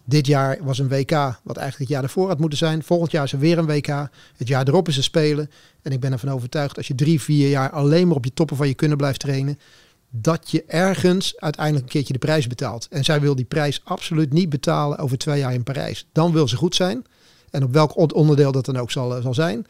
dit 0.04 0.26
jaar 0.26 0.58
was 0.62 0.78
een 0.78 0.88
WK, 0.88 1.10
wat 1.42 1.56
eigenlijk 1.56 1.78
het 1.78 1.88
jaar 1.88 2.02
ervoor 2.02 2.28
had 2.28 2.38
moeten 2.38 2.58
zijn. 2.58 2.82
Volgend 2.82 3.10
jaar 3.10 3.24
is 3.24 3.32
er 3.32 3.38
weer 3.38 3.58
een 3.58 3.66
WK. 3.66 4.08
Het 4.36 4.48
jaar 4.48 4.68
erop 4.68 4.88
is 4.88 4.96
er 4.96 5.02
spelen. 5.02 5.50
En 5.82 5.92
ik 5.92 6.00
ben 6.00 6.12
ervan 6.12 6.30
overtuigd, 6.30 6.76
als 6.76 6.86
je 6.86 6.94
drie, 6.94 7.20
vier 7.20 7.48
jaar 7.48 7.70
alleen 7.70 8.06
maar 8.06 8.16
op 8.16 8.24
je 8.24 8.34
toppen 8.34 8.56
van 8.56 8.68
je 8.68 8.74
kunnen 8.74 8.96
blijft 8.96 9.20
trainen, 9.20 9.58
dat 10.10 10.50
je 10.50 10.64
ergens 10.66 11.34
uiteindelijk 11.36 11.84
een 11.84 11.90
keertje 11.90 12.12
de 12.12 12.18
prijs 12.18 12.46
betaalt. 12.46 12.86
En 12.90 13.04
zij 13.04 13.20
wil 13.20 13.34
die 13.34 13.44
prijs 13.44 13.80
absoluut 13.84 14.32
niet 14.32 14.48
betalen 14.48 14.98
over 14.98 15.18
twee 15.18 15.38
jaar 15.38 15.52
in 15.54 15.62
Parijs. 15.62 16.06
Dan 16.12 16.32
wil 16.32 16.48
ze 16.48 16.56
goed 16.56 16.74
zijn. 16.74 17.04
En 17.50 17.64
op 17.64 17.72
welk 17.72 18.14
onderdeel 18.14 18.52
dat 18.52 18.64
dan 18.64 18.76
ook 18.76 18.90
zal, 18.90 19.22
zal 19.22 19.34
zijn. 19.34 19.66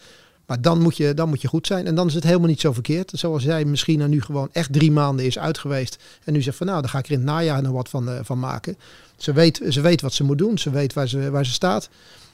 Maar 0.46 0.60
dan 0.60 0.82
moet, 0.82 0.96
je, 0.96 1.14
dan 1.14 1.28
moet 1.28 1.40
je 1.40 1.48
goed 1.48 1.66
zijn. 1.66 1.86
En 1.86 1.94
dan 1.94 2.06
is 2.06 2.14
het 2.14 2.24
helemaal 2.24 2.48
niet 2.48 2.60
zo 2.60 2.72
verkeerd. 2.72 3.12
Zoals 3.14 3.42
jij 3.42 3.64
misschien 3.64 4.08
nu 4.10 4.20
gewoon 4.20 4.48
echt 4.52 4.72
drie 4.72 4.92
maanden 4.92 5.24
is 5.26 5.38
uit 5.38 5.58
geweest. 5.58 6.02
En 6.24 6.32
nu 6.32 6.42
zegt 6.42 6.56
van 6.56 6.66
nou, 6.66 6.80
dan 6.80 6.90
ga 6.90 6.98
ik 6.98 7.06
er 7.06 7.12
in 7.12 7.18
het 7.18 7.26
najaar 7.26 7.62
nog 7.62 7.72
wat 7.72 7.88
van, 7.88 8.08
uh, 8.08 8.18
van 8.22 8.38
maken. 8.38 8.76
Ze 9.16 9.33
weet, 9.33 9.61
ze 9.68 9.81
weet 9.81 10.00
wat 10.00 10.12
ze 10.12 10.24
moet 10.24 10.38
doen. 10.38 10.59
Ze 10.59 10.70
weet 10.70 10.92
waar 10.92 11.09
ze, 11.09 11.31
waar 11.31 11.46
ze 11.46 11.53
staat. 11.53 11.88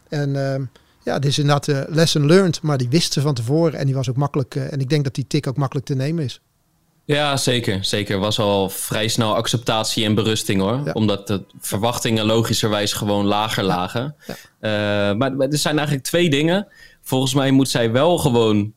En 0.08 0.28
uh, 0.28 0.54
ja, 1.04 1.18
dit 1.18 1.30
is 1.30 1.38
inderdaad 1.38 1.68
uh, 1.68 1.80
lesson 1.88 2.26
learned. 2.26 2.62
Maar 2.62 2.78
die 2.78 2.88
wist 2.88 3.12
ze 3.12 3.20
van 3.20 3.34
tevoren. 3.34 3.78
En 3.78 3.86
die 3.86 3.94
was 3.94 4.08
ook 4.10 4.16
makkelijk. 4.16 4.54
Uh, 4.54 4.72
en 4.72 4.80
ik 4.80 4.88
denk 4.88 5.04
dat 5.04 5.14
die 5.14 5.26
tik 5.26 5.46
ook 5.46 5.56
makkelijk 5.56 5.86
te 5.86 5.94
nemen 5.94 6.24
is. 6.24 6.40
Ja, 7.04 7.36
zeker. 7.36 7.84
Zeker. 7.84 8.18
Was 8.18 8.38
al 8.38 8.68
vrij 8.68 9.08
snel 9.08 9.34
acceptatie 9.34 10.04
en 10.04 10.14
berusting 10.14 10.60
hoor. 10.60 10.92
Omdat 10.92 11.26
de 11.26 11.44
verwachtingen 11.60 12.24
logischerwijs 12.24 12.92
gewoon 12.92 13.26
lager 13.26 13.64
lagen. 13.64 14.14
Ja. 14.26 14.34
Uh, 15.10 15.16
maar, 15.18 15.32
maar 15.32 15.48
er 15.48 15.58
zijn 15.58 15.76
eigenlijk 15.76 16.06
twee 16.06 16.30
dingen. 16.30 16.66
Volgens 17.02 17.34
mij 17.34 17.50
moet 17.50 17.68
zij 17.68 17.92
wel 17.92 18.18
gewoon 18.18 18.72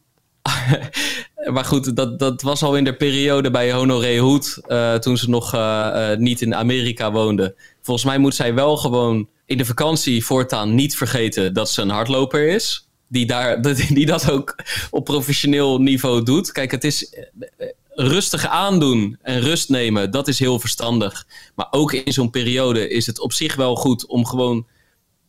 maar 1.53 1.65
goed, 1.65 1.95
dat, 1.95 2.19
dat 2.19 2.41
was 2.41 2.63
al 2.63 2.77
in 2.77 2.83
de 2.83 2.95
periode 2.95 3.51
bij 3.51 3.71
Honoré 3.71 4.17
Hoed, 4.17 4.61
uh, 4.67 4.95
toen 4.95 5.17
ze 5.17 5.29
nog 5.29 5.55
uh, 5.55 5.59
uh, 5.93 6.17
niet 6.17 6.41
in 6.41 6.55
Amerika 6.55 7.11
woonde. 7.11 7.55
Volgens 7.81 8.05
mij 8.05 8.17
moet 8.17 8.35
zij 8.35 8.53
wel 8.53 8.77
gewoon 8.77 9.27
in 9.45 9.57
de 9.57 9.65
vakantie 9.65 10.25
voortaan 10.25 10.75
niet 10.75 10.97
vergeten 10.97 11.53
dat 11.53 11.69
ze 11.69 11.81
een 11.81 11.89
hardloper 11.89 12.47
is. 12.47 12.87
Die, 13.07 13.25
daar, 13.25 13.61
die 13.97 14.05
dat 14.05 14.31
ook 14.31 14.55
op 14.89 15.05
professioneel 15.05 15.81
niveau 15.81 16.23
doet. 16.23 16.51
Kijk, 16.51 16.71
het 16.71 16.83
is 16.83 17.15
rustig 17.95 18.47
aandoen 18.47 19.17
en 19.21 19.41
rust 19.41 19.69
nemen, 19.69 20.11
dat 20.11 20.27
is 20.27 20.39
heel 20.39 20.59
verstandig. 20.59 21.27
Maar 21.55 21.67
ook 21.71 21.93
in 21.93 22.13
zo'n 22.13 22.29
periode 22.29 22.89
is 22.89 23.05
het 23.05 23.19
op 23.19 23.33
zich 23.33 23.55
wel 23.55 23.75
goed 23.75 24.05
om 24.05 24.25
gewoon, 24.25 24.67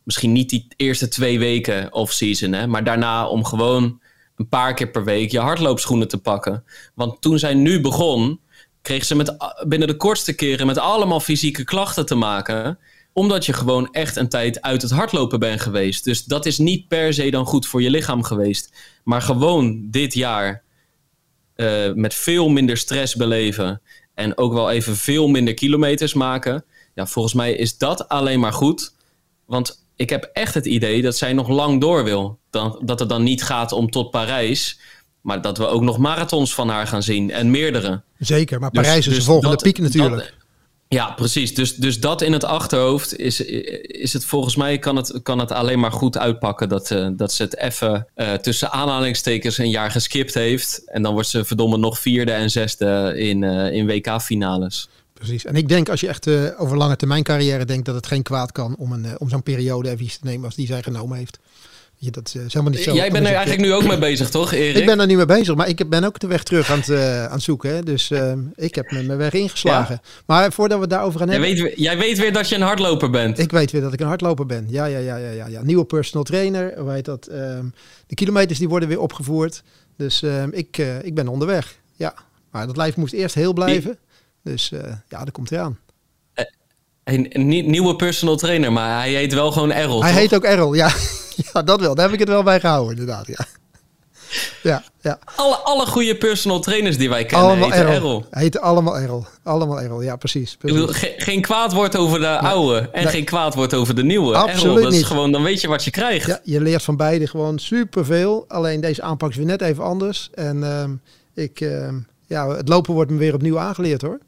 misschien 0.03 0.33
niet 0.33 0.50
die 0.50 0.66
eerste 0.77 1.09
twee 1.09 1.38
weken 1.38 1.92
off-season, 1.92 2.70
maar 2.70 2.85
daarna 2.85 3.29
om 3.29 3.44
gewoon 3.44 4.00
een 4.37 4.49
paar 4.49 4.75
keer 4.75 4.90
per 4.90 5.05
week 5.05 5.31
je 5.31 5.38
hardloopschoenen 5.38 6.09
te 6.09 6.18
pakken. 6.18 6.64
Want 6.94 7.20
toen 7.20 7.38
zij 7.38 7.55
nu 7.55 7.81
begon, 7.81 8.40
kreeg 8.83 9.05
ze 9.05 9.16
met, 9.16 9.37
binnen 9.66 9.88
de 9.88 9.97
kortste 9.97 10.35
keren 10.35 10.66
met 10.66 10.79
allemaal 10.79 11.20
fysieke 11.20 11.64
klachten 11.64 12.07
te 12.07 12.14
maken. 12.14 12.79
Omdat 13.12 13.47
je 13.47 13.53
gewoon 13.53 13.88
echt 13.92 14.16
een 14.16 14.29
tijd 14.29 14.62
uit 14.62 14.83
het 14.83 14.90
hardlopen 14.90 15.38
bent 15.38 15.61
geweest. 15.61 16.05
Dus 16.05 16.25
dat 16.25 16.47
is 16.47 16.59
niet 16.59 16.88
per 16.88 17.14
se 17.14 17.31
dan 17.31 17.47
goed 17.47 17.66
voor 17.66 17.83
je 17.83 17.90
lichaam 17.90 18.23
geweest. 18.23 18.73
Maar 19.05 19.23
gewoon 19.23 19.90
dit 19.90 20.14
jaar 20.14 20.62
uh, 21.57 21.92
met 21.92 22.14
veel 22.14 22.49
minder 22.49 22.77
stress 22.77 23.14
beleven. 23.14 23.81
En 24.14 24.38
ook 24.38 24.53
wel 24.53 24.70
even 24.70 24.97
veel 24.97 25.29
minder 25.29 25.55
kilometers 25.55 26.14
maken. 26.14 26.64
Ja, 26.94 27.07
volgens 27.07 27.35
mij 27.35 27.53
is 27.53 27.79
dat 27.79 28.09
alleen 28.09 28.40
maar 28.40 28.53
goed. 28.53 28.94
Want 29.47 29.84
ik 29.96 30.11
heb 30.11 30.30
echt 30.33 30.54
het 30.54 30.66
idee 30.66 31.02
dat 31.02 31.16
zij 31.16 31.33
nog 31.33 31.48
lang 31.48 31.80
door 31.80 32.04
wil. 32.04 32.38
Dan, 32.50 32.80
dat 32.85 32.98
het 32.98 33.09
dan 33.09 33.22
niet 33.22 33.42
gaat 33.42 33.72
om 33.72 33.90
tot 33.90 34.11
Parijs. 34.11 34.78
Maar 35.20 35.40
dat 35.40 35.59
we 35.59 35.66
ook 35.66 35.83
nog 35.83 35.98
marathons 35.98 36.54
van 36.54 36.68
haar 36.68 36.87
gaan 36.87 37.02
zien. 37.02 37.30
En 37.30 37.50
meerdere. 37.50 38.02
Zeker, 38.18 38.61
maar 38.61 38.70
dus- 38.70 38.83
Parijs 38.83 38.98
is 38.98 39.04
de 39.04 39.14
dus 39.14 39.24
volgende 39.24 39.57
piek 39.57 39.78
natuurlijk. 39.78 40.35
ja, 40.88 41.11
precies. 41.11 41.54
Dus, 41.54 41.76
dus 41.76 42.00
dat 42.00 42.22
in 42.22 42.33
het 42.33 42.44
achterhoofd 42.44 43.16
is, 43.16 43.40
is 43.80 44.12
het 44.12 44.24
volgens 44.24 44.57
mij 44.57 44.78
kan 44.78 44.96
het, 44.96 45.20
kan 45.22 45.38
het 45.38 45.52
alleen 45.52 45.80
maar 45.80 45.92
goed 45.92 46.18
uitpakken 46.18 46.68
dat, 46.68 46.90
uh, 46.90 47.09
dat 47.12 47.33
ze 47.33 47.42
het 47.42 47.57
even 47.57 48.07
uh, 48.16 48.33
tussen 48.33 48.70
aanhalingstekens 48.70 49.59
een 49.59 49.70
jaar 49.70 49.90
geskipt 49.90 50.35
heeft. 50.35 50.83
En 50.85 51.02
dan 51.02 51.12
wordt 51.12 51.28
ze 51.28 51.44
verdomme 51.44 51.76
nog 51.76 51.98
vierde 51.98 52.33
en 52.33 52.50
zesde 52.50 53.12
in, 53.16 53.42
uh, 53.42 53.72
in 53.72 53.87
WK-finales. 53.87 54.88
Precies. 55.14 55.44
En 55.44 55.55
ik 55.55 55.68
denk 55.68 55.88
als 55.88 56.00
je 56.00 56.09
echt 56.09 56.27
uh, 56.27 56.61
over 56.61 56.77
lange 56.77 56.96
termijn 56.96 57.22
carrière 57.22 57.64
denkt 57.64 57.85
dat 57.87 57.94
het 57.94 58.07
geen 58.07 58.22
kwaad 58.22 58.53
kan 58.53 58.77
om, 58.79 58.92
een, 58.92 59.05
uh, 59.05 59.12
om 59.18 59.29
zo'n 59.29 59.42
periode 59.42 59.90
even 59.90 60.07
te 60.07 60.18
nemen 60.20 60.44
als 60.44 60.55
die 60.55 60.66
zij 60.66 60.83
genomen 60.83 61.18
heeft. 61.18 61.38
Je, 61.96 62.11
dat 62.11 62.27
is 62.27 62.53
helemaal 62.53 62.72
niet 62.72 62.83
zo. 62.83 62.94
Jij 62.94 63.11
bent 63.11 63.27
er 63.27 63.33
eigenlijk 63.33 63.61
nu 63.61 63.72
ook 63.72 63.85
mee 63.85 63.98
bezig, 63.98 64.31
toch, 64.31 64.53
Erik? 64.62 64.77
Ik 64.77 64.87
ben 64.87 65.00
er 65.00 65.07
nu 65.07 65.16
mee 65.16 65.27
bezig, 65.27 65.55
maar 65.55 65.68
ik 65.68 65.88
ben 65.88 66.05
ook 66.05 66.18
de 66.18 66.27
weg 66.27 66.42
terug 66.42 66.70
aan 66.70 66.79
het, 66.79 66.90
aan 67.27 67.33
het 67.33 67.42
zoeken. 67.42 67.74
Hè. 67.74 67.83
Dus 67.83 68.11
ik 68.55 68.74
heb 68.74 68.90
mijn 68.90 69.16
weg 69.16 69.33
ingeslagen. 69.33 70.00
Ja. 70.03 70.11
Maar 70.27 70.53
voordat 70.53 70.77
we 70.77 70.83
het 70.83 70.92
daarover 70.92 71.18
gaan 71.18 71.29
hebben... 71.29 71.55
Jij 71.55 71.62
weet, 71.62 71.79
jij 71.79 71.98
weet, 71.98 72.18
weer 72.18 72.33
dat 72.33 72.48
je 72.48 72.55
een 72.55 72.61
hardloper 72.61 73.11
bent. 73.11 73.38
Ik 73.38 73.50
weet 73.50 73.70
weer 73.70 73.81
dat 73.81 73.92
ik 73.92 74.00
een 74.00 74.07
hardloper 74.07 74.46
ben. 74.46 74.66
Ja, 74.68 74.85
ja, 74.85 74.98
ja, 74.98 75.16
ja, 75.16 75.31
ja. 75.31 75.46
ja. 75.46 75.62
Nieuwe 75.62 75.85
personal 75.85 76.24
trainer. 76.24 76.79
Hoe 76.79 76.90
heet 76.90 77.05
dat? 77.05 77.29
Um, 77.33 77.74
de 78.07 78.14
kilometers 78.14 78.59
die 78.59 78.68
worden 78.68 78.88
weer 78.88 79.00
opgevoerd. 79.00 79.62
Dus 79.96 80.22
um, 80.22 80.53
ik, 80.53 80.77
ik 81.03 81.14
ben 81.14 81.29
onderweg. 81.29 81.79
Ja, 81.96 82.14
maar 82.50 82.66
dat 82.66 82.77
lijf 82.77 82.96
moest 82.96 83.12
eerst 83.12 83.35
heel 83.35 83.53
blijven. 83.53 83.98
Dus 84.44 84.70
uh, 84.70 84.80
ja, 85.09 85.18
dat 85.24 85.33
komt 85.33 85.50
hij 85.50 85.61
aan. 85.61 85.78
Eh, 86.35 86.44
een, 87.04 87.46
nieuwe 87.70 87.96
personal 87.96 88.37
trainer, 88.37 88.72
maar 88.72 88.98
hij 89.00 89.12
heet 89.12 89.35
wel 89.35 89.52
gewoon 89.52 89.72
Errol. 89.72 90.02
Hij 90.02 90.12
heet 90.12 90.35
ook 90.35 90.44
Errol, 90.44 90.74
ja. 90.74 90.92
ja, 91.52 91.62
dat 91.62 91.80
wel. 91.80 91.94
Daar 91.94 92.04
heb 92.04 92.14
ik 92.14 92.20
het 92.20 92.28
wel 92.28 92.42
bij 92.42 92.61
gehouden, 92.61 92.90
inderdaad. 92.90 93.26
Ja. 93.26 93.46
Ja, 94.62 94.83
ja. 95.00 95.18
Alle, 95.37 95.57
alle 95.57 95.87
goede 95.87 96.16
personal 96.16 96.61
trainers 96.61 96.98
die 96.98 97.09
wij 97.09 97.24
kennen 97.24 97.48
allemaal 97.48 97.70
heten 97.70 97.87
Errol. 97.87 97.94
Errol. 97.94 98.24
Heten 98.30 98.61
allemaal 98.61 98.98
Errol. 98.98 99.24
Allemaal 99.42 99.80
Errol, 99.80 100.00
ja 100.00 100.16
precies. 100.16 100.57
precies. 100.57 100.76
Ik 100.78 100.87
bedoel, 100.87 101.00
ge- 101.00 101.14
geen 101.16 101.40
kwaad 101.40 101.72
woord 101.72 101.96
over 101.96 102.20
de 102.20 102.38
oude 102.38 102.78
en 102.92 103.02
Nee. 103.02 103.12
geen 103.12 103.24
kwaad 103.24 103.54
woord 103.54 103.74
over 103.74 103.94
de 103.94 104.04
nieuwe. 104.04 104.37
Absoluut 104.37 104.62
Errol, 104.62 104.74
dat 104.83 104.92
is 104.92 104.98
niet. 104.98 105.07
gewoon, 105.07 105.33
dan 105.33 105.42
weet 105.42 105.61
je 105.61 105.68
wat 105.68 105.85
je 105.85 105.90
krijgt. 105.90 106.26
Ja, 106.26 106.40
je 106.42 106.61
leert 106.61 106.83
van 106.83 106.96
beide 106.96 107.26
gewoon 107.26 107.59
superveel. 107.59 108.44
Alleen 108.48 108.80
deze 108.80 109.02
aanpak 109.02 109.30
is 109.30 109.37
weer 109.37 109.46
net 109.46 109.61
even 109.61 109.85
anders. 109.85 110.30
En 110.35 110.64
ehm, 110.64 110.90
ik, 111.35 111.61
ehm, 111.61 111.94
ja, 112.26 112.48
het 112.48 112.68
lopen 112.68 112.94
wordt 112.94 113.11
me 113.11 113.18
weer 113.18 113.35
opnieuw 113.35 113.59
aangeleerd 113.59 114.02
hoor. 114.02 114.18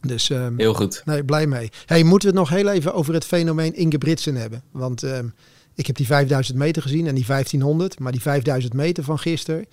Dus 0.00 0.30
ehm, 0.30 0.56
Heel 0.56 0.74
goed. 0.74 1.02
nee, 1.04 1.24
blij 1.24 1.46
mee. 1.46 1.70
Hey, 1.86 2.02
moeten 2.02 2.30
we 2.30 2.38
het 2.38 2.48
nog 2.48 2.58
heel 2.58 2.68
even 2.68 2.94
over 2.94 3.14
het 3.14 3.24
fenomeen 3.24 3.74
Ingebritsen 3.74 4.34
hebben? 4.34 4.62
Want 4.70 5.02
ehm, 5.02 5.26
ik 5.74 5.86
heb 5.86 5.96
die 5.96 6.06
5000 6.06 6.58
meter 6.58 6.82
gezien 6.82 7.06
en 7.06 7.14
die 7.14 7.26
1500. 7.26 7.98
Maar 7.98 8.12
die 8.12 8.20
5000 8.20 8.72
meter 8.74 9.04
van 9.04 9.18
gisteren, 9.18 9.66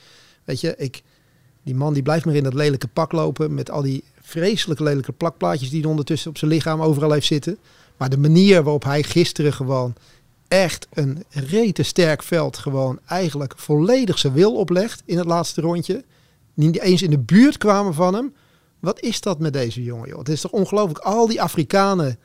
weet 0.43 0.61
je, 0.61 0.75
ik, 0.77 1.01
die 1.63 1.75
man 1.75 1.93
die 1.93 2.03
blijft 2.03 2.25
maar 2.25 2.35
in 2.35 2.43
dat 2.43 2.53
lelijke 2.53 2.87
pak 2.87 3.11
lopen. 3.11 3.53
Met 3.53 3.71
al 3.71 3.81
die 3.81 4.03
vreselijke 4.21 4.83
lelijke 4.83 5.11
plakplaatjes 5.11 5.69
die 5.69 5.81
hij 5.81 5.89
ondertussen 5.89 6.29
op 6.29 6.37
zijn 6.37 6.51
lichaam 6.51 6.81
overal 6.81 7.11
heeft 7.11 7.27
zitten. 7.27 7.57
Maar 7.97 8.09
de 8.09 8.17
manier 8.17 8.63
waarop 8.63 8.83
hij 8.83 9.03
gisteren 9.03 9.53
gewoon 9.53 9.95
echt 10.47 10.87
een 10.93 11.23
rete 11.29 11.83
sterk 11.83 12.23
veld 12.23 12.57
gewoon 12.57 12.99
eigenlijk 13.07 13.53
volledig 13.57 14.17
zijn 14.17 14.33
wil 14.33 14.55
oplegt 14.55 15.01
in 15.05 15.17
het 15.17 15.27
laatste 15.27 15.61
rondje. 15.61 16.03
Niet 16.53 16.79
eens 16.79 17.01
in 17.01 17.09
de 17.09 17.19
buurt 17.19 17.57
kwamen 17.57 17.93
van 17.93 18.13
hem. 18.13 18.33
Wat 18.79 18.99
is 18.99 19.21
dat 19.21 19.39
met 19.39 19.53
deze 19.53 19.83
jongen, 19.83 20.09
joh? 20.09 20.19
Het 20.19 20.29
is 20.29 20.41
toch 20.41 20.51
ongelooflijk. 20.51 20.99
Al 20.99 21.27
die 21.27 21.41
Afrikanen 21.41 22.17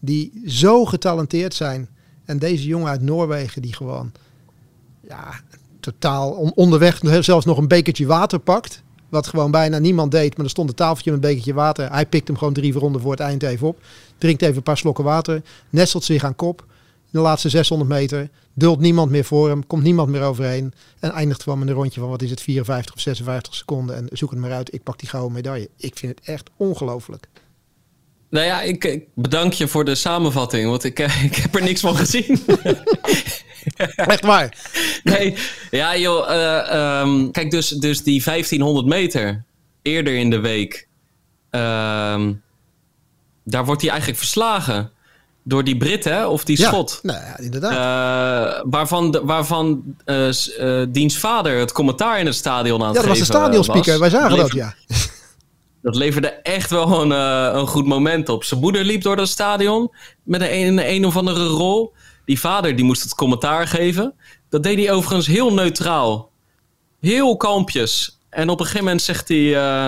die 0.00 0.42
zo 0.46 0.84
getalenteerd 0.84 1.54
zijn. 1.54 1.88
En 2.24 2.38
deze 2.38 2.66
jongen 2.66 2.88
uit 2.90 3.02
Noorwegen 3.02 3.62
die 3.62 3.74
gewoon 3.74 4.12
ja, 5.08 5.40
totaal 5.80 6.30
on- 6.30 6.54
onderweg 6.54 7.00
zelfs 7.20 7.46
nog 7.46 7.58
een 7.58 7.68
bekertje 7.68 8.06
water 8.06 8.38
pakt. 8.38 8.82
Wat 9.08 9.26
gewoon 9.26 9.50
bijna 9.50 9.78
niemand 9.78 10.10
deed. 10.10 10.36
Maar 10.36 10.44
er 10.44 10.50
stond 10.50 10.68
een 10.68 10.74
tafeltje 10.74 11.10
met 11.10 11.22
een 11.22 11.28
bekertje 11.28 11.54
water. 11.54 11.90
Hij 11.90 12.06
pikt 12.06 12.28
hem 12.28 12.36
gewoon 12.36 12.52
drie 12.52 12.72
ronden 12.72 13.00
voor 13.00 13.10
het 13.10 13.20
eind 13.20 13.42
even 13.42 13.66
op. 13.66 13.78
Drinkt 14.18 14.42
even 14.42 14.56
een 14.56 14.62
paar 14.62 14.76
slokken 14.76 15.04
water. 15.04 15.42
Nestelt 15.70 16.04
zich 16.04 16.24
aan 16.24 16.36
kop. 16.36 16.64
In 17.12 17.18
de 17.18 17.24
laatste 17.24 17.48
600 17.48 17.90
meter. 17.90 18.28
Duldt 18.54 18.80
niemand 18.80 19.10
meer 19.10 19.24
voor 19.24 19.48
hem. 19.48 19.66
Komt 19.66 19.82
niemand 19.82 20.08
meer 20.08 20.22
overheen. 20.22 20.72
En 21.00 21.10
eindigt 21.10 21.42
gewoon 21.42 21.58
met 21.58 21.68
een 21.68 21.74
rondje 21.74 22.00
van 22.00 22.08
wat 22.08 22.22
is 22.22 22.30
het 22.30 22.40
54 22.40 22.94
of 22.94 23.00
56 23.00 23.54
seconden. 23.54 23.96
En 23.96 24.08
zoek 24.12 24.30
het 24.30 24.38
maar 24.38 24.52
uit. 24.52 24.74
Ik 24.74 24.82
pak 24.82 24.98
die 24.98 25.08
gouden 25.08 25.32
medaille. 25.32 25.68
Ik 25.76 25.96
vind 25.98 26.18
het 26.18 26.28
echt 26.28 26.50
ongelooflijk. 26.56 27.28
Nou 28.30 28.46
ja, 28.46 28.60
ik, 28.62 28.84
ik 28.84 29.04
bedank 29.14 29.52
je 29.52 29.68
voor 29.68 29.84
de 29.84 29.94
samenvatting, 29.94 30.68
want 30.68 30.84
ik, 30.84 30.98
eh, 30.98 31.24
ik 31.28 31.34
heb 31.34 31.54
er 31.54 31.62
niks 31.62 31.80
van 31.80 31.96
gezien. 31.96 32.38
Echt 33.96 34.24
waar. 34.24 34.56
nee, 35.04 35.36
ja 35.70 35.96
joh, 35.96 36.30
eh, 36.30 36.68
ehm, 36.70 37.30
kijk 37.30 37.50
dus, 37.50 37.68
dus 37.68 38.02
die 38.02 38.22
1500 38.24 38.86
meter 38.86 39.44
eerder 39.82 40.14
in 40.16 40.30
de 40.30 40.40
week, 40.40 40.88
ehm, 41.50 42.32
daar 43.44 43.64
wordt 43.64 43.80
hij 43.80 43.90
eigenlijk 43.90 44.20
verslagen 44.20 44.92
door 45.44 45.64
die 45.64 45.76
Brit, 45.76 46.04
hè, 46.04 46.26
of 46.26 46.44
die 46.44 46.60
Ja, 46.60 46.68
Schot. 46.68 46.98
nou 47.02 47.18
ja, 47.18 47.38
inderdaad. 47.38 47.72
Eh, 47.72 48.62
waarvan 48.70 49.10
de, 49.10 49.24
waarvan 49.24 49.82
eh, 50.04 50.28
eh, 50.28 50.88
diens 50.90 51.18
vader 51.18 51.58
het 51.58 51.72
commentaar 51.72 52.20
in 52.20 52.26
het 52.26 52.34
stadion 52.34 52.82
aan 52.82 52.86
het 52.86 52.96
ja, 52.96 53.00
dat 53.00 53.10
was 53.10 53.18
de 53.18 53.24
geven 53.24 53.40
stadionspeaker. 53.40 53.98
was. 53.98 54.10
Wij 54.10 54.20
zagen 54.20 54.36
dat, 54.36 54.52
ja. 54.52 54.74
Dat 55.82 55.96
leverde 55.96 56.28
echt 56.28 56.70
wel 56.70 57.02
een, 57.02 57.10
een 57.56 57.66
goed 57.66 57.86
moment 57.86 58.28
op. 58.28 58.44
Zijn 58.44 58.60
moeder 58.60 58.84
liep 58.84 59.02
door 59.02 59.16
dat 59.16 59.28
stadion 59.28 59.90
met 60.22 60.40
een, 60.40 60.66
een, 60.66 60.90
een 60.90 61.04
of 61.04 61.16
andere 61.16 61.46
rol. 61.46 61.92
Die 62.24 62.40
vader 62.40 62.76
die 62.76 62.84
moest 62.84 63.02
het 63.02 63.14
commentaar 63.14 63.66
geven. 63.66 64.14
Dat 64.48 64.62
deed 64.62 64.78
hij 64.78 64.92
overigens 64.92 65.26
heel 65.26 65.52
neutraal. 65.52 66.30
Heel 67.00 67.36
kalmpjes. 67.36 68.18
En 68.30 68.48
op 68.48 68.58
een 68.58 68.64
gegeven 68.64 68.84
moment 68.84 69.02
zegt 69.02 69.28
hij... 69.28 69.46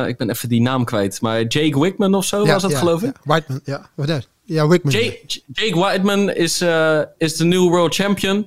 ik 0.08 0.16
ben 0.16 0.30
even 0.30 0.48
die 0.48 0.60
naam 0.60 0.84
kwijt. 0.84 1.20
Maar 1.20 1.42
Jake 1.42 1.80
Wickman 1.80 2.14
of 2.14 2.24
zo 2.24 2.44
ja, 2.44 2.52
was 2.52 2.62
dat 2.62 2.70
ja, 2.70 2.78
geloof 2.78 3.02
ik? 3.02 3.14
Ja, 3.14 3.20
Whiteman, 3.24 3.60
ja. 3.64 3.90
Wat 3.94 4.08
Ja, 4.44 4.68
Wickman. 4.68 4.92
Jake, 4.92 5.40
Jake 5.52 5.78
Whiteman 5.78 6.30
is, 6.30 6.60
eh 6.60 7.00
is 7.18 7.36
de 7.36 7.44
new 7.44 7.68
world 7.68 7.94
champion. 7.94 8.46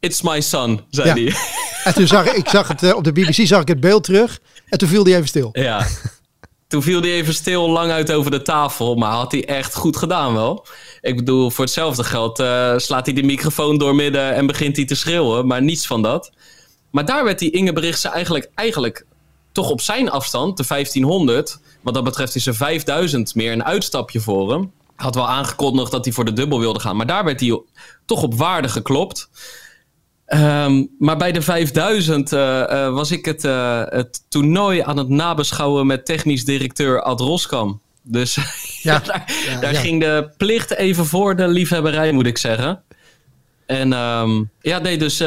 It's 0.00 0.22
my 0.22 0.40
son, 0.40 0.80
zei 0.90 1.08
Ja. 1.08 1.14
hij. 1.14 1.34
En 1.84 1.94
toen 1.94 2.06
zag 2.06 2.26
ik, 2.26 2.32
ik 2.32 2.48
zag 2.48 2.68
het 2.68 2.82
eh, 2.82 2.94
op 2.96 3.04
de 3.04 3.12
BBC, 3.12 3.46
zag 3.46 3.60
ik 3.60 3.68
het 3.68 3.80
beeld 3.80 4.04
terug. 4.04 4.40
En 4.68 4.78
toen 4.78 4.88
viel 4.88 5.04
hij 5.04 5.14
even 5.14 5.28
stil. 5.28 5.48
Ja. 5.52 5.86
Toen 6.68 6.82
viel 6.82 7.00
hij 7.00 7.10
even 7.10 7.34
stil 7.34 7.70
lang 7.70 7.90
uit 7.90 8.12
over 8.12 8.30
de 8.30 8.42
tafel. 8.42 8.94
Maar 8.94 9.10
had 9.12 9.32
hij 9.32 9.46
echt 9.46 9.74
goed 9.74 9.96
gedaan 9.96 10.34
wel. 10.34 10.66
Ik 11.00 11.16
bedoel, 11.16 11.50
voor 11.50 11.64
hetzelfde 11.64 12.04
geld 12.04 12.38
eh, 12.38 12.74
slaat 12.76 13.06
hij 13.06 13.14
de 13.14 13.22
microfoon 13.22 13.78
doormidden 13.78 14.34
en 14.34 14.46
begint 14.46 14.76
hij 14.76 14.84
te 14.84 14.94
schreeuwen. 14.94 15.46
Maar 15.46 15.62
niets 15.62 15.86
van 15.86 16.02
dat. 16.02 16.32
Maar 16.90 17.04
daar 17.04 17.24
werd 17.24 17.38
die 17.38 17.50
Ingebrigtsen 17.50 18.10
eigenlijk, 18.12 18.50
eigenlijk 18.54 19.04
toch 19.52 19.70
op 19.70 19.80
zijn 19.80 20.10
afstand, 20.10 20.56
de 20.56 20.64
1500. 20.68 21.58
Wat 21.82 21.94
dat 21.94 22.04
betreft 22.04 22.34
is 22.34 22.46
er 22.46 22.54
5000 22.54 23.34
meer 23.34 23.52
een 23.52 23.64
uitstapje 23.64 24.20
voor 24.20 24.52
hem. 24.52 24.72
Had 24.98 25.14
wel 25.14 25.28
aangekondigd 25.28 25.90
dat 25.90 26.04
hij 26.04 26.14
voor 26.14 26.24
de 26.24 26.32
dubbel 26.32 26.60
wilde 26.60 26.80
gaan. 26.80 26.96
Maar 26.96 27.06
daar 27.06 27.24
werd 27.24 27.40
hij 27.40 27.62
toch 28.06 28.22
op 28.22 28.34
waarde 28.34 28.68
geklopt. 28.68 29.28
Ehm, 30.28 30.84
maar 30.98 31.16
bij 31.16 31.32
de 31.32 31.42
5000 31.42 32.32
eh, 32.32 32.62
eh, 32.62 32.94
was 32.94 33.10
ik 33.10 33.24
het, 33.24 33.44
eh, 33.44 33.82
het 33.84 34.22
toernooi 34.28 34.80
aan 34.80 34.96
het 34.96 35.08
nabeschouwen 35.08 35.86
met 35.86 36.06
technisch 36.06 36.44
directeur 36.44 37.02
Ad 37.02 37.20
Roskam. 37.20 37.80
Dus 38.02 38.38
Ja, 38.82 38.98
daar, 39.06 39.32
ja, 39.46 39.60
daar 39.60 39.72
ja. 39.72 39.80
ging 39.80 40.00
de 40.00 40.30
plicht 40.36 40.74
even 40.74 41.06
voor 41.06 41.36
de 41.36 41.48
liefhebberij, 41.48 42.12
moet 42.12 42.26
ik 42.26 42.38
zeggen. 42.38 42.82
En 43.66 43.92
ehm, 43.92 44.42
ja, 44.60 44.78
nee, 44.78 44.98
dus 44.98 45.20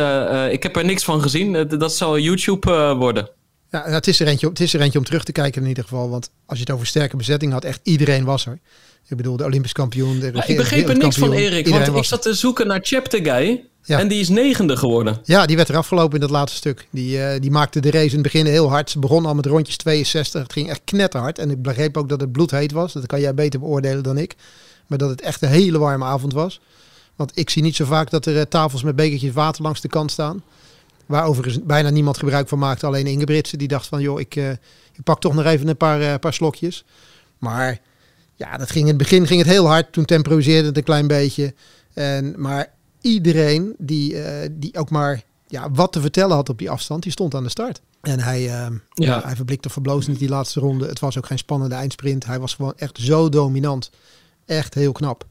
ik 0.51 0.63
heb 0.63 0.75
er 0.75 0.85
niks 0.85 1.03
van 1.03 1.21
gezien. 1.21 1.67
Dat 1.77 1.95
zal 1.95 2.19
YouTube 2.19 2.95
worden. 2.95 3.29
Ja, 3.71 3.83
het, 3.83 4.07
is 4.07 4.19
er 4.19 4.27
eentje, 4.27 4.47
het 4.47 4.59
is 4.59 4.73
er 4.73 4.81
eentje 4.81 4.99
om 4.99 5.05
terug 5.05 5.23
te 5.23 5.31
kijken 5.31 5.61
in 5.61 5.67
ieder 5.67 5.83
geval. 5.83 6.09
Want 6.09 6.29
als 6.45 6.57
je 6.57 6.63
het 6.63 6.73
over 6.73 6.87
sterke 6.87 7.17
bezetting 7.17 7.51
had, 7.51 7.63
echt 7.63 7.79
iedereen 7.83 8.23
was 8.25 8.45
er. 8.45 8.59
Ik 9.11 9.17
bedoel, 9.17 9.37
de 9.37 9.43
Olympisch 9.43 9.71
kampioen, 9.71 10.19
de 10.19 10.27
ik 10.27 10.57
begreep 10.57 10.89
er 10.89 10.97
niks 10.97 11.17
van 11.17 11.31
Erik, 11.31 11.57
iedereen 11.57 11.71
want 11.71 11.87
ik 11.87 11.93
was 11.93 12.07
zat 12.07 12.21
te 12.21 12.33
zoeken 12.33 12.67
naar 12.67 12.79
Cheptegei. 12.83 13.69
Ja. 13.83 13.99
En 13.99 14.07
die 14.07 14.19
is 14.19 14.29
negende 14.29 14.77
geworden. 14.77 15.19
Ja, 15.23 15.45
die 15.45 15.55
werd 15.55 15.69
er 15.69 15.75
afgelopen 15.75 16.13
in 16.13 16.19
dat 16.19 16.29
laatste 16.29 16.57
stuk. 16.57 16.87
Die, 16.89 17.23
eh, 17.23 17.41
die 17.41 17.51
maakte 17.51 17.79
de 17.79 17.91
race 17.91 18.05
in 18.05 18.13
het 18.13 18.21
begin 18.21 18.45
heel 18.45 18.69
hard. 18.69 18.89
Ze 18.89 18.99
begon 18.99 19.25
al 19.25 19.35
met 19.35 19.45
rondjes 19.45 19.77
62. 19.77 20.41
Het 20.41 20.53
ging 20.53 20.69
echt 20.69 20.81
knetterhard. 20.83 21.39
En 21.39 21.49
ik 21.49 21.61
begreep 21.61 21.97
ook 21.97 22.09
dat 22.09 22.21
het 22.21 22.31
bloedheet 22.31 22.71
was. 22.71 22.93
Dat 22.93 23.05
kan 23.05 23.19
jij 23.19 23.33
beter 23.33 23.59
beoordelen 23.59 24.03
dan 24.03 24.17
ik. 24.17 24.35
Maar 24.87 24.97
dat 24.97 25.09
het 25.09 25.21
echt 25.21 25.41
een 25.41 25.49
hele 25.49 25.77
warme 25.77 26.05
avond 26.05 26.33
was. 26.33 26.61
Want 27.15 27.31
ik 27.33 27.49
zie 27.49 27.61
niet 27.61 27.75
zo 27.75 27.85
vaak 27.85 28.09
dat 28.09 28.25
er 28.25 28.37
eh, 28.37 28.41
tafels 28.41 28.83
met 28.83 28.95
bekertjes 28.95 29.33
water 29.33 29.63
langs 29.63 29.81
de 29.81 29.87
kant 29.87 30.11
staan. 30.11 30.43
Waar 31.05 31.25
overigens 31.25 31.63
bijna 31.63 31.89
niemand 31.89 32.17
gebruik 32.17 32.47
van 32.47 32.59
maakte. 32.59 32.85
Alleen 32.85 33.07
Ingebritsen 33.07 33.57
die 33.57 33.67
dacht 33.67 33.87
van, 33.87 34.01
joh, 34.01 34.19
ik, 34.19 34.35
eh, 34.35 34.49
ik 34.93 35.03
pak 35.03 35.19
toch 35.19 35.33
nog 35.33 35.45
even 35.45 35.67
een 35.67 35.77
paar, 35.77 36.19
paar 36.19 36.33
slokjes. 36.33 36.85
Maar 37.37 37.79
ja, 38.41 38.57
dat 38.57 38.71
ging 38.71 38.83
in 38.83 38.87
het 38.87 38.97
begin 38.97 39.27
ging 39.27 39.39
het 39.39 39.49
heel 39.49 39.67
hard. 39.67 39.93
Toen 39.93 40.05
temporiseerde 40.05 40.67
het 40.67 40.77
een 40.77 40.83
klein 40.83 41.07
beetje. 41.07 41.53
En, 41.93 42.33
maar 42.37 42.73
iedereen 43.01 43.75
die, 43.77 44.21
eh, 44.21 44.49
die 44.51 44.77
ook 44.77 44.89
maar 44.89 45.23
ja, 45.47 45.71
wat 45.71 45.91
te 45.91 46.01
vertellen 46.01 46.35
had 46.35 46.49
op 46.49 46.57
die 46.57 46.69
afstand, 46.69 47.03
die 47.03 47.11
stond 47.11 47.35
aan 47.35 47.43
de 47.43 47.49
start. 47.49 47.81
En 48.01 48.19
hij, 48.19 48.49
eh, 48.49 48.67
ja. 48.93 49.21
hij 49.23 49.35
verblikte 49.35 49.69
verblozend 49.69 50.19
die 50.19 50.29
laatste 50.29 50.59
ronde. 50.59 50.87
Het 50.87 50.99
was 50.99 51.17
ook 51.17 51.25
geen 51.25 51.37
spannende 51.37 51.75
eindsprint. 51.75 52.25
Hij 52.25 52.39
was 52.39 52.53
gewoon 52.53 52.73
echt 52.75 52.97
zo 53.01 53.29
dominant. 53.29 53.91
Echt 54.45 54.73
heel 54.73 54.91
knap. 54.91 55.25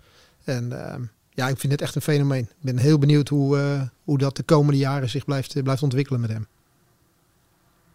En 0.45 0.87
eh, 0.87 1.01
ja, 1.31 1.49
ik 1.49 1.59
vind 1.59 1.73
het 1.73 1.83
echt 1.83 1.95
een 1.95 2.03
fenomeen. 2.03 2.43
Ik 2.43 2.57
ben 2.61 2.79
heel 2.79 2.99
benieuwd 2.99 3.29
hoe, 3.29 3.59
eh, 3.59 3.83
hoe 4.05 4.19
dat 4.19 4.37
de 4.37 4.43
komende 4.43 4.79
jaren 4.79 5.09
zich 5.09 5.25
blijft, 5.25 5.63
blijft 5.63 5.83
ontwikkelen 5.83 6.21
met 6.21 6.31
hem. 6.31 6.47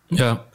Ja. 0.08 0.45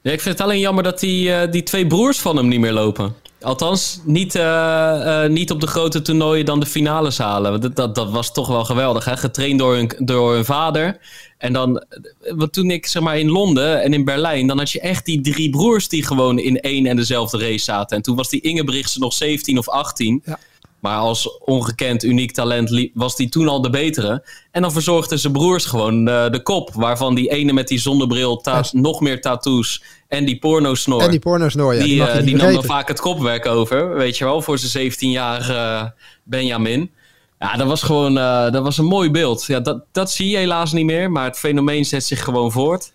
ja, 0.00 0.12
ik 0.12 0.20
vind 0.20 0.38
het 0.38 0.46
alleen 0.46 0.60
jammer 0.60 0.84
dat 0.84 1.00
die, 1.00 1.48
die 1.48 1.62
twee 1.62 1.86
broers 1.86 2.20
van 2.20 2.36
hem 2.36 2.48
niet 2.48 2.60
meer 2.60 2.72
lopen. 2.72 3.14
Althans, 3.40 4.00
niet, 4.04 4.34
eh, 4.34 5.24
eh, 5.24 5.30
niet 5.30 5.50
op 5.50 5.60
de 5.60 5.66
grote 5.66 6.02
toernooien 6.02 6.44
dan 6.44 6.60
de 6.60 6.66
finales 6.66 7.18
halen. 7.18 7.74
Dat, 7.74 7.94
dat, 7.94 8.10
was 8.10 8.32
toch 8.32 8.48
wel 8.48 8.64
geweldig. 8.64 9.04
Hè? 9.04 9.16
Getraind 9.16 9.58
door 9.58 9.74
hun, 9.74 9.92
door 9.98 10.34
hun 10.34 10.44
vader. 10.44 10.98
En 11.38 11.52
dan, 11.52 11.78
eh, 11.78 12.32
want 12.36 12.52
toen 12.52 12.70
ik 12.70 12.86
zeg 12.86 13.02
maar 13.02 13.18
in 13.18 13.30
Londen 13.30 13.82
en 13.82 13.92
in 13.92 14.04
Berlijn, 14.04 14.46
dan 14.46 14.58
had 14.58 14.70
je 14.70 14.80
echt 14.80 15.04
die 15.04 15.20
drie 15.20 15.50
broers 15.50 15.88
die 15.88 16.06
gewoon 16.06 16.38
in 16.38 16.60
één 16.60 16.86
en 16.86 16.96
dezelfde 16.96 17.38
race 17.38 17.64
zaten. 17.64 17.96
En 17.96 18.02
toen 18.02 18.16
was 18.16 18.28
die 18.28 18.40
Ingebrigtsen 18.40 19.00
nog 19.00 19.12
17 19.12 19.58
of 19.58 19.68
18. 19.68 20.22
Ja. 20.24 20.38
Maar 20.80 20.98
als 20.98 21.38
ongekend, 21.38 22.04
uniek 22.04 22.32
talent 22.32 22.90
was 22.94 23.16
die 23.16 23.28
toen 23.28 23.48
al 23.48 23.60
de 23.60 23.70
betere. 23.70 24.24
En 24.50 24.62
dan 24.62 24.72
verzorgden 24.72 25.18
zijn 25.18 25.32
broers 25.32 25.64
gewoon 25.64 26.08
eh, 26.08 26.30
de 26.30 26.42
kop. 26.42 26.70
Waarvan 26.74 27.14
die 27.14 27.30
ene 27.30 27.52
met 27.52 27.68
die 27.68 27.78
zonnebril, 27.78 28.44
nog 28.72 29.00
meer 29.00 29.20
tattoos 29.20 29.82
en 30.08 30.24
die 30.24 30.38
pornosnor. 30.38 31.02
En 31.02 31.10
die 31.10 31.18
pornosnoor, 31.18 31.74
ja, 31.74 31.82
die, 31.82 31.94
die, 31.94 32.02
eh, 32.02 32.24
die 32.24 32.36
nam 32.36 32.52
dan 32.52 32.64
vaak 32.64 32.88
het 32.88 33.00
kopwerk 33.00 33.46
over, 33.46 33.94
weet 33.94 34.18
je 34.18 34.24
wel, 34.24 34.42
voor 34.42 34.58
zijn 34.58 34.92
17-jarige 34.92 35.92
Benjamin. 36.22 36.90
Ja, 37.38 37.56
dat 37.56 37.66
was 37.66 37.82
gewoon 37.82 38.18
eh, 38.18 38.50
dat 38.50 38.62
was 38.62 38.78
een 38.78 38.84
mooi 38.84 39.10
beeld. 39.10 39.44
Ja, 39.46 39.60
dat, 39.60 39.84
dat 39.92 40.10
zie 40.10 40.28
je 40.28 40.36
helaas 40.36 40.72
niet 40.72 40.84
meer, 40.84 41.10
maar 41.10 41.24
het 41.24 41.38
fenomeen 41.38 41.84
zet 41.84 42.04
zich 42.04 42.24
gewoon 42.24 42.52
voort. 42.52 42.92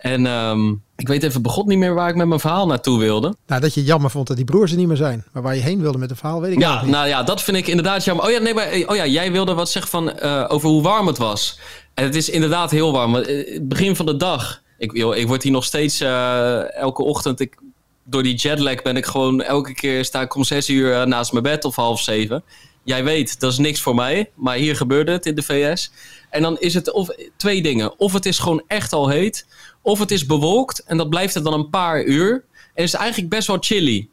En 0.00 0.26
ehm, 0.26 0.68
ik 0.96 1.08
weet 1.08 1.22
even 1.22 1.42
begot 1.42 1.66
niet 1.66 1.78
meer 1.78 1.94
waar 1.94 2.08
ik 2.08 2.14
met 2.16 2.26
mijn 2.26 2.40
verhaal 2.40 2.66
naartoe 2.66 2.98
wilde. 2.98 3.34
Nou, 3.46 3.60
dat 3.60 3.74
je 3.74 3.84
jammer 3.84 4.10
vond 4.10 4.26
dat 4.26 4.36
die 4.36 4.44
broers 4.44 4.70
er 4.70 4.76
niet 4.76 4.86
meer 4.86 4.96
zijn. 4.96 5.24
Maar 5.32 5.42
waar 5.42 5.54
je 5.54 5.60
heen 5.60 5.80
wilde 5.80 5.98
met 5.98 6.10
het 6.10 6.18
verhaal, 6.18 6.40
weet 6.40 6.52
ik 6.52 6.58
Ja, 6.58 6.82
niet. 6.82 6.90
nou 6.90 7.08
ja, 7.08 7.22
dat 7.22 7.42
vind 7.42 7.56
ik 7.56 7.66
inderdaad 7.66 8.04
jammer. 8.04 8.24
Oh 8.24 8.30
ja, 8.30 8.38
nee, 8.38 8.54
maar, 8.54 8.68
oh 8.86 8.96
ja 8.96 9.06
jij 9.06 9.32
wilde 9.32 9.54
wat 9.54 9.70
zeggen 9.70 9.90
van, 9.90 10.18
eh, 10.18 10.44
over 10.48 10.68
hoe 10.68 10.82
warm 10.82 11.06
het 11.06 11.18
was. 11.18 11.58
En 11.94 12.04
het 12.04 12.14
is 12.14 12.28
inderdaad 12.28 12.70
heel 12.70 12.92
warm. 12.92 13.14
Het 13.14 13.68
begin 13.68 13.96
van 13.96 14.06
de 14.06 14.16
dag. 14.16 14.62
Ik, 14.78 14.96
joh, 14.96 15.16
ik 15.16 15.26
word 15.26 15.42
hier 15.42 15.52
nog 15.52 15.64
steeds 15.64 16.00
elke 16.00 17.02
ochtend. 17.02 17.40
Ik, 17.40 17.56
door 18.04 18.22
die 18.22 18.34
jetlag 18.34 18.82
ben 18.82 18.96
ik 18.96 19.06
gewoon 19.06 19.42
elke 19.42 19.74
keer 19.74 20.04
sta 20.04 20.20
ik 20.20 20.34
om 20.34 20.44
zes 20.44 20.68
uur 20.68 21.08
naast 21.08 21.32
mijn 21.32 21.44
bed 21.44 21.64
of 21.64 21.76
half 21.76 22.00
zeven. 22.00 22.42
Jij 22.82 23.04
weet, 23.04 23.40
dat 23.40 23.52
is 23.52 23.58
niks 23.58 23.80
voor 23.80 23.94
mij. 23.94 24.30
Maar 24.34 24.56
hier 24.56 24.76
gebeurde 24.76 25.12
het 25.12 25.26
in 25.26 25.34
de 25.34 25.42
VS. 25.42 25.90
En 26.30 26.42
dan 26.42 26.58
is 26.58 26.74
het 26.74 26.92
of, 26.92 27.08
twee 27.36 27.62
dingen. 27.62 27.98
Of 27.98 28.12
het 28.12 28.26
is 28.26 28.38
gewoon 28.38 28.62
echt 28.66 28.92
al 28.92 29.08
heet. 29.08 29.46
Of 29.82 29.98
het 29.98 30.10
is 30.10 30.26
bewolkt. 30.26 30.82
En 30.84 30.96
dat 30.96 31.10
blijft 31.10 31.34
het 31.34 31.44
dan 31.44 31.52
een 31.52 31.70
paar 31.70 32.04
uur. 32.04 32.44
En 32.74 32.84
is 32.84 32.92
het 32.92 33.00
eigenlijk 33.00 33.30
best 33.30 33.46
wel 33.46 33.56
chilly. 33.60 34.08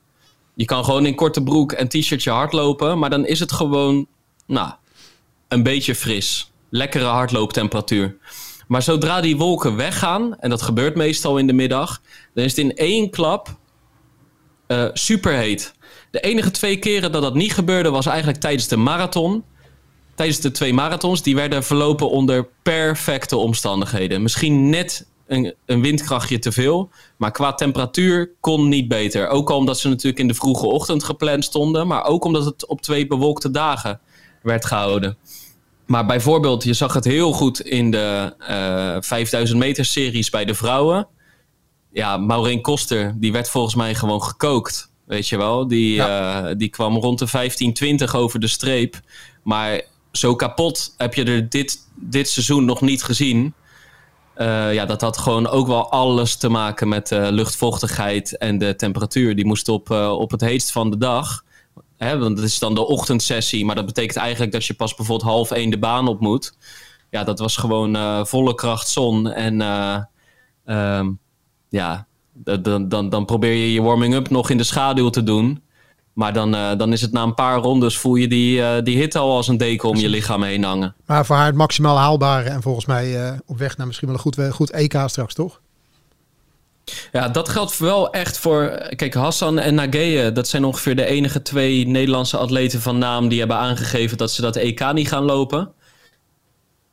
Je 0.53 0.65
kan 0.65 0.85
gewoon 0.85 1.05
in 1.05 1.15
korte 1.15 1.43
broek 1.43 1.71
en 1.71 1.87
t-shirtje 1.87 2.31
hardlopen. 2.31 2.99
Maar 2.99 3.09
dan 3.09 3.25
is 3.25 3.39
het 3.39 3.51
gewoon, 3.51 4.07
nou, 4.45 4.71
een 5.47 5.63
beetje 5.63 5.95
fris. 5.95 6.51
Lekkere 6.69 7.05
hardlooptemperatuur. 7.05 8.17
Maar 8.67 8.81
zodra 8.81 9.21
die 9.21 9.37
wolken 9.37 9.75
weggaan, 9.75 10.39
en 10.39 10.49
dat 10.49 10.61
gebeurt 10.61 10.95
meestal 10.95 11.37
in 11.37 11.47
de 11.47 11.53
middag, 11.53 12.01
dan 12.33 12.43
is 12.43 12.55
het 12.55 12.65
in 12.65 12.75
één 12.75 13.09
klap 13.09 13.57
uh, 14.67 14.89
superheet. 14.93 15.73
De 16.11 16.19
enige 16.19 16.51
twee 16.51 16.77
keren 16.77 17.11
dat 17.11 17.21
dat 17.21 17.33
niet 17.33 17.53
gebeurde 17.53 17.89
was 17.89 18.05
eigenlijk 18.05 18.39
tijdens 18.39 18.67
de 18.67 18.77
marathon. 18.77 19.43
Tijdens 20.15 20.39
de 20.39 20.51
twee 20.51 20.73
marathons, 20.73 21.21
die 21.21 21.35
werden 21.35 21.63
verlopen 21.63 22.09
onder 22.09 22.47
perfecte 22.63 23.37
omstandigheden. 23.37 24.21
Misschien 24.21 24.69
net 24.69 25.07
een, 25.27 25.55
een 25.65 25.81
windkrachtje 25.81 26.39
te 26.39 26.51
veel, 26.51 26.89
maar 27.17 27.31
qua 27.31 27.53
temperatuur 27.53 28.31
kon 28.39 28.67
niet 28.69 28.87
beter. 28.87 29.27
Ook 29.27 29.49
al 29.49 29.57
omdat 29.57 29.79
ze 29.79 29.89
natuurlijk 29.89 30.19
in 30.19 30.27
de 30.27 30.33
vroege 30.33 30.65
ochtend 30.65 31.03
gepland 31.03 31.43
stonden, 31.43 31.87
maar 31.87 32.05
ook 32.05 32.23
omdat 32.23 32.45
het 32.45 32.67
op 32.67 32.81
twee 32.81 33.07
bewolkte 33.07 33.51
dagen 33.51 33.99
werd 34.41 34.65
gehouden. 34.65 35.17
Maar 35.85 36.05
bijvoorbeeld, 36.05 36.63
je 36.63 36.73
zag 36.73 36.93
het 36.93 37.05
heel 37.05 37.31
goed 37.31 37.61
in 37.61 37.91
de 37.91 38.35
uh, 38.39 38.95
eh, 38.95 39.01
5000 39.01 39.59
meter 39.59 39.85
series 39.85 40.29
bij 40.29 40.45
de 40.45 40.53
vrouwen. 40.53 41.07
Ja, 41.91 42.17
Maureen 42.17 42.61
Koster, 42.61 43.15
die 43.17 43.31
werd 43.31 43.49
volgens 43.49 43.75
mij 43.75 43.95
gewoon 43.95 44.23
gekookt. 44.23 44.91
Weet 45.05 45.27
je 45.27 45.37
wel, 45.37 45.67
die, 45.67 46.01
eh, 46.03 46.55
die 46.57 46.69
kwam 46.69 46.97
rond 46.97 47.19
de 47.19 47.27
15, 47.27 47.73
20 47.73 48.15
over 48.15 48.39
de 48.39 48.47
streep. 48.47 48.99
Maar 49.43 49.81
zo 50.11 50.35
kapot 50.35 50.93
heb 50.97 51.13
je 51.13 51.23
er 51.23 51.49
dit, 51.49 51.77
dit 51.95 52.29
seizoen 52.29 52.65
nog 52.65 52.81
niet 52.81 53.03
gezien. 53.03 53.53
Uh, 54.37 54.73
ja, 54.73 54.85
dat 54.85 55.01
had 55.01 55.17
gewoon 55.17 55.47
ook 55.47 55.67
wel 55.67 55.91
alles 55.91 56.35
te 56.35 56.49
maken 56.49 56.87
met 56.87 57.11
uh, 57.11 57.27
luchtvochtigheid 57.29 58.37
en 58.37 58.57
de 58.57 58.75
temperatuur. 58.75 59.35
Die 59.35 59.45
moest 59.45 59.69
op, 59.69 59.89
op 59.91 60.31
het 60.31 60.41
heetst 60.41 60.71
van 60.71 60.89
de 60.89 60.97
dag. 60.97 61.43
Hè, 61.97 62.17
want 62.17 62.37
het 62.37 62.47
is 62.47 62.59
dan 62.59 62.75
de 62.75 62.87
ochtendsessie, 62.87 63.65
maar 63.65 63.75
dat 63.75 63.85
betekent 63.85 64.17
eigenlijk 64.17 64.51
dat 64.51 64.65
je 64.65 64.73
pas 64.73 64.95
bijvoorbeeld 64.95 65.29
half 65.29 65.51
één 65.51 65.69
de 65.69 65.79
baan 65.79 66.07
op 66.07 66.19
moet. 66.19 66.57
Ja, 67.09 67.23
dat 67.23 67.39
was 67.39 67.57
gewoon 67.57 68.25
volle 68.27 68.55
kracht 68.55 68.89
zon. 68.89 69.31
En 69.31 69.61
ehm, 70.65 71.11
ja, 71.69 72.07
dan, 72.33 72.89
dan, 72.89 73.09
dan 73.09 73.25
probeer 73.25 73.53
je 73.53 73.73
je 73.73 73.81
warming-up 73.81 74.29
nog 74.29 74.49
in 74.49 74.57
de 74.57 74.63
schaduw 74.63 75.09
te 75.09 75.23
doen. 75.23 75.61
Maar 76.17 76.33
dan, 76.33 76.55
uh, 76.55 76.77
dan 76.77 76.93
is 76.93 77.01
het 77.01 77.11
na 77.11 77.23
een 77.23 77.33
paar 77.33 77.57
rondes 77.57 77.97
voel 77.97 78.15
je 78.15 78.27
die, 78.27 78.59
uh, 78.59 78.73
die 78.83 78.97
hitte 78.97 79.19
al 79.19 79.35
als 79.35 79.47
een 79.47 79.57
deken 79.57 79.89
om 79.89 79.95
je 79.95 80.09
lichaam 80.09 80.43
heen 80.43 80.63
hangen. 80.63 80.95
Maar 81.05 81.25
voor 81.25 81.35
haar 81.35 81.45
het 81.45 81.55
maximaal 81.55 81.97
haalbare 81.97 82.49
en 82.49 82.61
volgens 82.61 82.85
mij 82.85 83.31
uh, 83.31 83.39
op 83.45 83.57
weg 83.57 83.77
naar 83.77 83.87
misschien 83.87 84.07
wel 84.07 84.17
een 84.17 84.21
goed, 84.21 84.39
goed 84.51 84.71
EK 84.71 85.03
straks, 85.05 85.33
toch? 85.33 85.61
Ja, 87.11 87.29
dat 87.29 87.49
geldt 87.49 87.77
wel 87.77 88.11
echt 88.11 88.37
voor. 88.37 88.87
Kijk, 88.95 89.13
Hassan 89.13 89.59
en 89.59 89.75
Nageye, 89.75 90.31
dat 90.31 90.47
zijn 90.47 90.63
ongeveer 90.63 90.95
de 90.95 91.05
enige 91.05 91.41
twee 91.41 91.87
Nederlandse 91.87 92.37
atleten 92.37 92.81
van 92.81 92.97
naam 92.97 93.27
die 93.27 93.39
hebben 93.39 93.57
aangegeven 93.57 94.17
dat 94.17 94.31
ze 94.31 94.41
dat 94.41 94.55
EK 94.55 94.93
niet 94.93 95.07
gaan 95.07 95.23
lopen. 95.23 95.71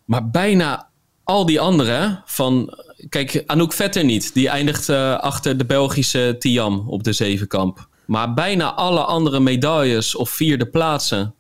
Maar 0.05 0.31
bijna 0.31 0.89
al 1.23 1.47
die 1.47 1.61
anderen, 1.61 2.23
van 2.27 2.79
Kijk, 3.09 3.43
Anouk 3.47 3.73
Vetter 3.73 4.05
niet. 4.05 4.35
Die 4.35 4.49
eindigt 4.49 4.89
achter 5.21 5.59
de 5.59 5.65
Belgische 5.65 6.37
Tiam 6.39 6.85
op 6.89 7.05
de 7.05 7.13
zevenkamp. 7.13 7.93
Maar 8.07 8.35
bijna 8.35 8.75
alle 8.75 9.01
andere 9.01 9.41
medailles 9.41 10.17
of 10.17 10.31
vierde 10.31 10.67
plaatsen... 10.67 11.35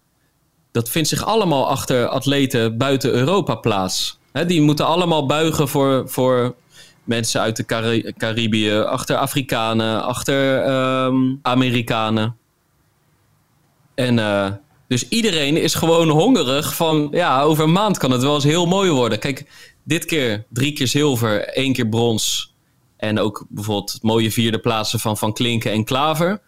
dat 0.73 0.89
vindt 0.89 1.09
zich 1.09 1.25
allemaal 1.25 1.69
achter 1.69 2.07
atleten 2.09 2.79
buiten 2.79 3.11
Europa 3.11 3.55
plaats. 3.55 4.19
Die 4.47 4.61
moeten 4.61 4.87
allemaal 4.87 5.27
buigen 5.27 5.69
voor, 5.69 6.09
voor 6.09 6.55
mensen 7.05 7.41
uit 7.41 7.57
de 7.57 7.65
Cari 8.17 8.73
achter 8.73 9.17
Afrikanen, 9.17 10.05
achter 10.05 10.69
um, 11.07 11.39
Amerikanen. 11.43 12.37
En... 13.95 14.19
Uh, 14.19 14.51
dus 14.89 15.09
iedereen 15.09 15.57
is 15.57 15.75
gewoon 15.75 16.09
hongerig 16.09 16.75
van, 16.75 17.09
ja, 17.11 17.43
over 17.43 17.65
een 17.65 17.73
maand 17.73 17.99
kan 17.99 18.11
het 18.11 18.23
wel 18.23 18.35
eens 18.35 18.45
heel 18.45 18.67
mooi 18.67 18.91
worden. 18.91 19.19
Kijk, 19.19 19.47
dit 19.85 20.05
keer 20.05 20.45
drie 20.49 20.73
keer 20.73 20.89
zilver, 20.89 21.49
één 21.49 21.73
keer 21.73 21.89
brons. 21.89 22.55
En 22.97 23.19
ook 23.19 23.47
bijvoorbeeld 23.49 23.99
mooie 24.03 24.31
vierde 24.31 24.59
plaatsen 24.59 25.01
van 25.01 25.17
Van 25.17 25.33
Klinken 25.33 25.73
en 25.73 25.85
Klaver. 25.85 26.41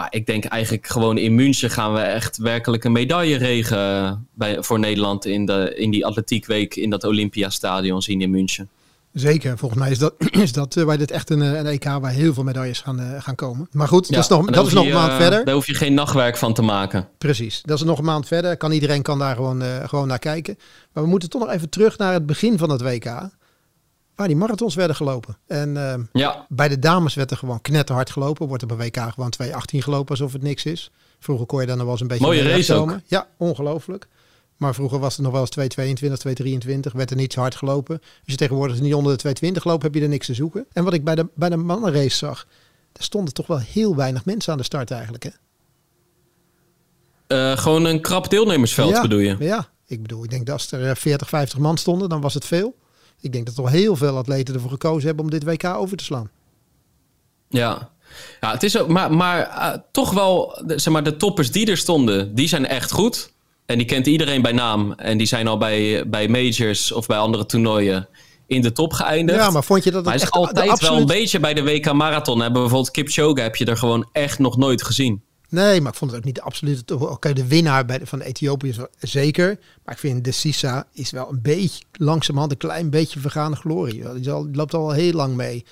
Maar 0.00 0.08
ik 0.10 0.26
denk 0.26 0.44
eigenlijk 0.44 0.86
gewoon 0.86 1.18
in 1.18 1.34
München 1.34 1.70
gaan 1.70 1.92
we 1.92 2.00
echt 2.00 2.36
werkelijk 2.36 2.84
een 2.84 2.92
medailleregen 2.92 4.26
bij, 4.34 4.62
voor 4.62 4.78
Nederland 4.78 5.26
in, 5.26 5.46
de, 5.46 5.74
in 5.76 5.90
die 5.90 6.06
atletiekweek 6.06 6.74
in 6.74 6.90
dat 6.90 7.04
Olympiastadion 7.04 8.02
zien 8.02 8.20
in 8.20 8.30
München. 8.30 8.68
Zeker, 9.12 9.58
volgens 9.58 9.80
mij 9.80 9.90
is 9.90 9.98
dat, 9.98 10.14
is 10.44 10.52
dat 10.52 10.76
uh, 10.76 10.84
waar 10.84 10.98
dit 10.98 11.10
echt 11.10 11.30
een, 11.30 11.40
een, 11.40 11.66
EK 11.66 11.84
waar 11.84 12.10
heel 12.10 12.34
veel 12.34 12.42
medailles 12.42 12.80
gaan, 12.80 13.00
uh, 13.00 13.06
gaan 13.18 13.34
komen. 13.34 13.68
Maar 13.72 13.88
goed, 13.88 14.08
ja, 14.08 14.14
dat 14.14 14.24
is 14.24 14.30
nog, 14.30 14.46
dat 14.46 14.66
is 14.66 14.72
nog 14.72 14.84
een 14.84 14.92
maand 14.92 15.12
uh, 15.12 15.16
verder. 15.16 15.44
Daar 15.44 15.54
hoef 15.54 15.66
je 15.66 15.74
geen 15.74 15.94
nachtwerk 15.94 16.36
van 16.36 16.54
te 16.54 16.62
maken. 16.62 17.08
Precies, 17.18 17.62
dat 17.62 17.78
is 17.78 17.84
nog 17.84 17.98
een 17.98 18.04
maand 18.04 18.26
verder. 18.26 18.56
Kan, 18.56 18.72
iedereen 18.72 19.02
kan 19.02 19.18
daar 19.18 19.34
gewoon, 19.34 19.62
gewoon 19.86 20.08
naar 20.08 20.18
kijken. 20.18 20.58
Maar 20.92 21.02
we 21.02 21.08
moeten 21.08 21.30
toch 21.30 21.40
nog 21.40 21.50
even 21.50 21.68
terug 21.68 21.98
naar 21.98 22.12
het 22.12 22.26
begin 22.26 22.58
van 22.58 22.70
het 22.70 22.82
WK. 22.82 23.28
Waar 24.20 24.28
die 24.28 24.38
marathons 24.38 24.74
werden 24.74 24.96
gelopen. 24.96 25.36
En 25.46 26.08
ja. 26.12 26.46
bij 26.48 26.68
de 26.68 26.78
dames 26.78 27.14
werd 27.14 27.30
er 27.30 27.36
gewoon 27.36 27.60
knetterhard 27.60 28.10
gelopen. 28.10 28.46
Wordt 28.46 28.62
er 28.62 28.76
bij 28.76 28.86
WK 28.86 29.12
gewoon 29.12 29.32
2.18 29.42 29.50
gelopen 29.78 30.10
alsof 30.10 30.32
het 30.32 30.42
niks 30.42 30.64
is. 30.64 30.90
Vroeger 31.18 31.46
kon 31.46 31.60
je 31.60 31.66
dan 31.66 31.76
nog 31.76 31.84
wel 31.84 31.92
eens 31.92 32.02
een 32.02 32.08
beetje... 32.08 32.24
Mooie 32.24 32.42
race 32.42 32.74
ook. 32.74 32.98
Ja, 33.06 33.28
ongelooflijk. 33.36 34.08
Maar 34.56 34.74
vroeger 34.74 34.98
was 34.98 35.16
het 35.16 35.24
nog 35.24 35.32
wel 35.32 35.46
eens 35.64 36.02
2,22, 36.02 36.88
2,23. 36.88 36.92
Werd 36.92 37.10
er 37.10 37.16
niet 37.16 37.32
zo 37.32 37.40
hard 37.40 37.54
gelopen. 37.54 37.98
Als 38.00 38.08
je 38.24 38.36
tegenwoordig 38.36 38.80
niet 38.80 38.94
onder 38.94 39.18
de 39.18 39.36
2,20 39.46 39.52
loopt, 39.62 39.82
heb 39.82 39.94
je 39.94 40.00
er 40.00 40.08
niks 40.08 40.26
te 40.26 40.34
zoeken. 40.34 40.66
En 40.72 40.84
wat 40.84 40.92
ik 40.92 41.04
bij 41.04 41.14
de, 41.14 41.26
bij 41.34 41.48
de 41.48 41.56
mannenrace 41.56 42.16
zag, 42.16 42.46
er 42.92 43.02
stonden 43.02 43.34
toch 43.34 43.46
wel 43.46 43.58
heel 43.58 43.96
weinig 43.96 44.24
mensen 44.24 44.52
aan 44.52 44.58
de 44.58 44.64
start 44.64 44.90
eigenlijk. 44.90 45.22
Hè? 45.24 45.30
Uh, 47.52 47.58
gewoon 47.58 47.84
een 47.84 48.00
krap 48.00 48.30
deelnemersveld 48.30 49.02
bedoel 49.02 49.18
je? 49.18 49.36
Ja, 49.38 49.68
ik 49.86 50.02
bedoel, 50.02 50.24
ik 50.24 50.30
denk 50.30 50.46
dat 50.46 50.54
als 50.54 50.72
er 50.72 50.96
40, 50.96 51.26
eh, 51.26 51.32
50 51.32 51.58
man 51.58 51.76
stonden, 51.76 52.08
dan 52.08 52.20
was 52.20 52.34
het 52.34 52.44
veel. 52.44 52.74
Ik 53.20 53.32
denk 53.32 53.46
dat 53.46 53.54
toch 53.54 53.70
heel 53.70 53.96
veel 53.96 54.16
atleten 54.16 54.54
ervoor 54.54 54.70
gekozen 54.70 55.06
hebben 55.06 55.24
om 55.24 55.30
dit 55.30 55.44
WK 55.44 55.64
over 55.64 55.96
te 55.96 56.04
slaan. 56.04 56.30
Ja, 57.48 57.90
ja 58.40 58.52
het 58.52 58.62
is 58.62 58.78
ook, 58.78 58.88
maar, 58.88 59.12
maar 59.12 59.38
uh, 59.38 59.82
toch 59.92 60.12
wel, 60.12 60.62
zeg 60.66 60.92
maar, 60.92 61.02
de 61.02 61.16
toppers 61.16 61.50
die 61.50 61.70
er 61.70 61.76
stonden, 61.76 62.34
die 62.34 62.48
zijn 62.48 62.66
echt 62.66 62.90
goed. 62.90 63.32
En 63.66 63.78
die 63.78 63.86
kent 63.86 64.06
iedereen 64.06 64.42
bij 64.42 64.52
naam. 64.52 64.92
En 64.92 65.18
die 65.18 65.26
zijn 65.26 65.46
al 65.46 65.58
bij, 65.58 66.08
bij 66.08 66.28
majors 66.28 66.92
of 66.92 67.06
bij 67.06 67.18
andere 67.18 67.46
toernooien 67.46 68.08
in 68.46 68.60
de 68.60 68.72
top 68.72 68.92
geëindigd. 68.92 69.38
Ja, 69.38 69.50
maar 69.50 69.64
vond 69.64 69.84
je 69.84 69.90
dat 69.90 70.04
het 70.04 70.14
is 70.14 70.30
altijd 70.30 70.80
wel 70.80 70.96
een 70.96 71.06
beetje 71.06 71.40
bij 71.40 71.54
de 71.54 71.62
WK 71.62 71.92
Marathon. 71.92 72.40
Hebben 72.40 72.60
bijvoorbeeld 72.60 72.90
Kipchoge 72.90 73.40
heb 73.40 73.56
je 73.56 73.64
er 73.64 73.76
gewoon 73.76 74.08
echt 74.12 74.38
nog 74.38 74.56
nooit 74.56 74.82
gezien. 74.82 75.22
Nee, 75.50 75.80
maar 75.80 75.92
ik 75.92 75.98
vond 75.98 76.10
het 76.10 76.20
ook 76.20 76.26
niet 76.26 76.40
absoluut. 76.40 76.90
Oké, 76.90 77.32
de 77.32 77.46
winnaar 77.46 77.84
bij 77.84 77.98
de, 77.98 78.06
van 78.06 78.20
Ethiopië 78.20 78.68
is 78.68 78.78
zeker. 78.98 79.58
Maar 79.84 79.94
ik 79.94 80.00
vind 80.00 80.24
de 80.24 80.32
Sisa 80.32 80.86
is 80.92 81.10
wel 81.10 81.30
een 81.30 81.42
beetje 81.42 81.84
langzamerhand 81.92 82.52
een 82.52 82.58
klein 82.58 82.90
beetje 82.90 83.20
vergane 83.20 83.56
glorie. 83.56 84.12
Die, 84.14 84.30
loopt 84.52 84.74
al 84.74 84.90
heel 84.90 85.12
lang 85.12 85.36
mee. 85.36 85.64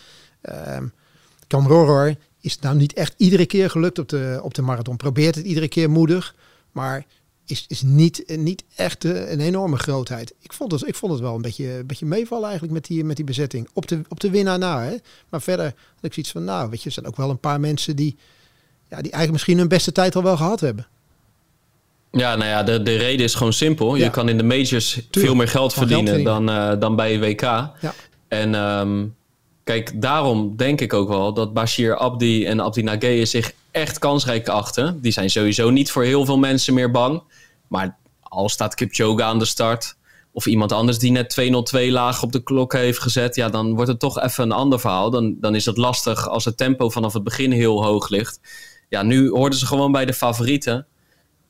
Um, 0.72 0.92
is 2.40 2.58
nou 2.58 2.76
niet 2.76 2.92
echt 2.92 3.14
iedere 3.16 3.46
keer 3.46 3.70
gelukt 3.70 3.98
op 3.98 4.08
de, 4.08 4.40
op 4.42 4.54
de 4.54 4.62
marathon. 4.62 4.96
Probeert 4.96 5.34
het 5.34 5.44
iedere 5.44 5.68
keer 5.68 5.90
moedig. 5.90 6.34
Maar 6.72 7.06
is, 7.44 7.64
is 7.68 7.82
niet, 7.82 8.36
niet 8.36 8.64
echt 8.76 9.04
een 9.04 9.40
enorme 9.40 9.76
grootheid. 9.76 10.34
Ik 10.40 10.52
vond 10.52 10.72
het, 10.72 10.86
ik 10.86 10.94
vond 10.94 11.12
het 11.12 11.20
wel 11.20 11.34
een 11.34 11.42
beetje, 11.42 11.84
beetje 11.86 12.06
meevallen 12.06 12.44
eigenlijk 12.44 12.72
met 12.72 12.86
die, 12.86 13.04
met 13.04 13.16
die 13.16 13.24
bezetting. 13.24 13.68
Op 13.72 13.88
de, 13.88 14.00
op 14.08 14.20
de 14.20 14.30
winnaar 14.30 14.58
na. 14.58 14.92
Maar 15.28 15.42
verder 15.42 15.64
had 15.64 16.04
ik 16.04 16.12
zoiets 16.12 16.32
van, 16.32 16.44
nou, 16.44 16.70
weet 16.70 16.80
je, 16.80 16.86
er 16.86 16.92
zijn 16.92 17.06
ook 17.06 17.16
wel 17.16 17.30
een 17.30 17.40
paar 17.40 17.60
mensen 17.60 17.96
die, 17.96 18.16
ja, 18.88 18.96
die 18.96 19.12
eigenlijk 19.12 19.32
misschien 19.32 19.58
hun 19.58 19.68
beste 19.68 19.92
tijd 19.92 20.16
al 20.16 20.22
wel 20.22 20.36
gehad 20.36 20.60
hebben. 20.60 20.86
Ja, 22.10 22.36
nou 22.36 22.50
ja, 22.50 22.62
de, 22.62 22.82
de 22.82 22.96
reden 22.96 23.24
is 23.24 23.34
gewoon 23.34 23.52
simpel. 23.52 23.94
Je 23.94 24.10
kan 24.10 24.28
in 24.28 24.36
de 24.36 24.44
majors 24.44 25.00
veel 25.10 25.34
meer 25.34 25.48
geld 25.48 25.72
verdienen, 25.72 26.24
Dan, 26.24 26.50
uh, 26.50 26.72
dan 26.78 26.96
bij 26.96 27.20
WK. 27.20 27.40
Ja. 27.40 27.94
En 28.28 28.54
um, 28.54 29.14
kijk, 29.64 30.00
daarom 30.02 30.56
denk 30.56 30.80
ik 30.80 30.92
ook 30.92 31.08
wel 31.08 31.32
dat 31.32 31.52
Bashir 31.52 31.96
Abdi 31.96 32.46
en 32.46 32.60
Abdi 32.60 32.82
Nageye 32.82 33.24
zich 33.24 33.52
echt 33.70 33.98
kansrijk 33.98 34.48
achten. 34.48 35.00
Die 35.00 35.12
zijn 35.12 35.30
sowieso 35.30 35.70
niet 35.70 35.90
voor 35.90 36.04
heel 36.04 36.24
veel 36.24 36.38
mensen 36.38 36.74
meer 36.74 36.90
bang. 36.90 37.22
Maar 37.66 37.96
al 38.22 38.48
staat 38.48 38.74
Kipchoge 38.74 39.22
aan 39.22 39.38
de 39.38 39.44
start 39.44 39.96
of 40.38 40.46
iemand 40.46 40.72
anders 40.72 40.98
die 40.98 41.10
net 41.10 41.30
202 41.30 41.90
laag 41.90 42.22
op 42.22 42.32
de 42.32 42.42
klok 42.42 42.72
heeft 42.72 43.00
gezet, 43.00 43.34
ja, 43.34 43.48
dan 43.48 43.74
wordt 43.74 43.90
het 43.90 44.00
toch 44.00 44.20
even 44.22 44.44
een 44.44 44.52
ander 44.52 44.80
verhaal. 44.80 45.10
Dan, 45.10 45.36
dan 45.40 45.54
is 45.54 45.64
het 45.64 45.76
lastig 45.76 46.28
als 46.28 46.44
het 46.44 46.56
tempo 46.56 46.90
vanaf 46.90 47.12
het 47.12 47.24
begin 47.24 47.52
heel 47.52 47.84
hoog 47.84 48.08
ligt. 48.08 48.40
Ja, 48.88 49.02
nu 49.02 49.30
hoorden 49.30 49.58
ze 49.58 49.66
gewoon 49.66 49.92
bij 49.92 50.04
de 50.04 50.12
favorieten. 50.12 50.86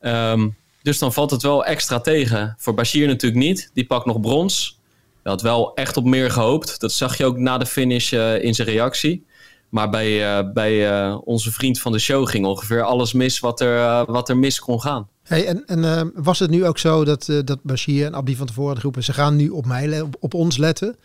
Um, 0.01 0.57
dus 0.83 0.99
dan 0.99 1.13
valt 1.13 1.31
het 1.31 1.43
wel 1.43 1.65
extra 1.65 2.01
tegen. 2.01 2.55
Voor 2.59 2.75
Bashir 2.75 3.07
natuurlijk 3.07 3.43
niet. 3.43 3.71
Die 3.75 3.87
pakt 3.87 4.07
nog 4.07 4.21
brons. 4.21 4.81
had 5.23 5.43
wel 5.43 5.75
echt 5.75 5.97
op 5.97 6.05
meer 6.05 6.31
gehoopt. 6.31 6.81
Dat 6.81 6.93
zag 6.93 7.17
je 7.19 7.25
ook 7.25 7.39
na 7.39 7.59
de 7.59 7.67
finish 7.67 8.13
in 8.13 8.55
zijn 8.55 8.69
reactie. 8.69 9.27
Maar 9.69 9.91
bij, 9.91 10.53
bij 10.53 11.13
onze 11.13 11.53
vriend 11.53 11.81
van 11.81 11.93
de 11.93 11.99
show 11.99 12.29
ging 12.29 12.47
ongeveer 12.47 12.83
alles 12.83 13.13
mis 13.13 13.39
wat 13.39 13.61
er, 13.61 14.05
wat 14.13 14.29
er 14.29 14.39
mis 14.39 14.59
kon 14.61 14.81
gaan. 14.81 15.09
Hey, 15.23 15.47
en 15.47 15.67
en 15.67 16.13
was 16.15 16.39
het 16.39 16.51
nu 16.51 16.67
ook 16.67 16.79
zo 16.79 17.05
dat, 17.05 17.29
dat 17.45 17.59
Bashir 17.63 18.07
en 18.07 18.15
Abdi 18.15 18.37
van 18.37 18.47
tevoren 18.47 18.75
de 18.75 18.81
groepen, 18.81 19.05
ze 19.05 19.13
gaan 19.13 19.37
nu 19.37 19.49
op 19.49 19.67
mij, 19.67 20.01
op, 20.01 20.17
op 20.21 20.35
ons 20.35 20.57
letten? 20.57 20.97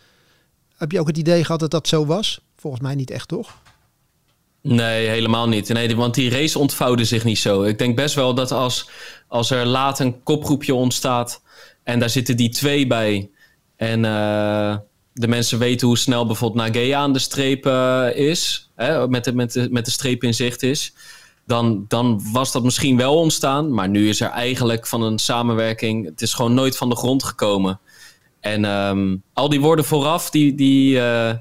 Heb 0.76 0.92
je 0.92 1.00
ook 1.00 1.06
het 1.06 1.18
idee 1.18 1.44
gehad 1.44 1.60
dat 1.60 1.70
dat 1.70 1.88
zo 1.88 2.06
was? 2.06 2.40
Volgens 2.56 2.82
mij 2.82 2.94
niet 2.94 3.10
echt, 3.10 3.28
toch? 3.28 3.62
Nee, 4.66 5.08
helemaal 5.08 5.48
niet. 5.48 5.68
Nee, 5.68 5.96
want 5.96 6.14
die 6.14 6.30
race 6.30 6.58
ontvouwde 6.58 7.04
zich 7.04 7.24
niet 7.24 7.38
zo. 7.38 7.62
Ik 7.62 7.78
denk 7.78 7.96
best 7.96 8.14
wel 8.14 8.34
dat 8.34 8.52
als, 8.52 8.88
als 9.28 9.50
er 9.50 9.66
laat 9.66 9.98
een 9.98 10.22
kopgroepje 10.22 10.74
ontstaat 10.74 11.42
en 11.82 11.98
daar 11.98 12.10
zitten 12.10 12.36
die 12.36 12.48
twee 12.48 12.86
bij 12.86 13.30
en 13.76 14.04
uh, 14.04 14.76
de 15.12 15.28
mensen 15.28 15.58
weten 15.58 15.86
hoe 15.86 15.98
snel 15.98 16.26
bijvoorbeeld 16.26 16.66
Nagea 16.66 16.98
aan 16.98 17.12
de 17.12 17.18
streep 17.18 17.66
uh, 17.66 18.06
is, 18.14 18.70
hè, 18.76 19.08
met, 19.08 19.24
de, 19.24 19.34
met, 19.34 19.52
de, 19.52 19.68
met 19.70 19.84
de 19.84 19.90
streep 19.90 20.22
in 20.22 20.34
zicht 20.34 20.62
is, 20.62 20.94
dan, 21.46 21.84
dan 21.88 22.22
was 22.32 22.52
dat 22.52 22.62
misschien 22.62 22.96
wel 22.96 23.18
ontstaan. 23.18 23.74
Maar 23.74 23.88
nu 23.88 24.08
is 24.08 24.20
er 24.20 24.30
eigenlijk 24.30 24.86
van 24.86 25.02
een 25.02 25.18
samenwerking, 25.18 26.04
het 26.04 26.22
is 26.22 26.34
gewoon 26.34 26.54
nooit 26.54 26.76
van 26.76 26.88
de 26.88 26.96
grond 26.96 27.24
gekomen. 27.24 27.80
En 28.40 28.64
um, 28.64 29.22
al 29.32 29.48
die 29.48 29.60
woorden 29.60 29.84
vooraf, 29.84 30.30
die, 30.30 30.54
die, 30.54 30.96
uh, 30.96 31.32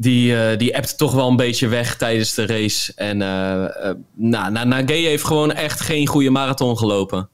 die, 0.00 0.32
uh, 0.32 0.56
die 0.56 0.76
appt 0.76 0.98
toch 0.98 1.12
wel 1.12 1.28
een 1.28 1.36
beetje 1.36 1.68
weg 1.68 1.96
tijdens 1.96 2.34
de 2.34 2.46
race. 2.46 2.92
En 2.96 3.20
uh, 3.20 3.90
nou, 4.14 4.52
Nagay 4.52 5.00
heeft 5.00 5.24
gewoon 5.24 5.52
echt 5.52 5.80
geen 5.80 6.06
goede 6.06 6.30
marathon 6.30 6.78
gelopen. 6.78 7.28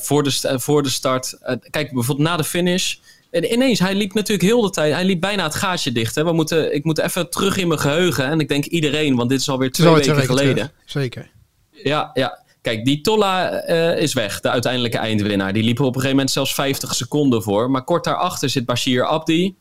voor, 0.00 0.22
de, 0.22 0.58
voor 0.60 0.82
de 0.82 0.88
start. 0.88 1.38
kijk, 1.70 1.92
bijvoorbeeld 1.92 2.28
na 2.28 2.36
de 2.36 2.44
finish. 2.44 2.94
En 3.30 3.52
ineens, 3.52 3.78
hij 3.78 3.94
liep 3.94 4.14
natuurlijk 4.14 4.48
heel 4.48 4.62
de 4.62 4.70
tijd. 4.70 4.92
Hij 4.92 5.04
liep 5.04 5.20
bijna 5.20 5.44
het 5.44 5.54
gaatje 5.54 5.92
dicht. 5.92 6.14
Hè. 6.14 6.24
We 6.24 6.32
moeten, 6.32 6.74
ik 6.74 6.84
moet 6.84 6.98
even 6.98 7.30
terug 7.30 7.56
in 7.56 7.68
mijn 7.68 7.80
geheugen. 7.80 8.24
En 8.24 8.40
ik 8.40 8.48
denk 8.48 8.64
iedereen, 8.64 9.16
want 9.16 9.30
dit 9.30 9.40
is 9.40 9.48
alweer 9.48 9.70
twee 9.70 9.94
weken 9.94 10.24
geleden. 10.24 10.72
Zeker. 10.84 11.30
Ja, 11.70 12.10
ja. 12.14 12.38
Kijk, 12.62 12.84
die 12.84 13.00
Tolla 13.00 13.68
uh, 13.68 13.98
is 13.98 14.12
weg, 14.12 14.40
de 14.40 14.50
uiteindelijke 14.50 14.98
eindwinnaar. 14.98 15.52
Die 15.52 15.62
liep 15.62 15.78
er 15.78 15.84
op 15.84 15.88
een 15.88 15.94
gegeven 15.94 16.16
moment 16.16 16.30
zelfs 16.30 16.54
50 16.54 16.94
seconden 16.94 17.42
voor. 17.42 17.70
Maar 17.70 17.84
kort 17.84 18.04
daarachter 18.04 18.48
zit 18.48 18.64
Bashir 18.66 19.04
Abdi. 19.04 19.54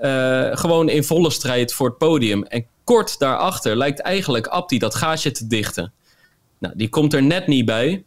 Uh, 0.00 0.56
gewoon 0.56 0.88
in 0.88 1.04
volle 1.04 1.30
strijd 1.30 1.72
voor 1.72 1.88
het 1.88 1.98
podium. 1.98 2.42
En 2.42 2.66
kort 2.84 3.18
daarachter 3.18 3.76
lijkt 3.76 4.00
eigenlijk 4.00 4.46
Abdi 4.46 4.78
dat 4.78 4.94
gaatje 4.94 5.30
te 5.30 5.46
dichten. 5.46 5.92
Nou, 6.58 6.74
die 6.76 6.88
komt 6.88 7.14
er 7.14 7.22
net 7.22 7.46
niet 7.46 7.64
bij. 7.64 8.04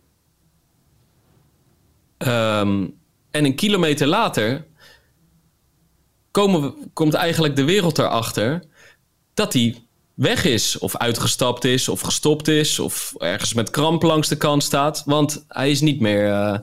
Um, 2.18 2.98
en 3.32 3.46
een 3.46 3.56
kilometer 3.56 4.08
later 4.08 4.66
komen 6.32 6.74
komt 6.94 7.14
eigenlijk 7.14 7.56
de 7.56 7.64
wereld 7.64 7.98
erachter 7.98 8.64
dat 9.34 9.54
hij 9.54 9.84
weg 10.14 10.46
is, 10.46 10.78
of 10.78 10.98
uitgestapt 10.98 11.64
is, 11.64 11.90
of 11.90 12.02
gestopt 12.02 12.48
is, 12.48 12.80
of 12.80 13.14
ergens 13.18 13.54
met 13.54 13.70
kramp 13.70 14.02
langs 14.02 14.28
de 14.28 14.38
kant 14.38 14.64
staat. 14.64 15.04
Want 15.06 15.46
hij 15.48 15.72
is 15.72 15.82
niet 15.82 16.00
meer 16.00 16.28
uh, 16.28 16.58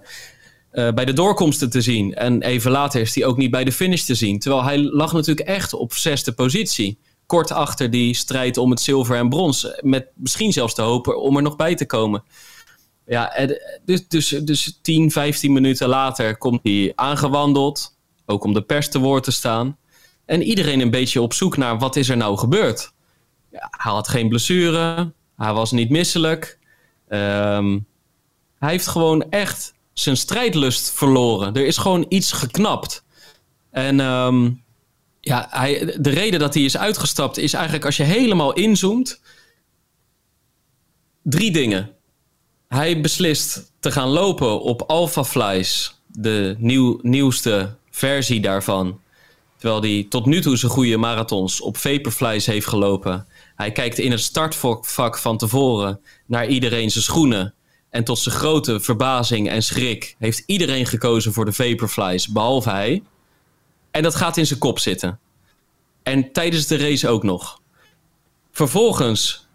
uh, 0.73 0.93
bij 0.93 1.05
de 1.05 1.13
doorkomsten 1.13 1.71
te 1.71 1.81
zien. 1.81 2.15
En 2.15 2.43
even 2.43 2.71
later 2.71 3.01
is 3.01 3.15
hij 3.15 3.25
ook 3.25 3.37
niet 3.37 3.51
bij 3.51 3.65
de 3.65 3.73
finish 3.73 4.03
te 4.03 4.15
zien. 4.15 4.39
Terwijl 4.39 4.65
hij 4.65 4.79
lag 4.79 5.13
natuurlijk 5.13 5.49
echt 5.49 5.73
op 5.73 5.93
zesde 5.93 6.33
positie. 6.33 6.99
Kort 7.27 7.51
achter 7.51 7.91
die 7.91 8.15
strijd 8.15 8.57
om 8.57 8.71
het 8.71 8.81
zilver 8.81 9.17
en 9.17 9.29
brons. 9.29 9.69
Met 9.81 10.07
misschien 10.15 10.53
zelfs 10.53 10.75
de 10.75 10.83
hoop 10.83 11.07
om 11.07 11.37
er 11.37 11.43
nog 11.43 11.57
bij 11.57 11.75
te 11.75 11.87
komen. 11.87 12.23
Ja, 13.07 13.49
dus, 13.85 14.09
dus, 14.09 14.29
dus 14.29 14.79
10, 14.83 15.11
15 15.11 15.53
minuten 15.53 15.89
later 15.89 16.37
komt 16.37 16.61
hij 16.63 16.93
aangewandeld. 16.95 17.97
Ook 18.27 18.45
om 18.45 18.53
de 18.53 18.63
pers 18.63 18.89
te 18.89 18.99
woord 18.99 19.25
te 19.25 19.31
staan. 19.31 19.77
En 20.25 20.43
iedereen 20.43 20.81
een 20.81 20.91
beetje 20.91 21.23
op 21.23 21.33
zoek 21.33 21.57
naar 21.57 21.79
wat 21.79 21.97
is 21.97 22.09
er 22.09 22.17
nou 22.17 22.39
gebeurd. 22.39 22.93
Hij 23.51 23.93
had 23.93 24.09
geen 24.09 24.29
blessure. 24.29 25.13
Hij 25.37 25.53
was 25.53 25.73
niet 25.73 25.91
misselijk. 25.91 26.59
Um, 27.09 27.87
hij 28.59 28.71
heeft 28.71 28.87
gewoon 28.87 29.31
echt 29.31 29.75
zijn 30.01 30.17
strijdlust 30.17 30.91
verloren. 30.91 31.55
Er 31.55 31.67
is 31.67 31.77
gewoon 31.77 32.07
iets 32.09 32.33
geknapt. 32.33 33.05
En 33.71 34.01
um, 34.01 34.63
ja, 35.21 35.47
hij, 35.51 35.97
de 36.01 36.11
reden 36.11 36.41
dat 36.41 36.55
hij 36.55 36.63
is 36.63 36.77
uitgestapt 36.77 37.37
is 37.37 37.53
eigenlijk 37.53 37.85
als 37.85 37.97
je 37.97 38.03
helemaal 38.03 38.53
inzoomt. 38.53 39.21
Drie 41.23 41.51
dingen. 41.51 41.91
Hij 42.69 43.01
beslist 43.01 43.73
te 43.81 43.93
gaan 43.93 44.09
lopen 44.09 44.61
op 44.61 44.83
Alpha 44.83 45.25
Flies, 45.25 46.01
de 46.07 46.55
nieuw, 46.59 46.99
nieuwste 47.03 47.75
versie 47.91 48.41
daarvan. 48.41 49.01
Terwijl 49.57 49.81
hij 49.83 50.07
tot 50.09 50.27
nu 50.27 50.41
toe 50.41 50.57
zijn 50.57 50.73
goede 50.73 50.97
marathons 50.97 51.61
op 51.61 51.77
Vaporflies 51.77 52.47
heeft 52.47 52.67
gelopen. 52.67 53.27
Hij 53.57 53.73
kijkt 53.73 53.99
in 53.99 54.11
het 54.11 54.21
startvak 54.21 55.19
van 55.19 55.37
tevoren 55.39 56.01
naar 56.27 56.47
iedereen 56.47 56.91
zijn 56.91 57.05
schoenen. 57.05 57.55
En 57.91 58.05
tot 58.05 58.19
zijn 58.19 58.35
grote 58.35 58.81
verbazing 58.81 59.49
en 59.49 59.63
schrik 59.63 60.17
heeft 60.19 60.43
iedereen 60.47 60.87
gekozen 60.87 61.33
voor 61.33 61.45
de 61.45 61.53
Vaporflies, 61.53 62.29
behalve 62.29 62.71
hij. 62.71 63.03
En 63.91 64.03
dat 64.03 64.15
gaat 64.15 64.37
in 64.37 64.47
zijn 64.47 64.59
kop 64.59 64.79
zitten. 64.79 65.19
En 66.03 66.33
tijdens 66.33 66.67
de 66.67 66.77
race 66.77 67.09
ook 67.09 67.23
nog. 67.23 67.61
Vervolgens 68.53 69.49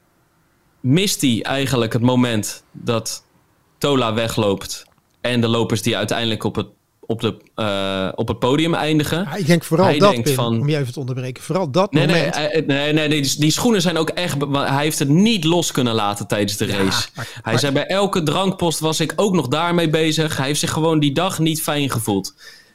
mist 0.79 1.21
hij 1.21 1.43
eigenlijk 1.43 1.93
het 1.93 2.01
moment 2.01 2.63
dat 2.71 3.25
Tola 3.77 4.13
wegloopt. 4.13 4.85
En 5.21 5.41
de 5.41 5.47
lopers 5.47 5.81
die 5.81 5.97
uiteindelijk 5.97 6.43
op 6.43 6.55
het 6.55 6.67
op, 7.07 7.21
de, 7.21 7.37
uh, 7.55 8.11
op 8.15 8.27
het 8.27 8.39
podium 8.39 8.73
eindigen. 8.73 9.19
Ja, 9.19 9.35
ik 9.35 9.45
denk 9.45 9.63
vooral 9.63 9.85
hij 9.85 9.99
dat, 9.99 10.11
denkt 10.11 10.31
van, 10.31 10.59
om 10.59 10.69
je 10.69 10.77
even 10.77 10.93
te 10.93 10.99
onderbreken. 10.99 11.43
Vooral 11.43 11.71
dat 11.71 11.91
nee, 11.91 12.07
moment. 12.07 12.35
Nee, 12.35 12.61
nee, 12.65 12.93
nee, 12.93 13.21
die, 13.21 13.39
die, 13.39 13.51
schoenen 13.51 13.81
zijn 13.81 13.97
ook 13.97 14.09
echt... 14.09 14.35
Hij 14.51 14.83
heeft 14.83 14.99
het 14.99 15.09
niet 15.09 15.43
los 15.43 15.71
kunnen 15.71 15.93
laten 15.93 16.27
tijdens 16.27 16.57
de 16.57 16.65
race. 16.65 17.07
Maar, 17.15 17.27
hij 17.41 17.57
zei 17.57 17.73
bij 17.73 17.85
elke 17.85 18.23
drankpost 18.23 18.79
was 18.79 18.99
ik 18.99 19.13
ook 19.15 19.33
nog 19.33 19.47
daarmee 19.47 19.89
bezig. 19.89 20.37
Hij 20.37 20.45
heeft 20.45 20.59
zich 20.59 20.71
gewoon 20.71 20.99
die 20.99 21.13
dag 21.13 21.39
niet 21.39 21.61
fijn 21.61 21.89
gevoeld. 21.89 22.33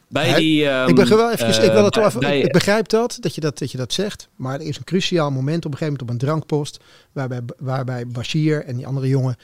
Bij 0.09 0.35
die, 0.35 0.67
um, 0.69 0.89
ik, 0.89 0.95
ben 0.95 1.09
wel 1.09 1.33
even, 1.33 1.49
uh, 1.49 1.65
ik, 1.65 1.73
wil 1.73 1.85
het 1.85 1.97
even, 1.97 2.21
bij, 2.21 2.41
ik 2.41 2.53
begrijp 2.53 2.89
dat, 2.89 3.17
dat 3.21 3.35
je 3.35 3.41
dat, 3.41 3.59
dat 3.59 3.71
je 3.71 3.79
dat 3.79 3.93
zegt. 3.93 4.29
Maar 4.37 4.55
er 4.55 4.67
is 4.67 4.77
een 4.77 4.85
cruciaal 4.85 5.31
moment 5.31 5.65
op 5.65 5.73
een 5.73 5.79
gegeven 5.79 5.87
moment 5.87 6.03
op 6.03 6.11
een 6.11 6.27
drankpost... 6.29 6.81
waarbij, 7.13 7.41
waarbij 7.59 8.07
Bashir 8.07 8.65
en 8.65 8.77
die 8.77 8.87
andere 8.87 9.09
jongen 9.09 9.37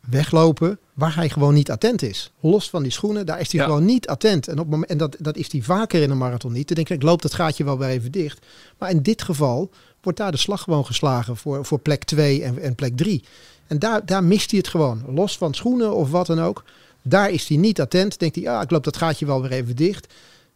weglopen 0.00 0.78
waar 0.94 1.14
hij 1.14 1.28
gewoon 1.28 1.54
niet 1.54 1.70
attent 1.70 2.02
is. 2.02 2.32
Los 2.40 2.70
van 2.70 2.82
die 2.82 2.92
schoenen, 2.92 3.26
daar 3.26 3.40
is 3.40 3.52
hij 3.52 3.64
gewoon 3.64 3.84
niet 3.84 4.08
attent. 4.08 4.48
En, 4.48 4.58
op 4.58 4.68
moment, 4.68 4.90
en 4.90 4.98
dat, 4.98 5.16
dat 5.18 5.36
is 5.36 5.52
hij 5.52 5.62
vaker 5.62 6.02
in 6.02 6.10
een 6.10 6.18
marathon 6.18 6.52
niet. 6.52 6.66
Dan 6.66 6.76
denk 6.76 6.88
ik, 6.88 6.96
ik 6.96 7.02
loop 7.02 7.22
dat 7.22 7.34
gaatje 7.34 7.64
wel 7.64 7.78
weer 7.78 7.88
even 7.88 8.12
dicht. 8.12 8.46
Maar 8.78 8.90
in 8.90 9.02
dit 9.02 9.22
geval 9.22 9.70
wordt 10.00 10.18
daar 10.18 10.30
de 10.30 10.36
slag 10.36 10.62
gewoon 10.62 10.86
geslagen 10.86 11.36
voor, 11.36 11.64
voor 11.64 11.78
plek 11.78 12.04
2 12.04 12.42
en, 12.42 12.58
en 12.58 12.74
plek 12.74 12.96
3. 12.96 13.24
En 13.66 13.78
daar, 13.78 14.06
daar 14.06 14.24
mist 14.24 14.50
hij 14.50 14.58
het 14.58 14.68
gewoon. 14.68 15.02
Los 15.08 15.36
van 15.36 15.54
schoenen 15.54 15.94
of 15.94 16.10
wat 16.10 16.26
dan 16.26 16.40
ook. 16.40 16.64
Daar 17.02 17.30
is 17.30 17.48
hij 17.48 17.56
niet 17.56 17.80
attent. 17.80 18.18
Denkt 18.18 18.36
hij, 18.36 18.50
ah, 18.50 18.62
ik 18.62 18.70
loop 18.70 18.84
dat 18.84 18.96
gaatje 18.96 19.26
wel 19.26 19.42
weer 19.42 19.52
even 19.52 19.76
dicht. 19.76 20.14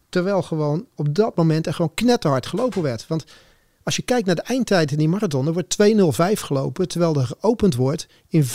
Terwijl 0.09 0.41
gewoon 0.41 0.85
op 0.95 1.15
dat 1.15 1.35
moment 1.35 1.67
er 1.67 1.73
gewoon 1.73 1.93
knetterhard 1.93 2.45
gelopen 2.45 2.81
werd. 2.81 3.07
Want 3.07 3.25
als 3.83 3.95
je 3.95 4.01
kijkt 4.01 4.25
naar 4.25 4.35
de 4.35 4.41
eindtijd 4.41 4.91
in 4.91 4.97
die 4.97 5.09
marathon, 5.09 5.47
er 5.47 5.53
wordt 5.53 5.77
2.05 5.83 6.39
gelopen, 6.39 6.87
terwijl 6.87 7.15
er 7.15 7.25
geopend 7.25 7.75
wordt 7.75 8.07
in 8.27 8.43
15.32. 8.43 8.49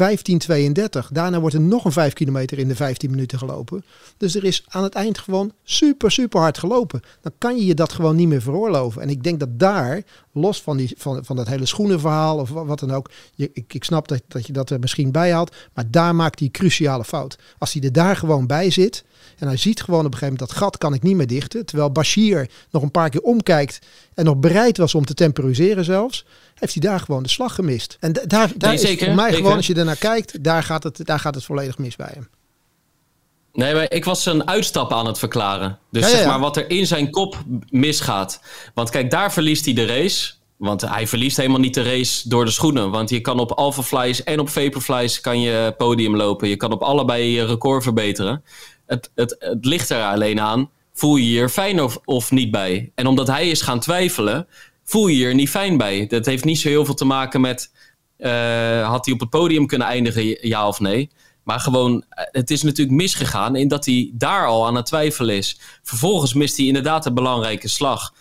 Daarna 1.13 1.41
wordt 1.41 1.55
er 1.55 1.61
nog 1.61 1.85
een 1.85 1.93
5 1.93 2.13
kilometer 2.13 2.59
in 2.59 2.69
de 2.69 2.77
15 2.77 3.11
minuten 3.11 3.39
gelopen. 3.39 3.85
Dus 4.17 4.35
er 4.35 4.45
is 4.45 4.65
aan 4.69 4.83
het 4.83 4.95
eind 4.95 5.19
gewoon 5.19 5.53
super, 5.63 6.11
super 6.11 6.41
hard 6.41 6.59
gelopen. 6.59 7.01
Dan 7.21 7.33
kan 7.39 7.57
je 7.57 7.67
je 7.67 7.75
dat 7.75 7.93
gewoon 7.93 8.17
niet 8.17 8.29
meer 8.29 8.43
veroorloven. 8.43 9.03
En 9.03 9.09
ik 9.09 9.23
denk 9.23 9.41
dat 9.41 9.59
daar, 9.59 10.03
los 10.33 10.63
van, 10.63 10.77
die, 10.77 10.95
van, 10.97 11.25
van 11.25 11.37
dat 11.37 11.49
hele 11.49 11.67
schoenenverhaal 11.67 12.39
of 12.39 12.51
wat 12.51 12.79
dan 12.79 12.91
ook, 12.91 13.11
je, 13.35 13.51
ik, 13.53 13.75
ik 13.75 13.85
snap 13.85 14.09
dat, 14.09 14.23
dat 14.29 14.47
je 14.47 14.53
dat 14.53 14.71
er 14.71 14.79
misschien 14.79 15.13
bij 15.13 15.33
haalt, 15.33 15.57
maar 15.75 15.91
daar 15.91 16.15
maakt 16.15 16.39
hij 16.39 16.49
cruciale 16.49 17.05
fout. 17.05 17.39
Als 17.59 17.73
hij 17.73 17.83
er 17.83 17.93
daar 17.93 18.17
gewoon 18.17 18.47
bij 18.47 18.71
zit, 18.71 19.05
en 19.39 19.47
hij 19.47 19.57
ziet 19.57 19.83
gewoon 19.83 20.05
op 20.05 20.13
een 20.13 20.19
gegeven 20.19 20.33
moment 20.33 20.51
dat 20.51 20.59
gat 20.59 20.79
kan 20.79 20.95
ik 20.95 21.03
niet 21.03 21.17
meer 21.17 21.27
dichten. 21.27 21.67
Terwijl 21.67 21.93
Bashir 21.93 22.51
nog 22.71 22.83
een 22.83 22.91
paar 22.91 23.11
keer 23.11 23.21
omkijkt 23.21 23.79
en 24.15 24.25
nog 24.25 24.37
bereid 24.37 24.77
was 24.77 24.95
om 24.95 25.05
te 25.05 25.15
temporiseren 25.15 25.85
zelfs. 25.85 26.25
Heeft 26.55 26.73
hij 26.73 26.91
daar 26.91 27.01
gewoon 27.01 27.23
de 27.23 27.29
slag 27.29 27.55
gemist. 27.55 27.97
En 28.01 28.13
daar, 28.27 28.53
daar 28.57 28.75
is 28.75 28.99
voor 28.99 29.15
mij 29.15 29.33
gewoon, 29.33 29.57
als 29.57 29.67
je 29.67 29.75
ernaar 29.75 29.97
kijkt, 29.97 30.45
daar 30.45 30.63
gaat, 30.63 30.83
het, 30.83 31.07
daar 31.07 31.21
gaat 31.21 31.35
het 31.35 31.45
volledig 31.45 31.79
mis 31.79 31.97
bij 31.97 32.11
hem. 32.13 32.29
Nee, 33.53 33.75
maar 33.75 33.93
ik 33.93 34.05
was 34.05 34.27
een 34.27 34.49
uitstap 34.49 34.93
aan 34.93 35.07
het 35.07 35.19
verklaren. 35.19 35.79
Dus 35.91 36.11
zeg 36.11 36.27
maar 36.27 36.41
wat 36.41 36.57
er 36.57 36.71
in 36.71 36.87
zijn 36.87 37.11
kop 37.11 37.37
misgaat. 37.71 38.41
Want 38.75 38.91
kijk, 38.91 39.11
daar 39.11 39.33
verliest 39.33 39.65
hij 39.65 39.75
de 39.75 39.87
race. 39.87 40.33
Want 40.57 40.81
hij 40.81 41.07
verliest 41.07 41.37
helemaal 41.37 41.61
niet 41.61 41.75
de 41.75 41.83
race 41.83 42.29
door 42.29 42.45
de 42.45 42.51
schoenen. 42.51 42.91
Want 42.91 43.11
je 43.11 43.21
kan 43.21 43.41
op 43.41 43.53
Alpha 43.53 43.83
Flies 43.83 44.25
en 44.25 44.41
op 44.41 44.49
Vaporflies 44.49 45.21
kan 45.21 45.41
je 45.41 45.75
podium 45.77 46.17
lopen. 46.17 46.49
Je 46.49 46.57
kan 46.57 46.73
op 46.73 46.83
allebei 46.83 47.25
je 47.25 47.47
record 47.47 47.83
verbeteren. 47.83 48.45
Het, 48.89 49.11
het, 49.15 49.37
het 49.39 49.65
ligt 49.65 49.91
er 49.91 50.03
alleen 50.03 50.41
aan, 50.41 50.71
voel 50.93 51.17
je 51.17 51.31
je 51.31 51.41
er 51.41 51.49
fijn 51.49 51.81
of, 52.05 52.31
niet 52.31 52.51
bij? 52.51 52.93
En 52.95 53.07
omdat 53.07 53.27
hij 53.27 53.49
is 53.49 53.63
gaan 53.63 53.81
twijfelen, 53.81 54.47
voel 54.85 55.07
je 55.07 55.17
je 55.17 55.27
er 55.27 55.35
niet 55.35 55.49
fijn 55.49 55.77
bij. 55.77 56.07
Dat 56.07 56.27
heeft 56.27 56.45
niet 56.45 56.59
zo 56.59 56.69
heel 56.69 56.85
veel 56.85 56.95
te 56.95 57.05
maken 57.05 57.41
met, 57.41 57.73
uh, 58.19 58.89
had 58.89 59.05
hij 59.05 59.15
op 59.15 59.21
het 59.21 59.31
podium 59.31 59.67
kunnen 59.67 59.87
eindigen, 59.87 60.49
ja 60.49 60.69
of 60.69 60.81
nee? 60.81 61.11
Maar 61.43 61.61
gewoon, 61.61 62.05
eh, 62.09 62.25
het 62.31 62.51
is 62.51 62.63
natuurlijk 62.63 62.97
misgegaan 62.97 63.57
in 63.57 63.69
dat 63.69 63.85
hij 63.85 64.11
daar 64.15 64.47
al 64.47 64.67
aan 64.67 64.75
het 64.75 64.87
twijfelen 64.87 65.37
is. 65.37 65.61
Vervolgens 65.83 66.35
mist 66.35 66.57
hij 66.57 66.67
inderdaad 66.67 67.07
een 67.07 67.15
belangrijke 67.15 67.69
slag. 67.69 68.15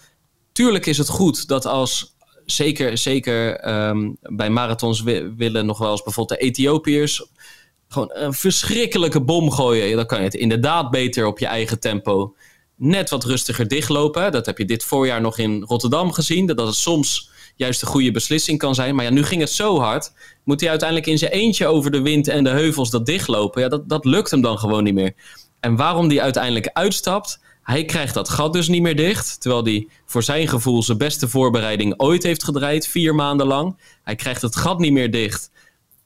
Tuurlijk 0.51 0.85
is 0.85 0.97
het 0.97 1.09
goed 1.09 1.47
dat 1.47 1.65
als, 1.65 2.15
zeker, 2.45 2.97
zeker 2.97 3.55
ehm, 3.55 4.11
bij 4.21 4.49
marathons 4.49 5.01
willen 5.37 5.65
nog 5.65 5.77
wel 5.77 5.91
eens 5.91 6.03
bijvoorbeeld 6.03 6.39
de 6.39 6.45
Ethiopiërs 6.45 7.25
gewoon 7.87 8.09
een 8.13 8.33
verschrikkelijke 8.33 9.21
bom 9.21 9.51
gooien. 9.51 9.95
Dan 9.95 10.05
kan 10.05 10.17
je 10.17 10.23
het 10.23 10.33
inderdaad 10.33 10.91
beter 10.91 11.25
op 11.25 11.39
je 11.39 11.45
eigen 11.45 11.79
tempo 11.79 12.35
net 12.77 13.09
wat 13.09 13.23
rustiger 13.23 13.67
dichtlopen. 13.67 14.31
Dat 14.31 14.45
heb 14.45 14.57
je 14.57 14.65
dit 14.65 14.83
voorjaar 14.83 15.21
nog 15.21 15.37
in 15.37 15.63
Rotterdam 15.63 16.11
gezien. 16.11 16.45
Dat 16.45 16.67
het 16.67 16.75
soms 16.75 17.29
juist 17.55 17.81
een 17.81 17.87
goede 17.87 18.11
beslissing 18.11 18.57
kan 18.57 18.75
zijn. 18.75 18.95
Maar 18.95 19.05
ja, 19.05 19.11
nu 19.11 19.23
ging 19.23 19.41
het 19.41 19.51
zo 19.51 19.79
hard. 19.79 20.11
Moet 20.43 20.59
hij 20.59 20.69
uiteindelijk 20.69 21.09
in 21.09 21.17
zijn 21.17 21.31
eentje 21.31 21.67
over 21.67 21.91
de 21.91 22.01
wind 22.01 22.27
en 22.27 22.43
de 22.43 22.49
heuvels 22.49 22.89
dat 22.89 23.05
dichtlopen? 23.05 23.61
Ja, 23.61 23.67
dat, 23.67 23.89
dat 23.89 24.05
lukt 24.05 24.31
hem 24.31 24.41
dan 24.41 24.59
gewoon 24.59 24.83
niet 24.83 24.93
meer. 24.93 25.13
En 25.59 25.75
waarom 25.75 26.07
die 26.07 26.21
uiteindelijk 26.21 26.69
uitstapt? 26.73 27.39
Hij 27.63 27.85
krijgt 27.85 28.13
dat 28.13 28.29
gat 28.29 28.53
dus 28.53 28.67
niet 28.67 28.81
meer 28.81 28.95
dicht. 28.95 29.41
Terwijl 29.41 29.63
hij 29.63 29.87
voor 30.05 30.23
zijn 30.23 30.47
gevoel 30.47 30.83
zijn 30.83 30.97
beste 30.97 31.27
voorbereiding 31.27 31.93
ooit 31.97 32.23
heeft 32.23 32.43
gedraaid. 32.43 32.87
Vier 32.87 33.15
maanden 33.15 33.47
lang. 33.47 33.77
Hij 34.03 34.15
krijgt 34.15 34.41
het 34.41 34.55
gat 34.55 34.79
niet 34.79 34.91
meer 34.91 35.11
dicht 35.11 35.51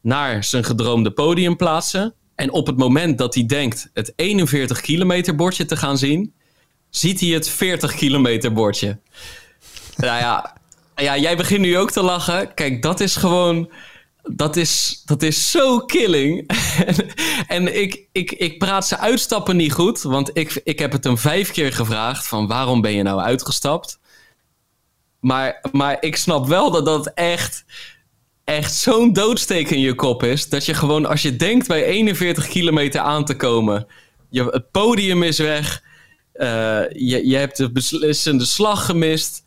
naar 0.02 0.44
zijn 0.44 0.64
gedroomde 0.64 1.12
podiumplaatsen. 1.12 2.14
En 2.36 2.52
op 2.52 2.68
het 2.68 2.78
moment 2.78 3.18
dat 3.18 3.36
hij 3.36 3.46
denkt 3.46 3.90
het 3.94 4.14
41 4.16 4.82
kilometer 4.82 5.36
bordje 5.36 5.66
te 5.66 5.78
gaan 5.78 5.98
zien, 5.98 6.34
ziet 6.90 7.20
hij 7.20 7.30
het 7.30 7.50
40 7.50 7.96
kilometer 7.96 8.54
bordje. 8.54 9.00
nou 9.96 10.20
ja, 10.20 10.58
ja, 10.96 11.18
jij 11.18 11.38
begint 11.38 11.62
nu 11.62 11.78
ook 11.78 11.92
te 11.92 12.02
lachen. 12.02 12.54
Kijk, 12.54 12.82
dat 12.82 13.00
is 13.00 13.16
gewoon. 13.16 13.72
Dat 14.24 14.56
is, 14.56 15.02
dat 15.06 15.22
is 15.22 15.52
zo 15.52 15.80
killing. 15.80 16.48
en, 16.86 16.96
en 17.56 17.82
ik, 17.82 18.08
ik, 18.12 18.32
ik 18.32 18.60
praat 18.60 18.88
ze 18.88 18.98
uitstappen 18.98 19.56
niet 19.56 19.74
goed. 19.74 20.02
Want 20.02 20.30
ik, 20.34 20.62
ik 20.64 20.80
heb 20.80 20.92
het 20.92 21.04
hem 21.04 21.18
vijf 21.18 21.52
keer 21.52 21.74
gevraagd: 21.74 22.28
van 22.28 22.48
waarom 22.48 22.82
ben 22.82 22.94
je 22.94 23.04
nou 23.04 23.22
uitgestapt? 23.22 24.00
Maar, 25.20 25.64
maar 25.72 25.98
ik 26.00 26.16
snap 26.16 26.48
wel 26.48 26.72
dat 26.72 26.86
dat 26.86 27.12
echt, 27.14 27.66
echt 28.44 28.74
zo'n 28.74 29.14
doodsteek 29.14 29.70
in 29.70 29.80
je 29.80 29.96
kop 29.96 30.24
is. 30.24 30.50
Dat 30.50 30.66
je 30.66 30.74
gewoon, 30.74 31.06
als 31.06 31.22
je 31.22 31.36
denkt 31.36 31.68
bij 31.68 31.86
41 31.86 32.48
kilometer 32.48 33.02
aan 33.02 33.26
te 33.26 33.36
komen, 33.36 33.88
je, 34.30 34.44
het 34.44 34.72
podium 34.72 35.24
is 35.24 35.38
weg. 35.38 35.84
Uh, 36.34 36.48
je, 36.90 37.28
je 37.28 37.36
hebt 37.36 37.58
de 37.58 37.72
beslissende 37.72 38.46
slag 38.46 38.86
gemist 38.86 39.44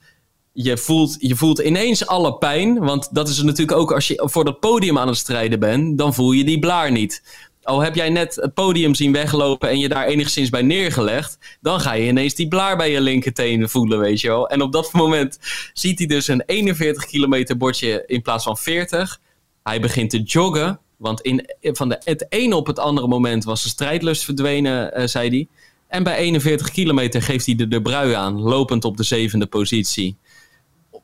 je 0.55 0.79
voelt, 0.79 1.17
je 1.19 1.37
voelt 1.37 1.59
ineens 1.59 2.07
alle 2.07 2.35
pijn. 2.35 2.79
Want 2.79 3.15
dat 3.15 3.29
is 3.29 3.43
natuurlijk 3.43 3.79
ook 3.79 3.93
als 3.93 4.09
je 4.09 4.23
voor 4.25 4.45
dat 4.45 4.61
podium 4.61 4.99
aan 4.99 5.09
het 5.09 5.17
strijden 5.17 5.61
bent, 5.61 5.99
dan 5.99 6.15
voel 6.15 6.33
je 6.33 6.45
die 6.45 6.59
blaar 6.59 6.91
niet. 6.91 7.23
Al 7.65 7.81
heb 7.81 7.95
jij 7.95 8.11
net 8.11 8.35
het 8.35 8.55
podium 8.55 8.95
zien 8.95 9.13
weglopen 9.13 9.69
en 9.69 9.79
je 9.79 9.89
daar 9.89 10.07
enigszins 10.07 10.51
bij 10.51 10.63
neergelegd, 10.63 11.59
dan 11.61 11.81
ga 11.81 11.93
je 11.93 12.07
ineens 12.07 12.35
die 12.35 12.49
blaar 12.49 12.77
bij 12.77 12.91
je 12.91 13.01
linkertenen 13.01 13.69
voelen, 13.69 13.99
weet 13.99 14.21
je 14.21 14.29
wel. 14.29 14.49
En 14.49 14.63
op 14.63 14.73
dat 14.73 14.93
moment 14.93 15.39
ziet 15.73 15.99
hij 15.99 16.07
dus 16.07 16.29
een 16.29 16.43
41 16.47 17.07
kilometer 17.07 17.57
bordje 17.57 18.03
in 18.07 18.23
plaats 18.23 18.45
van 18.45 18.57
40. 18.57 19.21
Hij 19.63 19.81
begint 19.81 20.11
te 20.11 20.23
joggen, 20.23 20.79
want 20.97 21.21
in, 21.21 21.47
van 21.61 21.89
de, 21.89 22.01
het 22.05 22.27
ene 22.29 22.57
op 22.57 22.67
het 22.67 22.79
andere 22.79 23.07
moment 23.07 23.45
was 23.45 23.63
de 23.63 23.69
strijdlust 23.69 24.25
verdwenen, 24.25 25.01
uh, 25.01 25.07
zei 25.07 25.29
hij. 25.29 25.49
En 25.89 26.03
bij 26.03 26.17
41 26.17 26.71
kilometer 26.71 27.23
geeft 27.23 27.47
hij 27.47 27.55
de, 27.55 27.69
de 27.69 27.83
brui 27.83 28.13
aan, 28.13 28.41
lopend 28.41 28.85
op 28.85 28.97
de 28.97 29.03
zevende 29.03 29.47
positie. 29.47 30.17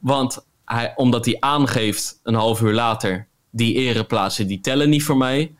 Want 0.01 0.45
hij, 0.65 0.93
omdat 0.97 1.25
hij 1.25 1.37
aangeeft 1.41 2.21
een 2.23 2.35
half 2.35 2.61
uur 2.61 2.73
later, 2.73 3.27
die 3.51 3.75
ereplaatsen 3.75 4.47
die 4.47 4.61
tellen 4.61 4.89
niet 4.89 5.03
voor 5.03 5.17
mij. 5.17 5.55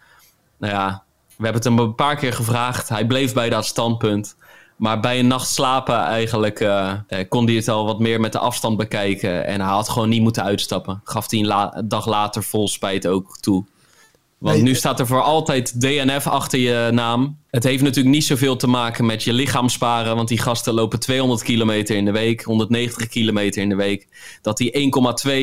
Nou 0.61 0.73
ja, 0.73 1.03
we 1.27 1.45
hebben 1.45 1.63
het 1.63 1.65
hem 1.65 1.79
een 1.79 1.95
paar 1.95 2.17
keer 2.17 2.33
gevraagd. 2.33 2.89
Hij 2.89 3.07
bleef 3.07 3.33
bij 3.33 3.49
dat 3.49 3.67
standpunt. 3.67 4.37
Maar 4.77 5.01
bij 5.01 5.19
een 5.19 5.27
nacht 5.27 5.49
slapen 5.49 5.97
eigenlijk 5.97 6.61
uh, 6.61 6.93
kon 7.29 7.47
hij 7.47 7.55
het 7.55 7.69
al 7.69 7.87
wat 7.87 7.99
meer 7.99 8.21
met 8.21 8.33
de 8.33 8.39
afstand 8.39 8.77
bekijken. 8.77 9.47
En 9.47 9.61
hij 9.61 9.71
had 9.71 9.89
gewoon 9.89 10.09
niet 10.09 10.23
moeten 10.23 10.43
uitstappen. 10.45 11.01
Gaf 11.05 11.31
hij 11.31 11.41
een 11.41 11.89
dag 11.89 12.07
later 12.07 12.43
vol 12.43 12.69
spijt 12.69 13.07
ook 13.07 13.39
toe. 13.41 13.65
Want 14.39 14.63
nu 14.63 14.75
staat 14.75 15.01
er 15.01 15.07
voor 15.07 15.23
altijd 15.23 15.81
DNF 15.81 16.27
achter 16.27 16.59
je 16.59 16.91
naam. 16.93 17.39
Het 17.51 17.65
heeft 17.65 17.83
natuurlijk 17.83 18.15
niet 18.15 18.25
zoveel 18.25 18.57
te 18.57 18.67
maken 18.67 19.07
met 19.07 19.23
je 19.23 19.33
lichaam 19.33 19.69
sparen. 19.69 20.17
Want 20.17 20.29
die 20.29 20.39
gasten 20.39 20.75
lopen 20.75 21.01
200 21.01 21.43
kilometer 21.43 21.97
in 21.97 22.05
de 22.05 22.11
week, 22.11 22.43
190 22.43 23.09
kilometer 23.09 23.63
in 23.63 23.69
de 23.69 23.75
week. 23.75 24.09
Dat 24.43 24.57
die 24.57 24.93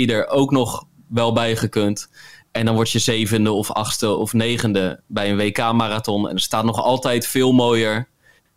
1,2 0.07 0.11
er 0.11 0.27
ook 0.27 0.51
nog 0.51 0.85
wel 1.07 1.33
bij 1.33 1.55
gekund. 1.55 2.09
En 2.57 2.65
dan 2.65 2.75
word 2.75 2.91
je 2.91 2.99
zevende 2.99 3.51
of 3.51 3.71
achtste 3.71 4.09
of 4.09 4.33
negende 4.33 4.99
bij 5.07 5.29
een 5.29 5.37
WK-marathon. 5.37 6.29
En 6.29 6.35
er 6.35 6.41
staat 6.41 6.63
nog 6.63 6.81
altijd 6.81 7.27
veel 7.27 7.51
mooier 7.51 8.07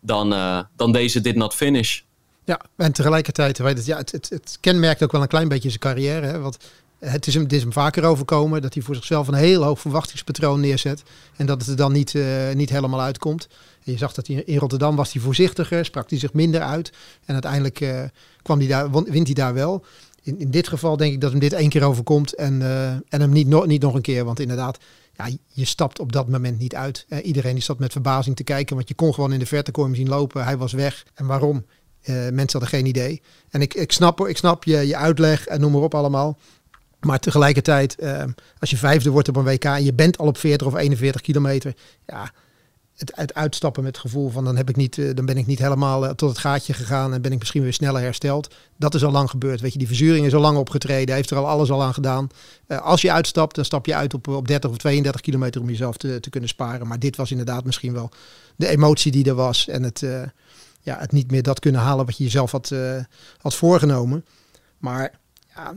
dan, 0.01 0.33
uh, 0.33 0.61
dan 0.77 0.93
deze 0.93 1.21
Did 1.21 1.35
Not 1.37 1.55
Finish. 1.55 2.01
Ja, 2.45 2.61
en 2.77 2.93
tegelijkertijd, 2.93 3.59
weet 3.59 3.77
het, 3.77 3.87
ja, 3.87 3.97
het, 3.97 4.13
het, 4.13 4.59
kenmerkt 4.61 5.03
ook 5.03 5.13
wel 5.13 5.23
een 5.23 5.29
klein 5.29 5.49
beetje 5.49 5.69
zijn 5.69 5.81
carrière. 5.81 6.27
Hè? 6.27 6.39
Want 6.39 6.59
het 6.99 7.27
is, 7.27 7.35
hem, 7.35 7.43
het 7.43 7.53
is 7.53 7.63
hem 7.63 7.73
vaker 7.73 8.05
overkomen 8.05 8.63
dat 8.63 8.75
hij 8.75 8.83
voor 8.83 8.95
zichzelf 8.95 9.29
een 9.29 9.35
heel 9.35 9.63
hoog 9.63 9.81
verwachtingspatroon 9.81 10.61
neerzet. 10.61 11.03
En 11.37 11.47
dat 11.47 11.61
het 11.61 11.69
er 11.69 11.77
dan 11.77 11.93
niet, 11.93 12.15
uh, 12.15 12.53
niet 12.53 12.71
helemaal 12.71 13.01
uitkomt. 13.01 13.49
En 13.85 13.93
je 13.93 13.99
zag 13.99 14.13
dat 14.13 14.27
hij 14.27 14.37
in 14.37 14.59
Rotterdam 14.59 14.97
was 14.97 15.13
hij 15.13 15.23
voorzichtiger, 15.23 15.85
sprak 15.85 16.11
hij 16.11 16.19
zich 16.19 16.33
minder 16.33 16.61
uit. 16.61 16.93
En 17.25 17.33
uiteindelijk 17.33 17.81
uh, 17.81 18.03
kwam 18.43 18.59
hij 18.59 18.69
daar, 18.69 18.91
wint 18.91 19.27
hij 19.27 19.35
daar 19.35 19.55
wel. 19.55 19.85
In, 20.23 20.39
in 20.39 20.51
dit 20.51 20.69
geval 20.69 20.97
denk 20.97 21.13
ik 21.13 21.21
dat 21.21 21.31
hem 21.31 21.41
dit 21.41 21.53
één 21.53 21.69
keer 21.69 21.85
overkomt 21.85 22.35
en, 22.35 22.61
uh, 22.61 22.91
en 22.91 23.03
hem 23.09 23.31
niet, 23.31 23.67
niet 23.67 23.83
nog 23.83 23.95
een 23.95 24.01
keer. 24.01 24.25
Want 24.25 24.41
inderdaad, 24.41 24.79
ja, 25.17 25.29
je 25.47 25.65
stapt 25.65 25.99
op 25.99 26.13
dat 26.13 26.29
moment 26.29 26.59
niet 26.59 26.75
uit. 26.75 27.07
iedereen 27.23 27.55
die 27.55 27.63
zat 27.63 27.79
met 27.79 27.93
verbazing 27.93 28.37
te 28.37 28.45
kijken, 28.45 28.77
want 28.77 28.89
je 28.89 28.95
kon 28.95 29.15
gewoon 29.15 29.33
in 29.33 29.39
de 29.39 29.47
verte 29.47 29.71
kon 29.71 29.95
zien 29.95 30.09
lopen. 30.09 30.45
Hij 30.45 30.57
was 30.57 30.73
weg. 30.73 31.07
En 31.15 31.27
waarom? 31.27 31.65
mensen 32.33 32.61
hadden 32.61 32.69
geen 32.69 32.87
idee. 32.87 33.23
En 33.51 33.61
ik, 33.61 33.75
ik, 33.75 33.93
snap, 33.93 34.27
ik 34.27 34.37
snap 34.37 34.65
je, 34.65 34.87
je 34.87 34.97
uitleg 34.97 35.47
en 35.47 35.61
noem 35.61 35.73
maar 35.73 35.81
op 35.81 35.95
allemaal. 35.95 36.39
Maar 37.01 37.19
tegelijkertijd, 37.19 37.97
als 38.59 38.71
je 38.71 38.77
vijfde 38.77 39.11
wordt 39.11 39.29
op 39.29 39.37
een 39.37 39.45
WK 39.45 39.65
en 39.65 39.85
je 39.85 39.95
bent 39.95 40.19
al 40.19 40.27
op 40.27 40.39
40 40.39 40.67
of 40.67 40.75
41 40.75 41.21
kilometer, 41.21 41.75
ja, 42.07 42.33
het, 43.01 43.13
het 43.15 43.35
uitstappen 43.35 43.83
met 43.83 43.97
het 43.97 44.05
gevoel 44.05 44.29
van 44.31 44.45
dan, 44.45 44.57
heb 44.57 44.69
ik 44.69 44.77
niet, 44.77 44.97
uh, 44.97 45.15
dan 45.15 45.27
ben 45.27 45.37
ik 45.37 45.47
niet 45.47 45.59
helemaal 45.59 46.05
uh, 46.05 46.11
tot 46.11 46.29
het 46.29 46.39
gaatje 46.39 46.73
gegaan 46.73 47.15
en 47.15 47.23
ben 47.23 47.33
ik 47.33 47.39
misschien 47.39 47.63
weer 47.63 47.73
sneller 47.73 48.01
hersteld. 48.01 48.55
Dat 48.77 48.95
is 48.95 49.05
al 49.05 49.11
lang 49.11 49.31
gebeurd. 49.31 49.61
Weet 49.61 49.73
je, 49.73 49.79
die 49.79 49.87
verzuring 49.87 50.27
is 50.27 50.35
al 50.35 50.41
lang 50.41 50.59
opgetreden, 50.59 51.15
heeft 51.15 51.31
er 51.31 51.37
al 51.37 51.49
alles 51.49 51.71
al 51.71 51.83
aan 51.83 51.95
gedaan. 51.95 52.29
Uh, 52.69 52.81
als 52.81 53.01
je 53.01 53.13
uitstapt, 53.13 53.55
dan 53.55 53.65
stap 53.65 53.87
je 53.87 53.95
uit 53.95 54.15
op, 54.15 54.29
op 54.29 54.49
30 54.49 54.71
of 54.71 54.77
32 54.77 55.21
kilometer 55.21 55.61
om 55.61 55.69
jezelf 55.69 55.97
te, 55.97 56.21
te 56.21 56.31
kunnen 56.31 56.49
sparen. 56.49 56.87
Maar 56.87 56.99
dit 56.99 57.17
was 57.17 57.31
inderdaad 57.31 57.65
misschien 57.65 57.93
wel 57.93 58.11
de 58.57 58.69
emotie 58.69 59.13
die 59.13 59.25
er 59.25 59.35
was 59.35 59.69
en 59.69 59.83
het, 59.83 60.01
ja, 60.81 60.99
het 60.99 61.13
niet 61.13 61.31
meer 61.31 61.43
dat 61.43 61.61
kunnen 61.61 61.81
halen 61.81 62.07
wat 62.07 62.17
je 62.17 62.25
jezelf 62.25 62.51
had, 62.51 62.73
had 63.37 63.55
voorgenomen. 63.55 64.25
Maar 64.79 65.19
ja, 65.55 65.75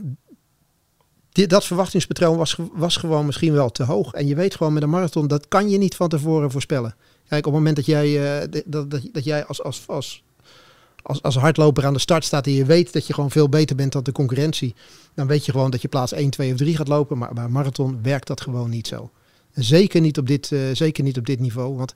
dat 1.46 1.64
verwachtingspatroon 1.64 2.36
was, 2.36 2.56
was 2.72 2.96
gewoon 2.96 3.26
misschien 3.26 3.52
wel 3.52 3.70
te 3.70 3.84
hoog. 3.84 4.12
En 4.12 4.26
je 4.26 4.34
weet 4.34 4.54
gewoon 4.54 4.72
met 4.72 4.82
een 4.82 4.90
marathon, 4.90 5.26
dat 5.26 5.48
kan 5.48 5.68
je 5.68 5.78
niet 5.78 5.96
van 5.96 6.08
tevoren 6.08 6.50
voorspellen. 6.50 6.94
Kijk, 7.28 7.46
op 7.46 7.52
het 7.52 7.60
moment 7.60 7.76
dat 7.76 7.86
jij, 7.86 8.42
uh, 8.42 8.62
dat, 8.66 8.90
dat, 8.90 9.24
jij 9.24 9.44
als, 9.44 9.62
als, 9.62 9.82
als, 9.86 10.22
als, 11.02 11.22
als 11.22 11.36
hardloper 11.36 11.86
aan 11.86 11.92
de 11.92 11.98
start 11.98 12.24
staat 12.24 12.46
en 12.46 12.52
je 12.52 12.64
weet 12.64 12.92
dat 12.92 13.06
je 13.06 13.14
gewoon 13.14 13.30
veel 13.30 13.48
beter 13.48 13.76
bent 13.76 13.92
dan 13.92 14.02
de 14.02 14.12
concurrentie, 14.12 14.74
dan 15.14 15.26
weet 15.26 15.44
je 15.44 15.52
gewoon 15.52 15.70
dat 15.70 15.82
je 15.82 15.88
plaats 15.88 16.12
1, 16.12 16.30
2 16.30 16.52
of 16.52 16.56
3 16.56 16.76
gaat 16.76 16.88
lopen. 16.88 17.18
Maar 17.18 17.34
bij 17.34 17.48
marathon 17.48 17.98
werkt 18.02 18.26
dat 18.26 18.40
gewoon 18.40 18.70
niet 18.70 18.86
zo. 18.86 19.10
zeker 19.52 20.00
niet 20.00 20.18
op 20.18 20.26
dit, 20.26 20.50
uh, 20.50 20.60
zeker 20.72 21.04
niet 21.04 21.18
op 21.18 21.26
dit 21.26 21.40
niveau. 21.40 21.76
Want 21.76 21.94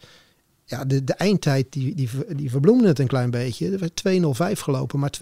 ja, 0.65 0.85
de, 0.85 1.05
de 1.05 1.15
eindtijd 1.15 1.67
die, 1.71 1.95
die, 1.95 2.09
die 2.29 2.51
verbloemde 2.51 2.89
het 2.89 2.99
een 2.99 3.07
klein 3.07 3.31
beetje. 3.31 3.71
Er 3.71 3.79
werd 3.79 4.03
2.05 4.57 4.61
gelopen, 4.63 4.99
maar 4.99 5.13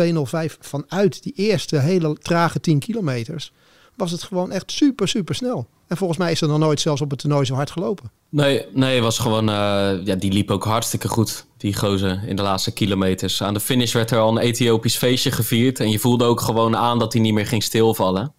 2.05 0.49 0.59
vanuit 0.61 1.23
die 1.23 1.33
eerste 1.37 1.79
hele 1.79 2.17
trage 2.19 2.61
10 2.61 2.79
kilometers 2.79 3.53
was 3.95 4.11
het 4.11 4.23
gewoon 4.23 4.53
echt 4.53 4.73
super, 4.73 5.09
super 5.09 5.35
snel. 5.35 5.67
En 5.87 5.97
volgens 5.97 6.19
mij 6.19 6.33
is 6.33 6.41
er 6.41 6.49
nog 6.49 6.59
nooit 6.59 6.81
zelfs 6.81 7.01
op 7.01 7.11
het 7.11 7.19
toernooi 7.19 7.45
zo 7.45 7.55
hard 7.55 7.71
gelopen. 7.71 8.11
Nee, 8.37 8.67
nee, 8.73 9.03
was 9.03 9.19
gewoon, 9.19 9.49
uh, 9.49 10.05
ja, 10.05 10.15
die 10.15 10.33
liep 10.33 10.51
ook 10.51 10.65
hartstikke 10.65 11.09
goed, 11.09 11.47
die 11.57 11.77
gozer, 11.77 12.21
in 12.27 12.37
de 12.37 12.43
laatste 12.43 12.73
kilometers. 12.73 13.43
Aan 13.43 13.55
de 13.55 13.61
finish 13.61 13.93
werd 13.93 14.11
er 14.11 14.19
al 14.19 14.29
een 14.29 14.39
Ethiopisch 14.39 14.97
feestje 14.97 15.31
gevierd. 15.31 15.81
En 15.81 15.91
je 15.91 15.99
voelde 15.99 16.25
ook 16.25 16.41
gewoon 16.41 16.77
aan 16.77 16.99
dat 16.99 17.13
hij 17.13 17.23
niet 17.23 17.35
meer 17.35 17.47
ging 17.47 17.63
stilvallen. 17.63 18.35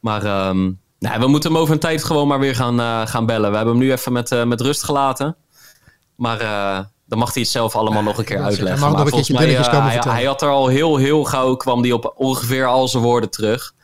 Maar 0.00 0.48
um, 0.48 0.80
nou, 0.98 1.20
we 1.20 1.26
moeten 1.26 1.52
hem 1.52 1.60
over 1.60 1.74
een 1.74 1.80
tijd 1.80 2.04
gewoon 2.04 2.28
maar 2.28 2.38
weer 2.38 2.54
gaan, 2.54 2.80
uh, 2.80 3.06
gaan 3.06 3.26
bellen. 3.26 3.50
We 3.50 3.56
hebben 3.56 3.74
hem 3.74 3.84
nu 3.84 3.92
even 3.92 4.12
met, 4.12 4.32
uh, 4.32 4.44
met 4.44 4.60
rust 4.60 4.84
gelaten. 4.84 5.36
Maar 6.14 6.38
dan 7.06 7.18
mag 7.18 7.34
hij 7.34 7.42
het 7.42 7.52
zelf 7.52 7.76
allemaal 7.76 8.02
nog 8.02 8.18
een 8.18 8.24
keer 8.24 8.42
uitleggen. 8.42 8.82
Hij, 8.82 8.92
maar 8.92 9.06
volgens 9.06 9.30
mij, 9.30 9.46
hij, 9.46 10.00
hij, 10.08 10.24
had 10.24 10.42
er 10.42 10.48
al 10.48 10.66
heel, 10.66 10.96
heel 10.96 11.24
gauw, 11.24 11.54
kwam 11.54 11.82
hij 11.82 11.92
op 11.92 12.12
ongeveer 12.16 12.66
al 12.66 12.88
zijn 12.88 13.02
woorden 13.02 13.30
terug 13.30 13.74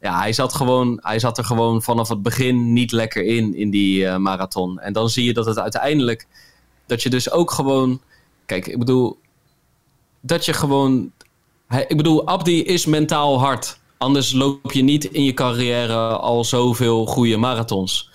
ja, 0.00 0.18
hij 0.18 0.32
zat, 0.32 0.54
gewoon, 0.54 0.98
hij 1.02 1.18
zat 1.18 1.38
er 1.38 1.44
gewoon 1.44 1.82
vanaf 1.82 2.08
het 2.08 2.22
begin 2.22 2.72
niet 2.72 2.92
lekker 2.92 3.24
in, 3.24 3.54
in 3.54 3.70
die 3.70 4.02
uh, 4.02 4.16
marathon. 4.16 4.80
En 4.80 4.92
dan 4.92 5.10
zie 5.10 5.24
je 5.24 5.32
dat 5.32 5.46
het 5.46 5.58
uiteindelijk, 5.58 6.26
dat 6.86 7.02
je 7.02 7.10
dus 7.10 7.30
ook 7.30 7.50
gewoon, 7.50 8.00
kijk, 8.46 8.66
ik 8.66 8.78
bedoel, 8.78 9.18
dat 10.20 10.44
je 10.44 10.52
gewoon, 10.52 11.12
hij, 11.66 11.84
ik 11.88 11.96
bedoel, 11.96 12.26
Abdi 12.26 12.62
is 12.62 12.86
mentaal 12.86 13.38
hard. 13.38 13.78
Anders 13.98 14.32
loop 14.32 14.72
je 14.72 14.82
niet 14.82 15.04
in 15.04 15.24
je 15.24 15.34
carrière 15.34 16.16
al 16.16 16.44
zoveel 16.44 17.06
goede 17.06 17.36
marathons. 17.36 18.10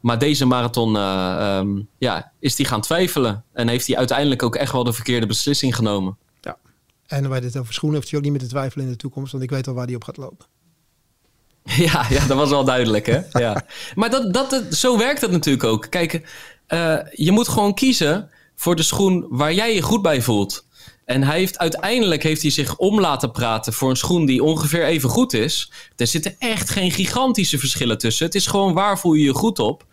Maar 0.00 0.18
deze 0.18 0.44
marathon 0.44 0.96
ehm, 0.96 1.80
ja, 1.98 2.32
is 2.38 2.56
hij 2.56 2.66
gaan 2.66 2.80
twijfelen. 2.80 3.44
En 3.52 3.68
heeft 3.68 3.86
hij 3.86 3.96
uiteindelijk 3.96 4.42
ook 4.42 4.56
echt 4.56 4.72
wel 4.72 4.84
de 4.84 4.92
verkeerde 4.92 5.26
beslissing 5.26 5.74
genomen. 5.74 6.16
Ja, 6.40 6.58
en 7.06 7.28
waar 7.28 7.40
dit 7.40 7.58
over 7.58 7.74
schoenen 7.74 7.98
heeft 7.98 8.10
hij 8.10 8.18
ook 8.18 8.24
niet 8.24 8.34
meer 8.34 8.44
te 8.44 8.54
twijfelen 8.54 8.84
in 8.84 8.90
de 8.90 8.98
toekomst. 8.98 9.32
Want 9.32 9.44
ik 9.44 9.50
weet 9.50 9.68
al 9.68 9.74
waar 9.74 9.86
hij 9.86 9.94
op 9.94 10.04
gaat 10.04 10.16
lopen. 10.16 10.46
Ja, 11.76 12.06
ja, 12.10 12.26
dat 12.26 12.36
was 12.36 12.50
wel 12.50 12.64
duidelijk, 12.64 13.06
hè? 13.06 13.20
Ja. 13.44 13.64
Maar 13.94 14.10
dat, 14.10 14.32
dat, 14.34 14.64
zo 14.70 14.98
werkt 14.98 15.20
het 15.20 15.30
natuurlijk 15.30 15.64
ook. 15.64 15.86
Kijk, 15.90 16.12
je 17.12 17.30
moet 17.32 17.48
gewoon 17.48 17.74
kiezen 17.74 18.30
voor 18.56 18.76
de 18.76 18.82
schoen 18.82 19.26
waar 19.28 19.54
jij 19.54 19.74
je 19.74 19.82
goed 19.82 20.02
bij 20.02 20.22
voelt. 20.22 20.66
En 21.04 21.22
hij 21.22 21.38
heeft, 21.38 21.58
uiteindelijk 21.58 22.22
heeft 22.22 22.42
hij 22.42 22.50
zich 22.50 22.76
om 22.76 23.00
laten 23.00 23.30
praten 23.30 23.72
voor 23.72 23.90
een 23.90 23.96
schoen 23.96 24.26
die 24.26 24.42
ongeveer 24.42 24.84
even 24.84 25.08
goed 25.08 25.32
is. 25.32 25.72
Er 25.96 26.06
zitten 26.06 26.34
echt 26.38 26.70
geen 26.70 26.90
gigantische 26.90 27.58
verschillen 27.58 27.98
tussen. 27.98 28.26
Het 28.26 28.34
is 28.34 28.46
gewoon 28.46 28.74
waar 28.74 28.98
voel 28.98 29.12
je 29.12 29.24
je 29.24 29.34
goed 29.34 29.58
op. 29.58 29.86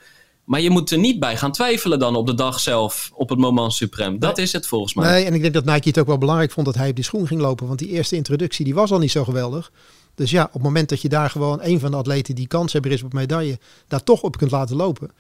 Maar 0.46 0.62
je 0.62 0.70
moet 0.70 0.92
er 0.92 0.98
niet 0.98 1.20
bij 1.20 1.38
gaan 1.38 1.52
twijfelen 1.52 2.00
dan 2.00 2.16
op 2.16 2.28
de 2.28 2.34
dag 2.34 2.60
zelf, 2.60 3.12
op 3.14 3.30
het 3.30 3.40
moment 3.40 3.74
suprem. 3.74 4.20
Dat 4.20 4.38
is 4.38 4.52
het 4.52 4.68
volgens 4.68 4.94
mij. 4.94 5.12
Nee, 5.12 5.26
en 5.26 5.34
ik 5.34 5.42
denk 5.42 5.54
dat 5.54 5.66
Nike 5.66 5.88
het 5.88 6.00
ook 6.00 6.08
wel 6.08 6.18
belangrijk 6.18 6.52
vond 6.52 6.66
dat 6.66 6.76
hij 6.76 6.90
op 6.90 6.96
die 6.96 7.04
schoen 7.04 7.28
ging 7.28 7.42
lopen. 7.42 7.68
Want 7.68 7.80
die 7.80 7.90
eerste 7.90 8.16
introductie 8.16 8.66
die 8.66 8.74
was 8.74 8.92
al 8.92 9.00
niet 9.00 9.12
zo 9.12 9.24
geweldig. 9.24 9.72
Dus 10.16 10.32
ja, 10.32 10.44
op 10.44 10.54
het 10.54 10.62
moment 10.62 10.90
dat 10.90 11.02
je 11.02 11.10
daar 11.10 11.30
gewoon 11.30 11.60
een 11.62 11.80
van 11.80 11.92
de 11.92 11.98
atleten 11.98 12.36
die 12.36 12.48
kans 12.48 12.74
hebben 12.74 12.92
is 12.92 13.04
op 13.04 13.14
medaille, 13.14 13.60
daar 13.88 14.04
toch 14.04 14.22
op 14.22 14.38
kunt 14.38 14.52
laten 14.52 14.76
lopen 14.76 15.12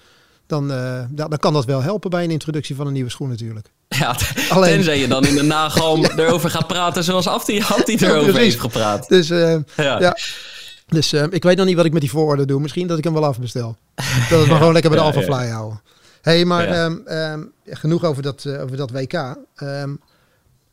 dan, 0.48 0.72
uh, 0.72 1.00
dan 1.10 1.38
kan 1.40 1.54
dat 1.54 1.66
wel 1.66 1.82
helpen 1.82 2.10
bij 2.10 2.24
een 2.24 2.32
introductie 2.32 2.76
van 2.76 2.88
een 2.88 2.94
nieuwe 2.94 3.10
schoen 3.10 3.30
natuurlijk. 3.30 3.72
Ja, 3.88 4.16
Alleen... 4.50 4.74
tenzij 4.74 5.00
je 5.00 5.08
dan 5.08 5.26
in 5.26 5.36
de 5.36 5.44
nagalm 5.44 6.06
erover 6.18 6.50
gaat 6.50 6.68
praten 6.68 7.04
zoals 7.04 7.28
Afti 7.28 7.62
had 7.62 7.86
die 7.86 8.06
erover 8.06 8.36
heeft 8.36 8.60
gepraat. 8.60 9.08
Dus, 9.08 9.30
uh, 9.30 9.58
ja. 9.76 10.00
ja. 10.00 10.18
Dus 10.88 11.14
uh, 11.14 11.24
ik 11.30 11.44
weet 11.44 11.58
nog 11.58 11.66
niet 11.66 11.76
wat 11.76 11.86
ik 11.86 11.92
met 11.92 12.02
die 12.02 12.10
voororde 12.10 12.46
doe. 12.46 12.62
Misschien 12.62 12.88
dat 12.88 12.98
ik 12.98 13.04
hem 13.04 13.14
wel 13.14 13.26
afbestel. 13.26 13.78
Dat 14.30 14.46
maar 14.48 14.58
gewoon 14.58 14.74
lekker 14.74 14.92
bij 14.92 15.00
de 15.00 15.06
Alpha 15.06 15.22
Fly 15.22 15.48
houden. 15.48 15.82
hey, 16.22 16.46
maar 16.46 16.86
um, 16.86 17.04
um, 17.08 17.52
genoeg 17.66 18.04
over 18.04 18.24
dat, 18.24 18.48
over 18.48 18.78
dat 18.78 18.92
WK. 18.92 19.14
Um, 19.14 20.00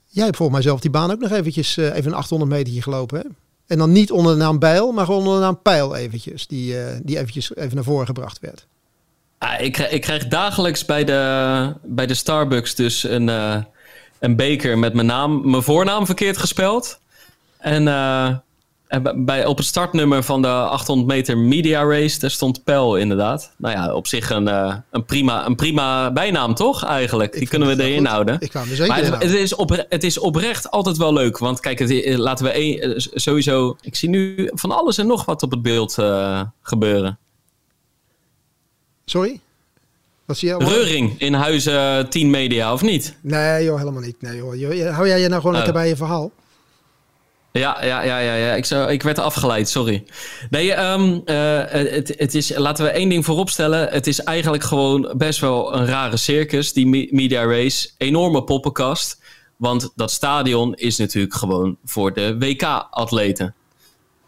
jij 0.09 0.25
hebt 0.25 0.37
volgens 0.37 0.59
mij 0.59 0.63
zelf 0.63 0.81
die 0.81 0.91
baan 0.91 1.11
ook 1.11 1.21
nog 1.21 1.31
eventjes 1.31 1.77
even 1.77 2.07
een 2.07 2.15
800 2.15 2.51
meter 2.51 2.83
gelopen, 2.83 3.19
hè? 3.19 3.25
En 3.73 3.79
dan 3.79 3.93
niet 3.93 4.11
onder 4.11 4.33
de 4.33 4.39
naam 4.39 4.59
Bijl, 4.59 4.93
maar 4.93 5.05
gewoon 5.05 5.21
onder 5.21 5.35
de 5.35 5.41
naam 5.41 5.63
Pijl 5.63 5.97
eventjes. 5.97 6.47
Die, 6.47 6.75
die 7.03 7.19
eventjes 7.19 7.57
even 7.57 7.75
naar 7.75 7.85
voren 7.85 8.07
gebracht 8.07 8.39
werd. 8.41 8.67
Ah, 9.39 9.61
ik, 9.61 9.79
ik 9.79 10.01
krijg 10.01 10.29
dagelijks 10.29 10.85
bij 10.85 11.05
de, 11.05 11.75
bij 11.83 12.07
de 12.07 12.15
Starbucks 12.15 12.75
dus 12.75 13.03
een, 13.03 13.29
uh, 13.29 13.57
een 14.19 14.37
beker 14.37 14.79
met 14.79 14.95
mijn 14.95 15.07
naam, 15.07 15.51
mijn 15.51 15.63
voornaam 15.63 16.07
verkeerd 16.07 16.37
gespeld. 16.37 16.99
En, 17.59 17.89
bij, 19.01 19.47
op 19.47 19.57
het 19.57 19.67
startnummer 19.67 20.23
van 20.23 20.43
de 20.43 20.49
800 20.49 21.09
meter 21.09 21.39
media 21.39 21.85
race, 21.85 22.19
daar 22.19 22.31
stond 22.31 22.65
Pel 22.65 22.97
inderdaad. 22.97 23.53
Nou 23.57 23.77
ja, 23.77 23.95
op 23.95 24.07
zich 24.07 24.31
een, 24.31 24.49
uh, 24.49 24.77
een, 24.91 25.05
prima, 25.05 25.47
een 25.47 25.55
prima 25.55 26.13
bijnaam 26.13 26.55
toch 26.55 26.85
eigenlijk? 26.85 27.33
Die 27.33 27.49
kunnen 27.49 27.77
we 27.77 27.85
erin 27.85 28.07
houden. 28.07 28.37
Ik 28.41 28.51
kwam 28.51 28.63
er 28.71 28.77
zeker 28.77 28.87
maar 28.87 29.05
het, 29.05 29.23
het, 29.23 29.33
is 29.33 29.55
op, 29.55 29.85
het 29.89 30.05
is 30.05 30.19
oprecht 30.19 30.71
altijd 30.71 30.97
wel 30.97 31.13
leuk. 31.13 31.39
Want 31.39 31.61
kijk, 31.61 31.79
het, 31.79 32.19
laten 32.19 32.45
we 32.45 32.59
een, 32.59 32.95
sowieso... 32.97 33.77
Ik 33.81 33.97
zie 33.97 34.09
nu 34.09 34.51
van 34.53 34.71
alles 34.71 34.99
en 34.99 35.07
nog 35.07 35.25
wat 35.25 35.43
op 35.43 35.51
het 35.51 35.63
beeld 35.63 35.99
gebeuren. 36.63 37.19
Sorry? 39.05 39.41
Wat 40.25 40.37
zie 40.37 40.49
je? 40.49 40.57
Reuring 40.57 41.21
in 41.21 41.35
huizen 41.35 42.09
10 42.11 42.31
media, 42.31 42.73
of 42.73 42.83
niet? 42.83 43.17
Nee 43.21 43.65
joh, 43.65 43.79
helemaal 43.79 44.03
niet. 44.03 44.23
Nee, 44.23 44.37
joh. 44.37 44.95
Hou 44.95 45.09
jij 45.09 45.21
je 45.21 45.29
nou 45.29 45.41
gewoon 45.41 45.57
lekker 45.57 45.73
oh. 45.73 45.79
bij 45.81 45.89
je 45.89 45.97
verhaal? 45.97 46.31
Ja, 47.53 47.85
ja, 47.85 48.03
ja, 48.03 48.19
ja, 48.19 48.35
ja. 48.35 48.55
Ik, 48.55 48.65
zou, 48.65 48.91
ik 48.91 49.03
werd 49.03 49.19
afgeleid, 49.19 49.69
sorry. 49.69 50.05
Nee, 50.51 50.79
um, 50.79 51.23
uh, 51.25 51.61
het, 51.67 52.15
het 52.19 52.35
is, 52.35 52.57
laten 52.57 52.85
we 52.85 52.91
één 52.91 53.09
ding 53.09 53.25
vooropstellen. 53.25 53.89
Het 53.89 54.07
is 54.07 54.23
eigenlijk 54.23 54.65
gewoon 54.65 55.13
best 55.17 55.41
wel 55.41 55.75
een 55.75 55.87
rare 55.87 56.17
circus, 56.17 56.73
die 56.73 57.13
media 57.13 57.45
race. 57.45 57.91
Enorme 57.99 58.45
poppenkast. 58.45 59.23
Want 59.57 59.93
dat 59.95 60.11
stadion 60.11 60.75
is 60.75 60.97
natuurlijk 60.97 61.35
gewoon 61.35 61.77
voor 61.85 62.13
de 62.13 62.39
WK-atleten. 62.39 63.55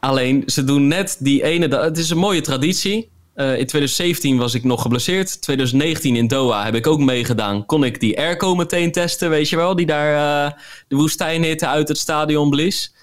Alleen, 0.01 0.43
ze 0.47 0.65
doen 0.65 0.89
net 0.89 1.17
die 1.19 1.43
ene... 1.43 1.77
Het 1.77 1.99
is 1.99 2.11
een 2.11 2.19
mooie 2.19 2.41
traditie. 2.41 3.13
Uh, 3.37 3.47
in 3.47 3.67
2017 3.67 4.37
was 4.39 4.55
ik 4.55 4.65
nog 4.65 4.83
geblesseerd. 4.83 5.43
2019 5.43 6.17
in 6.17 6.27
Doha 6.27 6.65
heb 6.65 6.75
ik 6.75 6.87
ook 6.87 7.01
meegedaan. 7.01 7.67
Kon 7.67 7.85
ik 7.85 8.01
die 8.01 8.19
airco 8.19 8.55
meteen 8.55 8.93
testen, 8.93 9.31
weet 9.31 9.49
je 9.49 9.57
wel? 9.57 9.77
Die 9.77 9.87
daar 9.87 10.13
uh, 10.47 10.59
de 10.89 10.97
woestijnhitte 10.97 11.67
uit 11.67 11.89
het 11.89 11.99
stadion 11.99 12.51
blies. 12.51 12.94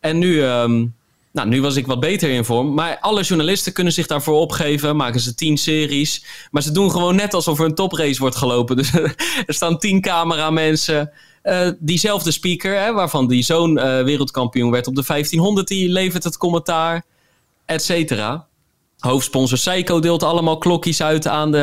En 0.00 0.18
nu, 0.18 0.42
um, 0.42 0.94
nou, 1.32 1.48
nu 1.48 1.60
was 1.60 1.76
ik 1.76 1.86
wat 1.86 2.00
beter 2.00 2.30
in 2.30 2.44
vorm. 2.44 2.74
Maar 2.74 2.98
alle 3.00 3.22
journalisten 3.22 3.72
kunnen 3.72 3.92
zich 3.92 4.06
daarvoor 4.06 4.38
opgeven. 4.38 4.96
Maken 4.96 5.20
ze 5.20 5.34
tien 5.34 5.56
series. 5.56 6.24
Maar 6.50 6.62
ze 6.62 6.72
doen 6.72 6.90
gewoon 6.90 7.16
net 7.16 7.34
alsof 7.34 7.58
er 7.58 7.64
een 7.64 7.74
toprace 7.74 8.20
wordt 8.20 8.36
gelopen. 8.36 8.76
Dus 8.76 8.92
er 9.46 9.54
staan 9.54 9.78
tien 9.78 10.00
cameramensen. 10.00 11.10
Uh, 11.44 11.68
diezelfde 11.78 12.30
speaker, 12.30 12.80
hè, 12.80 12.92
waarvan 12.92 13.26
die 13.26 13.42
zoon 13.42 13.74
wereldkampioen 14.04 14.70
werd 14.70 14.86
op 14.86 14.94
de 14.94 15.04
1500, 15.06 15.68
die 15.68 15.88
levert 15.88 16.24
het 16.24 16.36
commentaar, 16.36 17.04
et 17.64 17.82
cetera. 17.82 18.48
Hoofdsponsor 18.98 19.58
Seiko 19.58 20.00
deelt 20.00 20.22
allemaal 20.22 20.58
klokjes 20.58 21.02
uit 21.02 21.26
aan 21.26 21.52
de, 21.52 21.58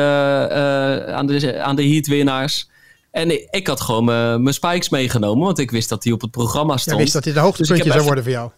uh, 1.06 1.14
aan 1.14 1.26
de, 1.26 1.62
aan 1.62 1.76
de 1.76 1.88
heatwinnaars. 1.88 2.68
En 3.16 3.50
ik, 3.52 3.66
had 3.66 3.80
gewoon 3.80 4.04
mijn 4.42 4.54
spikes 4.54 4.88
meegenomen, 4.88 5.44
want 5.44 5.58
ik 5.58 5.70
wist 5.70 5.88
dat 5.88 6.04
hij 6.04 6.12
op 6.12 6.20
het 6.20 6.30
programma 6.30 6.76
stond. 6.76 6.96
Ja, 6.96 7.02
wist 7.02 7.12
dat 7.12 7.24
hij 7.24 7.32
de 7.32 7.40
hoogtepuntje 7.40 7.84
dus 7.84 7.92
zou 7.92 8.04
worden 8.04 8.24
voor 8.24 8.32
jou. 8.32 8.50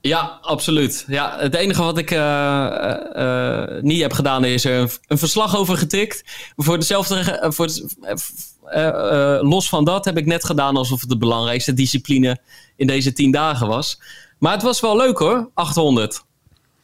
Ja, 0.00 0.38
absoluut. 0.42 1.04
Ja, 1.06 1.36
het 1.38 1.54
enige 1.54 1.82
wat 1.82 1.98
ik 1.98 2.10
uh, 2.10 2.18
uh, 3.16 3.82
niet 3.82 4.00
heb 4.00 4.12
gedaan 4.12 4.44
is 4.44 4.64
er 4.64 4.80
een, 4.80 4.90
een, 5.06 5.18
verslag 5.18 5.56
over 5.56 5.76
getikt. 5.76 6.22
Voor 6.56 6.78
dezelfde, 6.78 7.46
voor 7.48 7.68
los 9.42 9.68
van 9.68 9.84
dat 9.84 10.04
heb 10.04 10.16
ik 10.16 10.26
net 10.26 10.44
gedaan 10.44 10.76
alsof 10.76 11.00
het 11.00 11.08
de 11.08 11.18
belangrijkste 11.18 11.74
discipline 11.74 12.38
in 12.76 12.86
deze 12.86 13.12
tien 13.12 13.30
dagen 13.30 13.66
was. 13.66 14.00
Maar 14.38 14.52
het 14.52 14.62
was 14.62 14.80
wel 14.80 14.96
leuk 14.96 15.18
hoor, 15.18 15.50
800. 15.54 16.22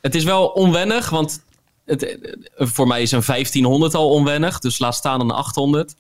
Het 0.01 0.15
is 0.15 0.25
wel 0.25 0.47
onwennig, 0.47 1.11
want 1.11 1.43
het, 1.85 2.19
voor 2.57 2.87
mij 2.87 3.03
is 3.03 3.13
een 3.13 3.23
1500 3.27 3.95
al 3.95 4.11
onwennig. 4.11 4.59
Dus 4.59 4.79
laat 4.79 4.95
staan 4.95 5.21
een 5.21 5.31
800. 5.31 5.95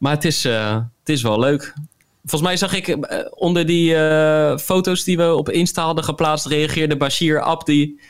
Maar 0.00 0.12
het 0.12 0.24
is, 0.24 0.46
uh, 0.46 0.74
het 0.74 1.08
is 1.08 1.22
wel 1.22 1.38
leuk. 1.38 1.74
Volgens 2.20 2.42
mij 2.42 2.56
zag 2.56 2.74
ik 2.74 2.88
uh, 2.88 2.96
onder 3.30 3.66
die 3.66 3.94
uh, 3.94 4.56
foto's 4.56 5.04
die 5.04 5.16
we 5.16 5.34
op 5.34 5.48
Insta 5.48 5.84
hadden 5.84 6.04
geplaatst... 6.04 6.46
reageerde 6.46 6.96
Bashir 6.96 7.40
Abdi... 7.40 8.00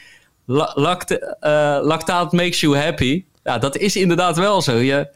Lact 0.74 1.18
lactaat 1.82 2.32
makes 2.32 2.60
you 2.60 2.76
happy. 2.76 3.24
Ja, 3.44 3.58
dat 3.58 3.76
is 3.76 3.96
inderdaad 3.96 4.36
wel 4.36 4.62
zo. 4.62 4.76
Je, 4.76 5.08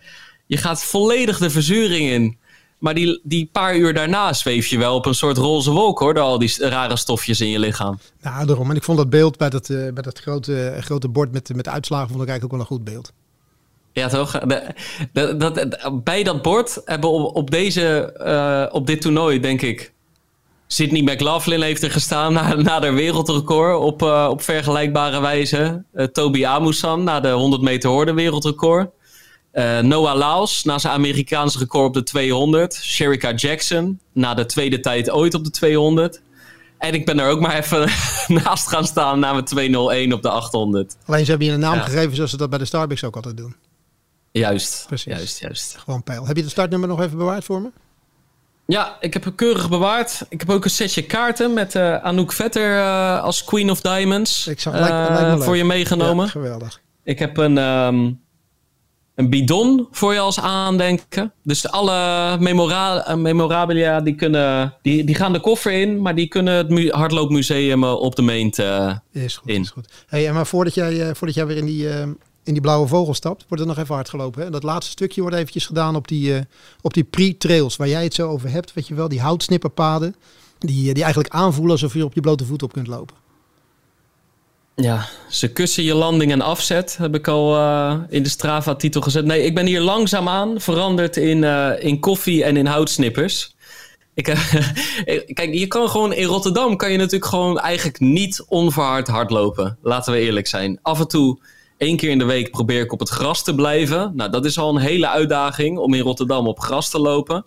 je 0.46 0.56
gaat 0.56 0.84
volledig 0.84 1.38
de 1.38 1.50
verzuring 1.50 2.08
in. 2.08 2.38
Maar 2.78 2.94
die, 2.94 3.20
die 3.22 3.48
paar 3.52 3.76
uur 3.76 3.94
daarna 3.94 4.32
zweef 4.32 4.66
je 4.66 4.78
wel 4.78 4.94
op 4.94 5.06
een 5.06 5.14
soort 5.14 5.36
roze 5.36 5.70
wolk 5.70 5.98
hoor, 5.98 6.14
door 6.14 6.22
al 6.22 6.38
die 6.38 6.54
rare 6.58 6.96
stofjes 6.96 7.40
in 7.40 7.48
je 7.48 7.58
lichaam. 7.58 7.98
Nou, 8.22 8.46
daarom. 8.46 8.70
En 8.70 8.76
ik 8.76 8.82
vond 8.82 8.98
dat 8.98 9.10
beeld 9.10 9.36
bij 9.36 9.50
dat, 9.50 9.66
bij 9.68 10.02
dat 10.02 10.18
grote, 10.18 10.76
grote 10.80 11.08
bord 11.08 11.32
met, 11.32 11.54
met 11.54 11.68
uitslagen 11.68 12.08
vond 12.08 12.22
ik 12.22 12.28
eigenlijk 12.28 12.44
ook 12.44 12.60
wel 12.60 12.60
een 12.60 12.76
goed 12.76 12.94
beeld. 12.94 13.12
Ja, 13.94 14.08
toch? 14.08 14.38
Dat, 15.12 15.78
bij 16.04 16.22
dat 16.22 16.42
bord 16.42 16.80
hebben 16.84 17.10
op, 17.10 17.36
op, 17.36 17.50
deze, 17.50 18.14
uh, 18.26 18.74
op 18.74 18.86
dit 18.86 19.00
toernooi, 19.00 19.40
denk 19.40 19.62
ik, 19.62 19.92
Sydney 20.66 21.02
McLaughlin 21.02 21.62
heeft 21.62 21.82
er 21.82 21.90
gestaan 21.90 22.32
na, 22.32 22.54
na 22.54 22.80
de 22.80 22.92
wereldrecord 22.92 23.78
op, 23.78 24.02
uh, 24.02 24.26
op 24.30 24.42
vergelijkbare 24.42 25.20
wijze. 25.20 25.84
Uh, 25.94 26.04
Toby 26.04 26.46
Amusan 26.46 27.04
na 27.04 27.20
de 27.20 27.30
100 27.30 27.62
meter 27.62 27.90
horde 27.90 28.12
wereldrecord. 28.12 28.90
Noah 29.82 30.16
Laos 30.16 30.64
na 30.64 30.78
zijn 30.78 30.92
Amerikaanse 30.92 31.58
record 31.58 31.86
op 31.86 31.94
de 31.94 32.02
200. 32.02 32.74
Sherika 32.74 33.32
Jackson 33.32 34.00
na 34.12 34.34
de 34.34 34.46
tweede 34.46 34.80
tijd 34.80 35.10
ooit 35.10 35.34
op 35.34 35.44
de 35.44 35.50
200. 35.50 36.20
En 36.78 36.94
ik 36.94 37.04
ben 37.04 37.20
er 37.20 37.30
ook 37.30 37.40
maar 37.40 37.58
even 37.58 37.88
naast 38.42 38.68
gaan 38.68 38.86
staan 38.86 39.18
na 39.18 39.32
mijn 39.32 39.44
201 39.44 40.12
op 40.12 40.22
de 40.22 40.28
800. 40.28 40.96
Alleen 41.06 41.24
ze 41.24 41.30
hebben 41.30 41.48
je 41.48 41.52
een 41.52 41.60
naam 41.60 41.80
gegeven 41.80 42.14
zoals 42.14 42.30
ze 42.30 42.36
dat 42.36 42.50
bij 42.50 42.58
de 42.58 42.64
Starbucks 42.64 43.04
ook 43.04 43.16
altijd 43.16 43.36
doen. 43.36 43.54
Juist, 44.40 44.84
Precies. 44.86 45.12
juist, 45.12 45.40
juist. 45.40 45.76
Gewoon 45.78 46.02
pijl. 46.02 46.26
Heb 46.26 46.36
je 46.36 46.42
de 46.42 46.48
startnummer 46.48 46.88
nog 46.88 47.00
even 47.00 47.18
bewaard 47.18 47.44
voor 47.44 47.60
me? 47.62 47.70
Ja, 48.66 48.96
ik 49.00 49.12
heb 49.12 49.24
hem 49.24 49.34
keurig 49.34 49.68
bewaard. 49.68 50.26
Ik 50.28 50.40
heb 50.40 50.50
ook 50.50 50.64
een 50.64 50.70
setje 50.70 51.02
kaarten 51.02 51.52
met 51.52 51.74
uh, 51.74 51.96
Anouk 51.96 52.32
Vetter 52.32 52.76
uh, 52.76 53.22
als 53.22 53.44
Queen 53.44 53.70
of 53.70 53.80
Diamonds 53.80 54.46
ik 54.46 54.60
zag, 54.60 54.74
uh, 54.74 55.40
voor 55.40 55.56
je 55.56 55.64
meegenomen. 55.64 56.24
Ja, 56.24 56.30
geweldig. 56.30 56.80
Ik 57.04 57.18
heb 57.18 57.36
een, 57.36 57.58
um, 57.58 58.20
een 59.14 59.30
bidon 59.30 59.88
voor 59.90 60.12
je 60.12 60.18
als 60.18 60.40
aandenken. 60.40 61.32
Dus 61.42 61.68
alle 61.68 62.38
memora 62.38 63.16
memorabilia 63.16 64.00
die, 64.00 64.14
kunnen, 64.14 64.74
die, 64.82 65.04
die 65.04 65.14
gaan 65.14 65.32
de 65.32 65.40
koffer 65.40 65.72
in, 65.72 66.02
maar 66.02 66.14
die 66.14 66.28
kunnen 66.28 66.54
het 66.54 66.90
hardloopmuseum 66.90 67.84
op 67.84 68.16
de 68.16 68.22
meent 68.22 68.58
is 69.12 69.36
goed, 69.36 69.48
in. 69.48 69.60
Is 69.60 69.70
goed. 69.70 69.88
Hey, 70.06 70.32
maar 70.32 70.46
voordat 70.46 70.74
jij, 70.74 71.14
voordat 71.14 71.36
jij 71.36 71.46
weer 71.46 71.56
in 71.56 71.66
die 71.66 71.88
in 72.44 72.52
die 72.52 72.62
blauwe 72.62 72.86
vogel 72.86 73.14
stapt, 73.14 73.44
wordt 73.48 73.62
er 73.62 73.68
nog 73.68 73.78
even 73.78 73.94
hard 73.94 74.08
gelopen. 74.08 74.42
Hè? 74.42 74.50
Dat 74.50 74.62
laatste 74.62 74.90
stukje 74.92 75.20
wordt 75.20 75.36
eventjes 75.36 75.66
gedaan 75.66 75.96
op 75.96 76.08
die, 76.08 76.30
uh, 76.30 76.40
op 76.80 76.94
die 76.94 77.04
pre-trails 77.04 77.76
waar 77.76 77.88
jij 77.88 78.04
het 78.04 78.14
zo 78.14 78.28
over 78.28 78.50
hebt. 78.50 78.72
Weet 78.72 78.88
je 78.88 78.94
wel, 78.94 79.08
die 79.08 79.20
houtsnipperpaden. 79.20 80.14
Die, 80.58 80.94
die 80.94 81.02
eigenlijk 81.02 81.34
aanvoelen 81.34 81.72
alsof 81.72 81.94
je 81.94 82.04
op 82.04 82.14
je 82.14 82.20
blote 82.20 82.44
voet 82.44 82.62
op 82.62 82.72
kunt 82.72 82.86
lopen. 82.86 83.16
Ja, 84.74 85.08
ze 85.28 85.52
kussen 85.52 85.84
je 85.84 85.94
landing 85.94 86.32
en 86.32 86.40
afzet, 86.40 86.96
heb 86.96 87.14
ik 87.14 87.28
al 87.28 87.56
uh, 87.56 87.94
in 88.08 88.22
de 88.22 88.28
Strava-titel 88.28 89.00
gezet. 89.00 89.24
Nee, 89.24 89.42
ik 89.42 89.54
ben 89.54 89.66
hier 89.66 89.80
langzaamaan 89.80 90.60
veranderd 90.60 91.16
in, 91.16 91.44
in 91.80 92.00
koffie 92.00 92.44
en 92.44 92.56
in 92.56 92.66
houtsnippers. 92.66 93.54
Ik, 94.14 94.24
kijk, 95.34 95.54
je 95.54 95.66
kan 95.66 95.88
gewoon 95.88 96.12
in 96.12 96.26
Rotterdam 96.26 96.76
kan 96.76 96.92
je 96.92 96.98
natuurlijk 96.98 97.24
gewoon 97.24 97.58
eigenlijk 97.58 98.00
niet 98.00 98.44
onverhard 98.48 99.08
hardlopen. 99.08 99.78
Laten 99.82 100.12
we 100.12 100.18
eerlijk 100.18 100.46
zijn. 100.46 100.78
Af 100.82 101.00
en 101.00 101.08
toe, 101.08 101.38
één 101.84 101.96
keer 101.96 102.10
in 102.10 102.18
de 102.18 102.24
week, 102.24 102.50
probeer 102.50 102.80
ik 102.80 102.92
op 102.92 102.98
het 102.98 103.08
gras 103.08 103.44
te 103.44 103.54
blijven. 103.54 104.12
Nou, 104.14 104.30
dat 104.30 104.44
is 104.44 104.58
al 104.58 104.74
een 104.74 104.80
hele 104.80 105.08
uitdaging 105.08 105.78
om 105.78 105.94
in 105.94 106.02
Rotterdam 106.02 106.46
op 106.46 106.60
gras 106.60 106.90
te 106.90 106.98
lopen. 106.98 107.46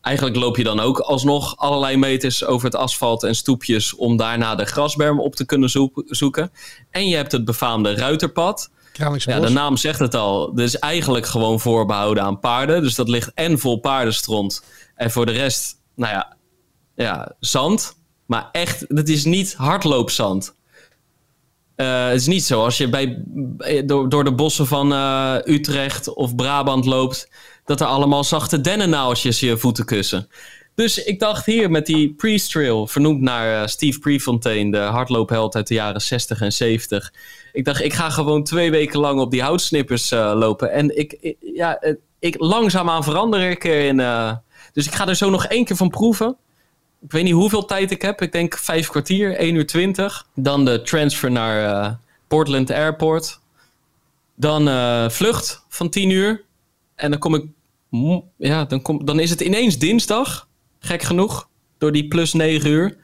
Eigenlijk 0.00 0.36
loop 0.36 0.56
je 0.56 0.64
dan 0.64 0.80
ook 0.80 0.98
alsnog 0.98 1.56
allerlei 1.56 1.96
meters 1.96 2.44
over 2.44 2.64
het 2.64 2.74
asfalt 2.74 3.22
en 3.22 3.34
stoepjes 3.34 3.94
om 3.94 4.16
daarna 4.16 4.54
de 4.54 4.64
grasberm 4.64 5.20
op 5.20 5.34
te 5.34 5.46
kunnen 5.46 5.70
zoeken. 6.06 6.52
En 6.90 7.08
je 7.08 7.16
hebt 7.16 7.32
het 7.32 7.44
befaamde 7.44 7.94
ruiterpad. 7.94 8.70
Ja, 8.92 9.40
de 9.40 9.48
naam 9.48 9.76
zegt 9.76 9.98
het 9.98 10.14
al. 10.14 10.54
Dat 10.54 10.64
is 10.64 10.78
eigenlijk 10.78 11.26
gewoon 11.26 11.60
voorbehouden 11.60 12.22
aan 12.22 12.40
paarden. 12.40 12.82
Dus 12.82 12.94
dat 12.94 13.08
ligt 13.08 13.30
en 13.34 13.58
vol 13.58 13.80
paardenstront. 13.80 14.64
En 14.94 15.10
voor 15.10 15.26
de 15.26 15.32
rest, 15.32 15.80
nou 15.94 16.12
ja, 16.12 16.36
ja 16.94 17.34
zand. 17.40 17.96
Maar 18.26 18.48
echt, 18.52 18.84
het 18.88 19.08
is 19.08 19.24
niet 19.24 19.54
hardloopzand. 19.54 20.54
Uh, 21.80 22.06
het 22.06 22.20
is 22.20 22.26
niet 22.26 22.44
zo 22.44 22.64
als 22.64 22.76
je 22.76 22.88
bij, 22.88 23.22
door, 23.84 24.08
door 24.08 24.24
de 24.24 24.34
bossen 24.34 24.66
van 24.66 24.92
uh, 24.92 25.34
Utrecht 25.44 26.14
of 26.14 26.34
Brabant 26.34 26.84
loopt 26.84 27.30
dat 27.64 27.80
er 27.80 27.86
allemaal 27.86 28.24
zachte 28.24 28.60
dennennaaltjes 28.60 29.40
je 29.40 29.56
voeten 29.56 29.84
kussen. 29.84 30.28
Dus 30.74 31.04
ik 31.04 31.18
dacht 31.20 31.46
hier 31.46 31.70
met 31.70 31.86
die 31.86 32.14
Priest 32.14 32.50
vernoemd 32.84 33.20
naar 33.20 33.68
Steve 33.68 33.98
Prefontaine, 33.98 34.70
de 34.70 34.78
hardloopheld 34.78 35.54
uit 35.54 35.66
de 35.66 35.74
jaren 35.74 36.00
60 36.00 36.40
en 36.40 36.52
70. 36.52 37.12
Ik 37.52 37.64
dacht, 37.64 37.82
ik 37.82 37.92
ga 37.92 38.10
gewoon 38.10 38.44
twee 38.44 38.70
weken 38.70 39.00
lang 39.00 39.20
op 39.20 39.30
die 39.30 39.42
houtsnippers 39.42 40.10
lopen. 40.10 40.72
En 40.72 40.98
ik, 40.98 41.36
ja, 41.40 41.96
ik, 42.18 42.34
langzaamaan 42.38 43.04
verander 43.04 43.50
ik 43.50 43.64
erin. 43.64 43.96
Dus 44.72 44.86
ik 44.86 44.94
ga 44.94 45.08
er 45.08 45.16
zo 45.16 45.30
nog 45.30 45.46
één 45.46 45.64
keer 45.64 45.76
van 45.76 45.90
proeven. 45.90 46.36
Ik 47.00 47.12
weet 47.12 47.24
niet 47.24 47.32
hoeveel 47.32 47.64
tijd 47.64 47.90
ik 47.90 48.02
heb. 48.02 48.22
Ik 48.22 48.32
denk 48.32 48.56
vijf 48.56 48.88
kwartier, 48.88 49.36
1 49.36 49.54
uur 49.54 49.66
20. 49.66 50.26
Dan 50.34 50.64
de 50.64 50.82
transfer 50.82 51.30
naar 51.30 51.98
Portland 52.28 52.70
Airport. 52.70 53.40
Dan 54.34 54.62
vlucht 55.10 55.64
van 55.68 55.90
10 55.90 56.10
uur. 56.10 56.44
En 56.94 57.10
dan 57.10 57.18
kom 57.20 57.34
ik 57.34 57.44
ja, 58.36 58.64
dan, 58.64 58.82
kom, 58.82 59.04
dan 59.04 59.20
is 59.20 59.30
het 59.30 59.40
ineens 59.40 59.78
dinsdag. 59.78 60.48
Gek 60.78 61.02
genoeg. 61.02 61.48
Door 61.78 61.92
die 61.92 62.08
plus 62.08 62.32
9 62.32 62.70
uur. 62.70 62.96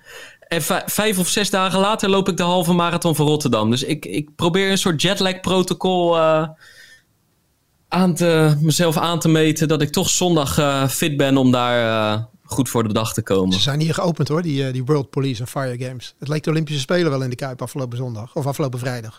En 0.49 0.63
vijf 0.87 1.19
of 1.19 1.29
zes 1.29 1.51
dagen 1.51 1.81
later 1.81 2.09
loop 2.09 2.29
ik 2.29 2.37
de 2.37 2.43
halve 2.43 2.73
marathon 2.73 3.15
van 3.15 3.27
Rotterdam. 3.27 3.71
Dus 3.71 3.83
ik, 3.83 4.05
ik 4.05 4.35
probeer 4.35 4.71
een 4.71 4.79
soort 4.79 5.03
jetlag-protocol 5.03 6.17
uh, 6.17 6.49
aan 7.89 8.15
te, 8.15 8.57
mezelf 8.61 8.97
aan 8.97 9.19
te 9.19 9.29
meten. 9.29 9.69
Dat 9.69 9.83
ik 9.83 9.91
toch 9.91 10.09
zondag 10.09 10.91
fit 10.91 11.17
ben 11.17 11.37
om 11.37 11.51
daar 11.51 12.29
goed 12.45 12.69
voor 12.69 12.83
de 12.83 12.93
dag 12.93 13.13
te 13.13 13.23
komen. 13.23 13.53
Ze 13.55 13.61
zijn 13.61 13.81
hier 13.81 13.95
geopend 13.95 14.29
hoor, 14.29 14.43
die, 14.43 14.71
die 14.71 14.85
World 14.85 15.11
Police 15.11 15.41
en 15.41 15.49
Fire 15.49 15.85
Games. 15.85 16.15
Het 16.19 16.29
leek 16.29 16.43
de 16.43 16.51
Olympische 16.51 16.81
Spelen 16.81 17.11
wel 17.11 17.23
in 17.23 17.31
de 17.31 17.37
Kuip 17.37 17.63
afgelopen 17.63 17.97
zondag. 17.97 18.35
Of 18.35 18.47
afgelopen 18.47 18.79
vrijdag. 18.79 19.17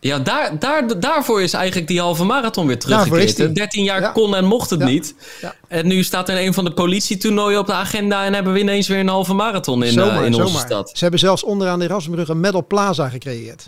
Ja, 0.00 0.18
daar, 0.18 0.58
daar, 0.58 1.00
daarvoor 1.00 1.42
is 1.42 1.52
eigenlijk 1.52 1.88
die 1.88 2.00
halve 2.00 2.24
marathon 2.24 2.66
weer 2.66 2.78
teruggekeerd. 2.78 3.54
13 3.54 3.84
jaar 3.84 4.12
kon 4.12 4.36
en 4.36 4.44
mocht 4.44 4.70
het 4.70 4.84
niet. 4.84 5.14
Ja. 5.40 5.54
En 5.68 5.86
nu 5.86 6.02
staat 6.02 6.28
er 6.28 6.46
een 6.46 6.54
van 6.54 6.64
de 6.64 6.72
politietoernooien 6.72 7.58
op 7.58 7.66
de 7.66 7.72
agenda... 7.72 8.24
en 8.24 8.34
hebben 8.34 8.52
we 8.52 8.58
ineens 8.58 8.88
weer 8.88 8.98
een 8.98 9.08
halve 9.08 9.34
marathon 9.34 9.84
in, 9.84 9.92
zomaar, 9.92 10.20
uh, 10.20 10.26
in 10.26 10.34
onze 10.34 10.58
stad. 10.58 10.90
Ze 10.90 10.98
hebben 10.98 11.20
zelfs 11.20 11.44
onderaan 11.44 11.78
de 11.78 11.84
Erasmusbrug 11.84 12.28
een 12.28 12.40
Medal 12.40 12.66
Plaza 12.66 13.08
gecreëerd. 13.08 13.58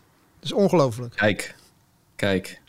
Dat 0.40 0.44
is 0.44 0.52
ongelooflijk. 0.52 1.16
Kijk, 1.16 1.54
kijk. 2.16 2.60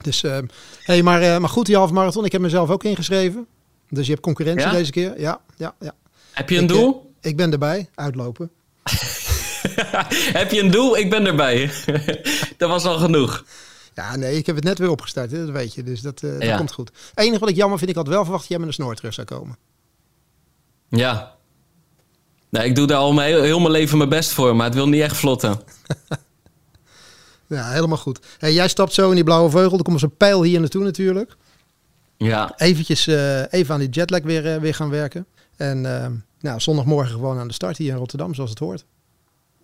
Dus, 0.00 0.22
uh, 0.22 0.38
hey, 0.82 1.02
maar, 1.02 1.22
uh, 1.22 1.38
maar 1.38 1.48
goed, 1.48 1.66
die 1.66 1.76
halve 1.76 1.92
marathon. 1.92 2.24
Ik 2.24 2.32
heb 2.32 2.40
mezelf 2.40 2.70
ook 2.70 2.84
ingeschreven. 2.84 3.46
Dus 3.88 4.06
je 4.06 4.12
hebt 4.12 4.24
concurrentie 4.24 4.70
deze 4.70 4.90
keer. 4.90 5.20
Ja, 5.20 5.40
ja, 5.56 5.74
ja. 5.80 5.94
Heb 6.32 6.50
je 6.50 6.58
een 6.58 6.66
doel? 6.66 7.14
ik 7.20 7.36
ben 7.36 7.52
erbij, 7.52 7.88
uitlopen. 7.94 8.50
heb 10.40 10.50
je 10.50 10.60
een 10.60 10.70
doel? 10.70 10.96
Ik 10.96 11.10
ben 11.10 11.26
erbij. 11.26 11.70
dat 12.58 12.68
was 12.68 12.84
al 12.84 12.98
genoeg. 12.98 13.44
Ja, 13.94 14.16
nee, 14.16 14.36
ik 14.36 14.46
heb 14.46 14.54
het 14.54 14.64
net 14.64 14.78
weer 14.78 14.90
opgestart, 14.90 15.30
dat 15.30 15.50
weet 15.50 15.74
je. 15.74 15.82
Dus 15.82 16.00
dat, 16.00 16.22
uh, 16.22 16.40
dat 16.40 16.56
komt 16.56 16.72
goed. 16.72 16.90
Het 17.10 17.24
enige 17.24 17.38
wat 17.38 17.48
ik 17.48 17.56
jammer 17.56 17.78
vind, 17.78 17.90
ik 17.90 17.96
had 17.96 18.08
wel 18.08 18.22
verwacht 18.22 18.42
dat 18.42 18.50
jij 18.50 18.58
met 18.58 18.68
een 18.68 18.74
snor 18.74 18.94
terug 18.94 19.14
zou 19.14 19.26
komen. 19.26 19.56
Ja. 20.88 21.34
Nee, 22.48 22.68
ik 22.68 22.74
doe 22.74 22.86
daar 22.86 22.98
al 22.98 23.12
mijn, 23.12 23.42
heel, 23.42 23.60
mijn 23.60 23.70
leven 23.70 23.98
mijn 23.98 24.10
best 24.10 24.30
voor, 24.30 24.56
maar 24.56 24.66
het 24.66 24.74
wil 24.74 24.88
niet 24.88 25.02
echt 25.02 25.16
vlotten. 25.16 25.60
ja, 27.46 27.70
helemaal 27.70 27.96
goed. 27.96 28.18
Hey, 28.38 28.52
jij 28.52 28.68
stapt 28.68 28.92
zo 28.92 29.08
in 29.08 29.14
die 29.14 29.24
blauwe 29.24 29.50
vleugel. 29.50 29.78
Er 29.78 29.84
komt 29.84 30.02
een 30.02 30.16
pijl 30.16 30.42
hier 30.42 30.60
naartoe 30.60 30.82
natuurlijk. 30.82 31.36
Ja. 32.16 32.52
Eventjes 32.56 33.06
uh, 33.06 33.52
even 33.52 33.74
aan 33.74 33.80
die 33.80 33.88
jetlag 33.88 34.22
weer, 34.22 34.54
uh, 34.54 34.60
weer 34.60 34.74
gaan 34.74 34.90
werken. 34.90 35.26
En 35.56 35.84
uh, 35.84 36.06
nou, 36.40 36.60
zondagmorgen 36.60 37.12
gewoon 37.12 37.38
aan 37.38 37.48
de 37.48 37.54
start 37.54 37.76
hier 37.76 37.90
in 37.90 37.96
Rotterdam, 37.96 38.34
zoals 38.34 38.50
het 38.50 38.58
hoort. 38.58 38.84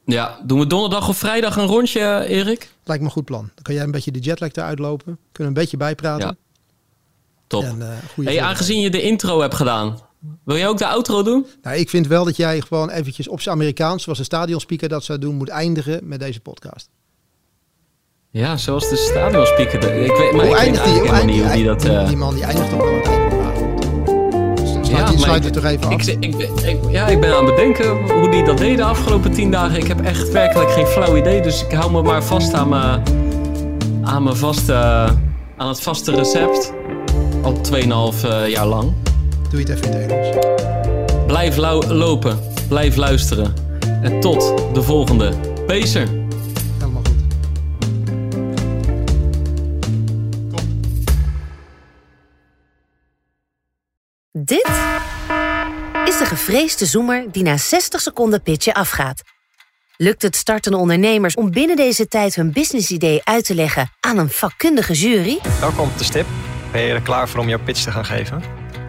Ja, 0.04 0.38
doen 0.44 0.58
we 0.58 0.66
donderdag 0.66 1.08
of 1.08 1.16
vrijdag 1.16 1.56
een 1.56 1.66
rondje, 1.66 2.24
Erik? 2.26 2.72
Lijkt 2.84 3.02
me 3.02 3.08
een 3.08 3.14
goed 3.14 3.24
plan. 3.24 3.50
Dan 3.54 3.62
kan 3.62 3.74
jij 3.74 3.84
een 3.84 3.90
beetje 3.90 4.10
de 4.10 4.18
jetlag 4.18 4.52
eruit 4.52 4.78
lopen. 4.78 5.18
Kunnen 5.32 5.52
een 5.52 5.60
beetje 5.60 5.76
bijpraten. 5.76 6.26
Ja. 6.26 6.34
Top. 7.46 7.62
En, 7.62 7.78
uh, 8.16 8.26
hey, 8.26 8.42
aangezien 8.42 8.80
je 8.80 8.90
de 8.90 9.02
intro 9.02 9.40
hebt 9.40 9.54
gedaan, 9.54 9.98
wil 10.44 10.56
jij 10.56 10.68
ook 10.68 10.78
de 10.78 10.86
outro 10.86 11.22
doen? 11.22 11.46
Nou, 11.62 11.76
ik 11.76 11.90
vind 11.90 12.06
wel 12.06 12.24
dat 12.24 12.36
jij 12.36 12.60
gewoon 12.60 12.90
eventjes 12.90 13.28
op 13.28 13.40
zijn 13.40 13.54
Amerikaans, 13.54 14.02
zoals 14.02 14.18
de 14.18 14.24
stadionspeaker 14.24 14.88
dat 14.88 15.04
zou 15.04 15.18
doen, 15.18 15.34
moet 15.34 15.48
eindigen 15.48 16.08
met 16.08 16.20
deze 16.20 16.40
podcast. 16.40 16.88
Ja, 18.34 18.56
zoals 18.56 18.88
de 18.88 18.96
stadionspeaker. 18.96 20.02
Ik 20.04 20.16
weet, 20.16 20.32
maar 20.32 20.46
hoe 20.46 20.56
eindigt 20.56 20.84
die? 20.84 20.98
Hoe 20.98 21.08
eindigt 21.08 21.52
die, 21.52 21.64
dat, 21.64 21.84
uh... 21.84 22.08
die 22.08 22.16
man 22.16 22.34
die 22.34 22.44
eindigt 22.44 22.70
toch 22.70 22.82
wel 22.82 22.94
het 22.94 23.06
ja, 24.88 25.10
die 25.10 25.18
sluit 25.18 25.44
het 25.44 25.52
toch 25.52 25.64
even 25.64 25.86
af. 25.86 26.06
Ik, 26.06 26.18
ik, 26.20 26.50
ja, 26.90 27.06
ik 27.06 27.20
ben 27.20 27.36
aan 27.36 27.46
het 27.46 27.54
bedenken 27.54 28.12
hoe 28.12 28.30
die 28.30 28.44
dat 28.44 28.58
deed 28.58 28.76
de 28.76 28.84
afgelopen 28.84 29.32
tien 29.32 29.50
dagen. 29.50 29.76
Ik 29.76 29.86
heb 29.86 30.00
echt 30.00 30.30
werkelijk 30.30 30.70
geen 30.70 30.86
flauw 30.86 31.16
idee. 31.16 31.42
Dus 31.42 31.64
ik 31.64 31.72
hou 31.72 31.92
me 31.92 32.02
maar 32.02 32.24
vast 32.24 32.52
aan 32.52 32.68
mijn, 32.68 33.02
aan 34.02 34.22
mijn 34.22 34.36
vaste, 34.36 34.74
aan 35.56 35.68
het 35.68 35.80
vaste 35.80 36.14
recept. 36.14 36.72
Al 37.42 37.60
2,5 37.72 38.24
uh, 38.24 38.48
jaar 38.48 38.66
lang. 38.66 38.92
Doe 39.50 39.60
je 39.60 39.66
het 39.66 39.68
even 39.68 39.92
in 39.92 40.00
het 40.00 40.10
Engels. 40.10 40.46
Blijf 41.26 41.56
lopen. 41.88 42.38
Blijf 42.68 42.96
luisteren. 42.96 43.54
En 44.02 44.20
tot 44.20 44.54
de 44.72 44.82
volgende 44.82 45.32
Pacer. 45.66 46.21
Dit 54.38 54.68
is 56.04 56.18
de 56.18 56.24
gevreesde 56.24 56.86
zoemer 56.86 57.32
die 57.32 57.42
na 57.42 57.56
60 57.56 58.00
seconden 58.00 58.42
pitchen 58.42 58.74
afgaat. 58.74 59.22
Lukt 59.96 60.22
het 60.22 60.36
startende 60.36 60.78
ondernemers 60.78 61.34
om 61.34 61.50
binnen 61.50 61.76
deze 61.76 62.08
tijd 62.08 62.34
hun 62.34 62.52
businessidee 62.52 63.20
uit 63.24 63.44
te 63.44 63.54
leggen 63.54 63.90
aan 64.00 64.18
een 64.18 64.30
vakkundige 64.30 64.92
jury? 64.92 65.38
Welkom 65.60 65.88
op 65.88 65.98
de 65.98 66.04
stip. 66.04 66.26
Ben 66.72 66.82
je 66.82 66.92
er 66.92 67.02
klaar 67.02 67.28
voor 67.28 67.40
om 67.40 67.48
jouw 67.48 67.62
pitch 67.64 67.82
te 67.82 67.90
gaan 67.90 68.04
geven? 68.04 68.61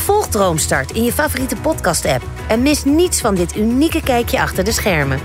Volg 0.00 0.26
Droomstart 0.26 0.90
in 0.90 1.04
je 1.04 1.12
favoriete 1.12 1.56
podcast-app 1.56 2.22
en 2.48 2.62
mis 2.62 2.84
niets 2.84 3.20
van 3.20 3.34
dit 3.34 3.56
unieke 3.56 4.02
kijkje 4.02 4.40
achter 4.40 4.64
de 4.64 4.72
schermen. 4.72 5.20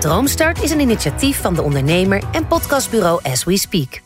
Droomstart 0.00 0.62
is 0.62 0.70
een 0.70 0.80
initiatief 0.80 1.40
van 1.40 1.54
de 1.54 1.62
ondernemer 1.62 2.22
en 2.32 2.46
podcastbureau 2.46 3.20
As 3.22 3.44
We 3.44 3.56
Speak. 3.56 4.03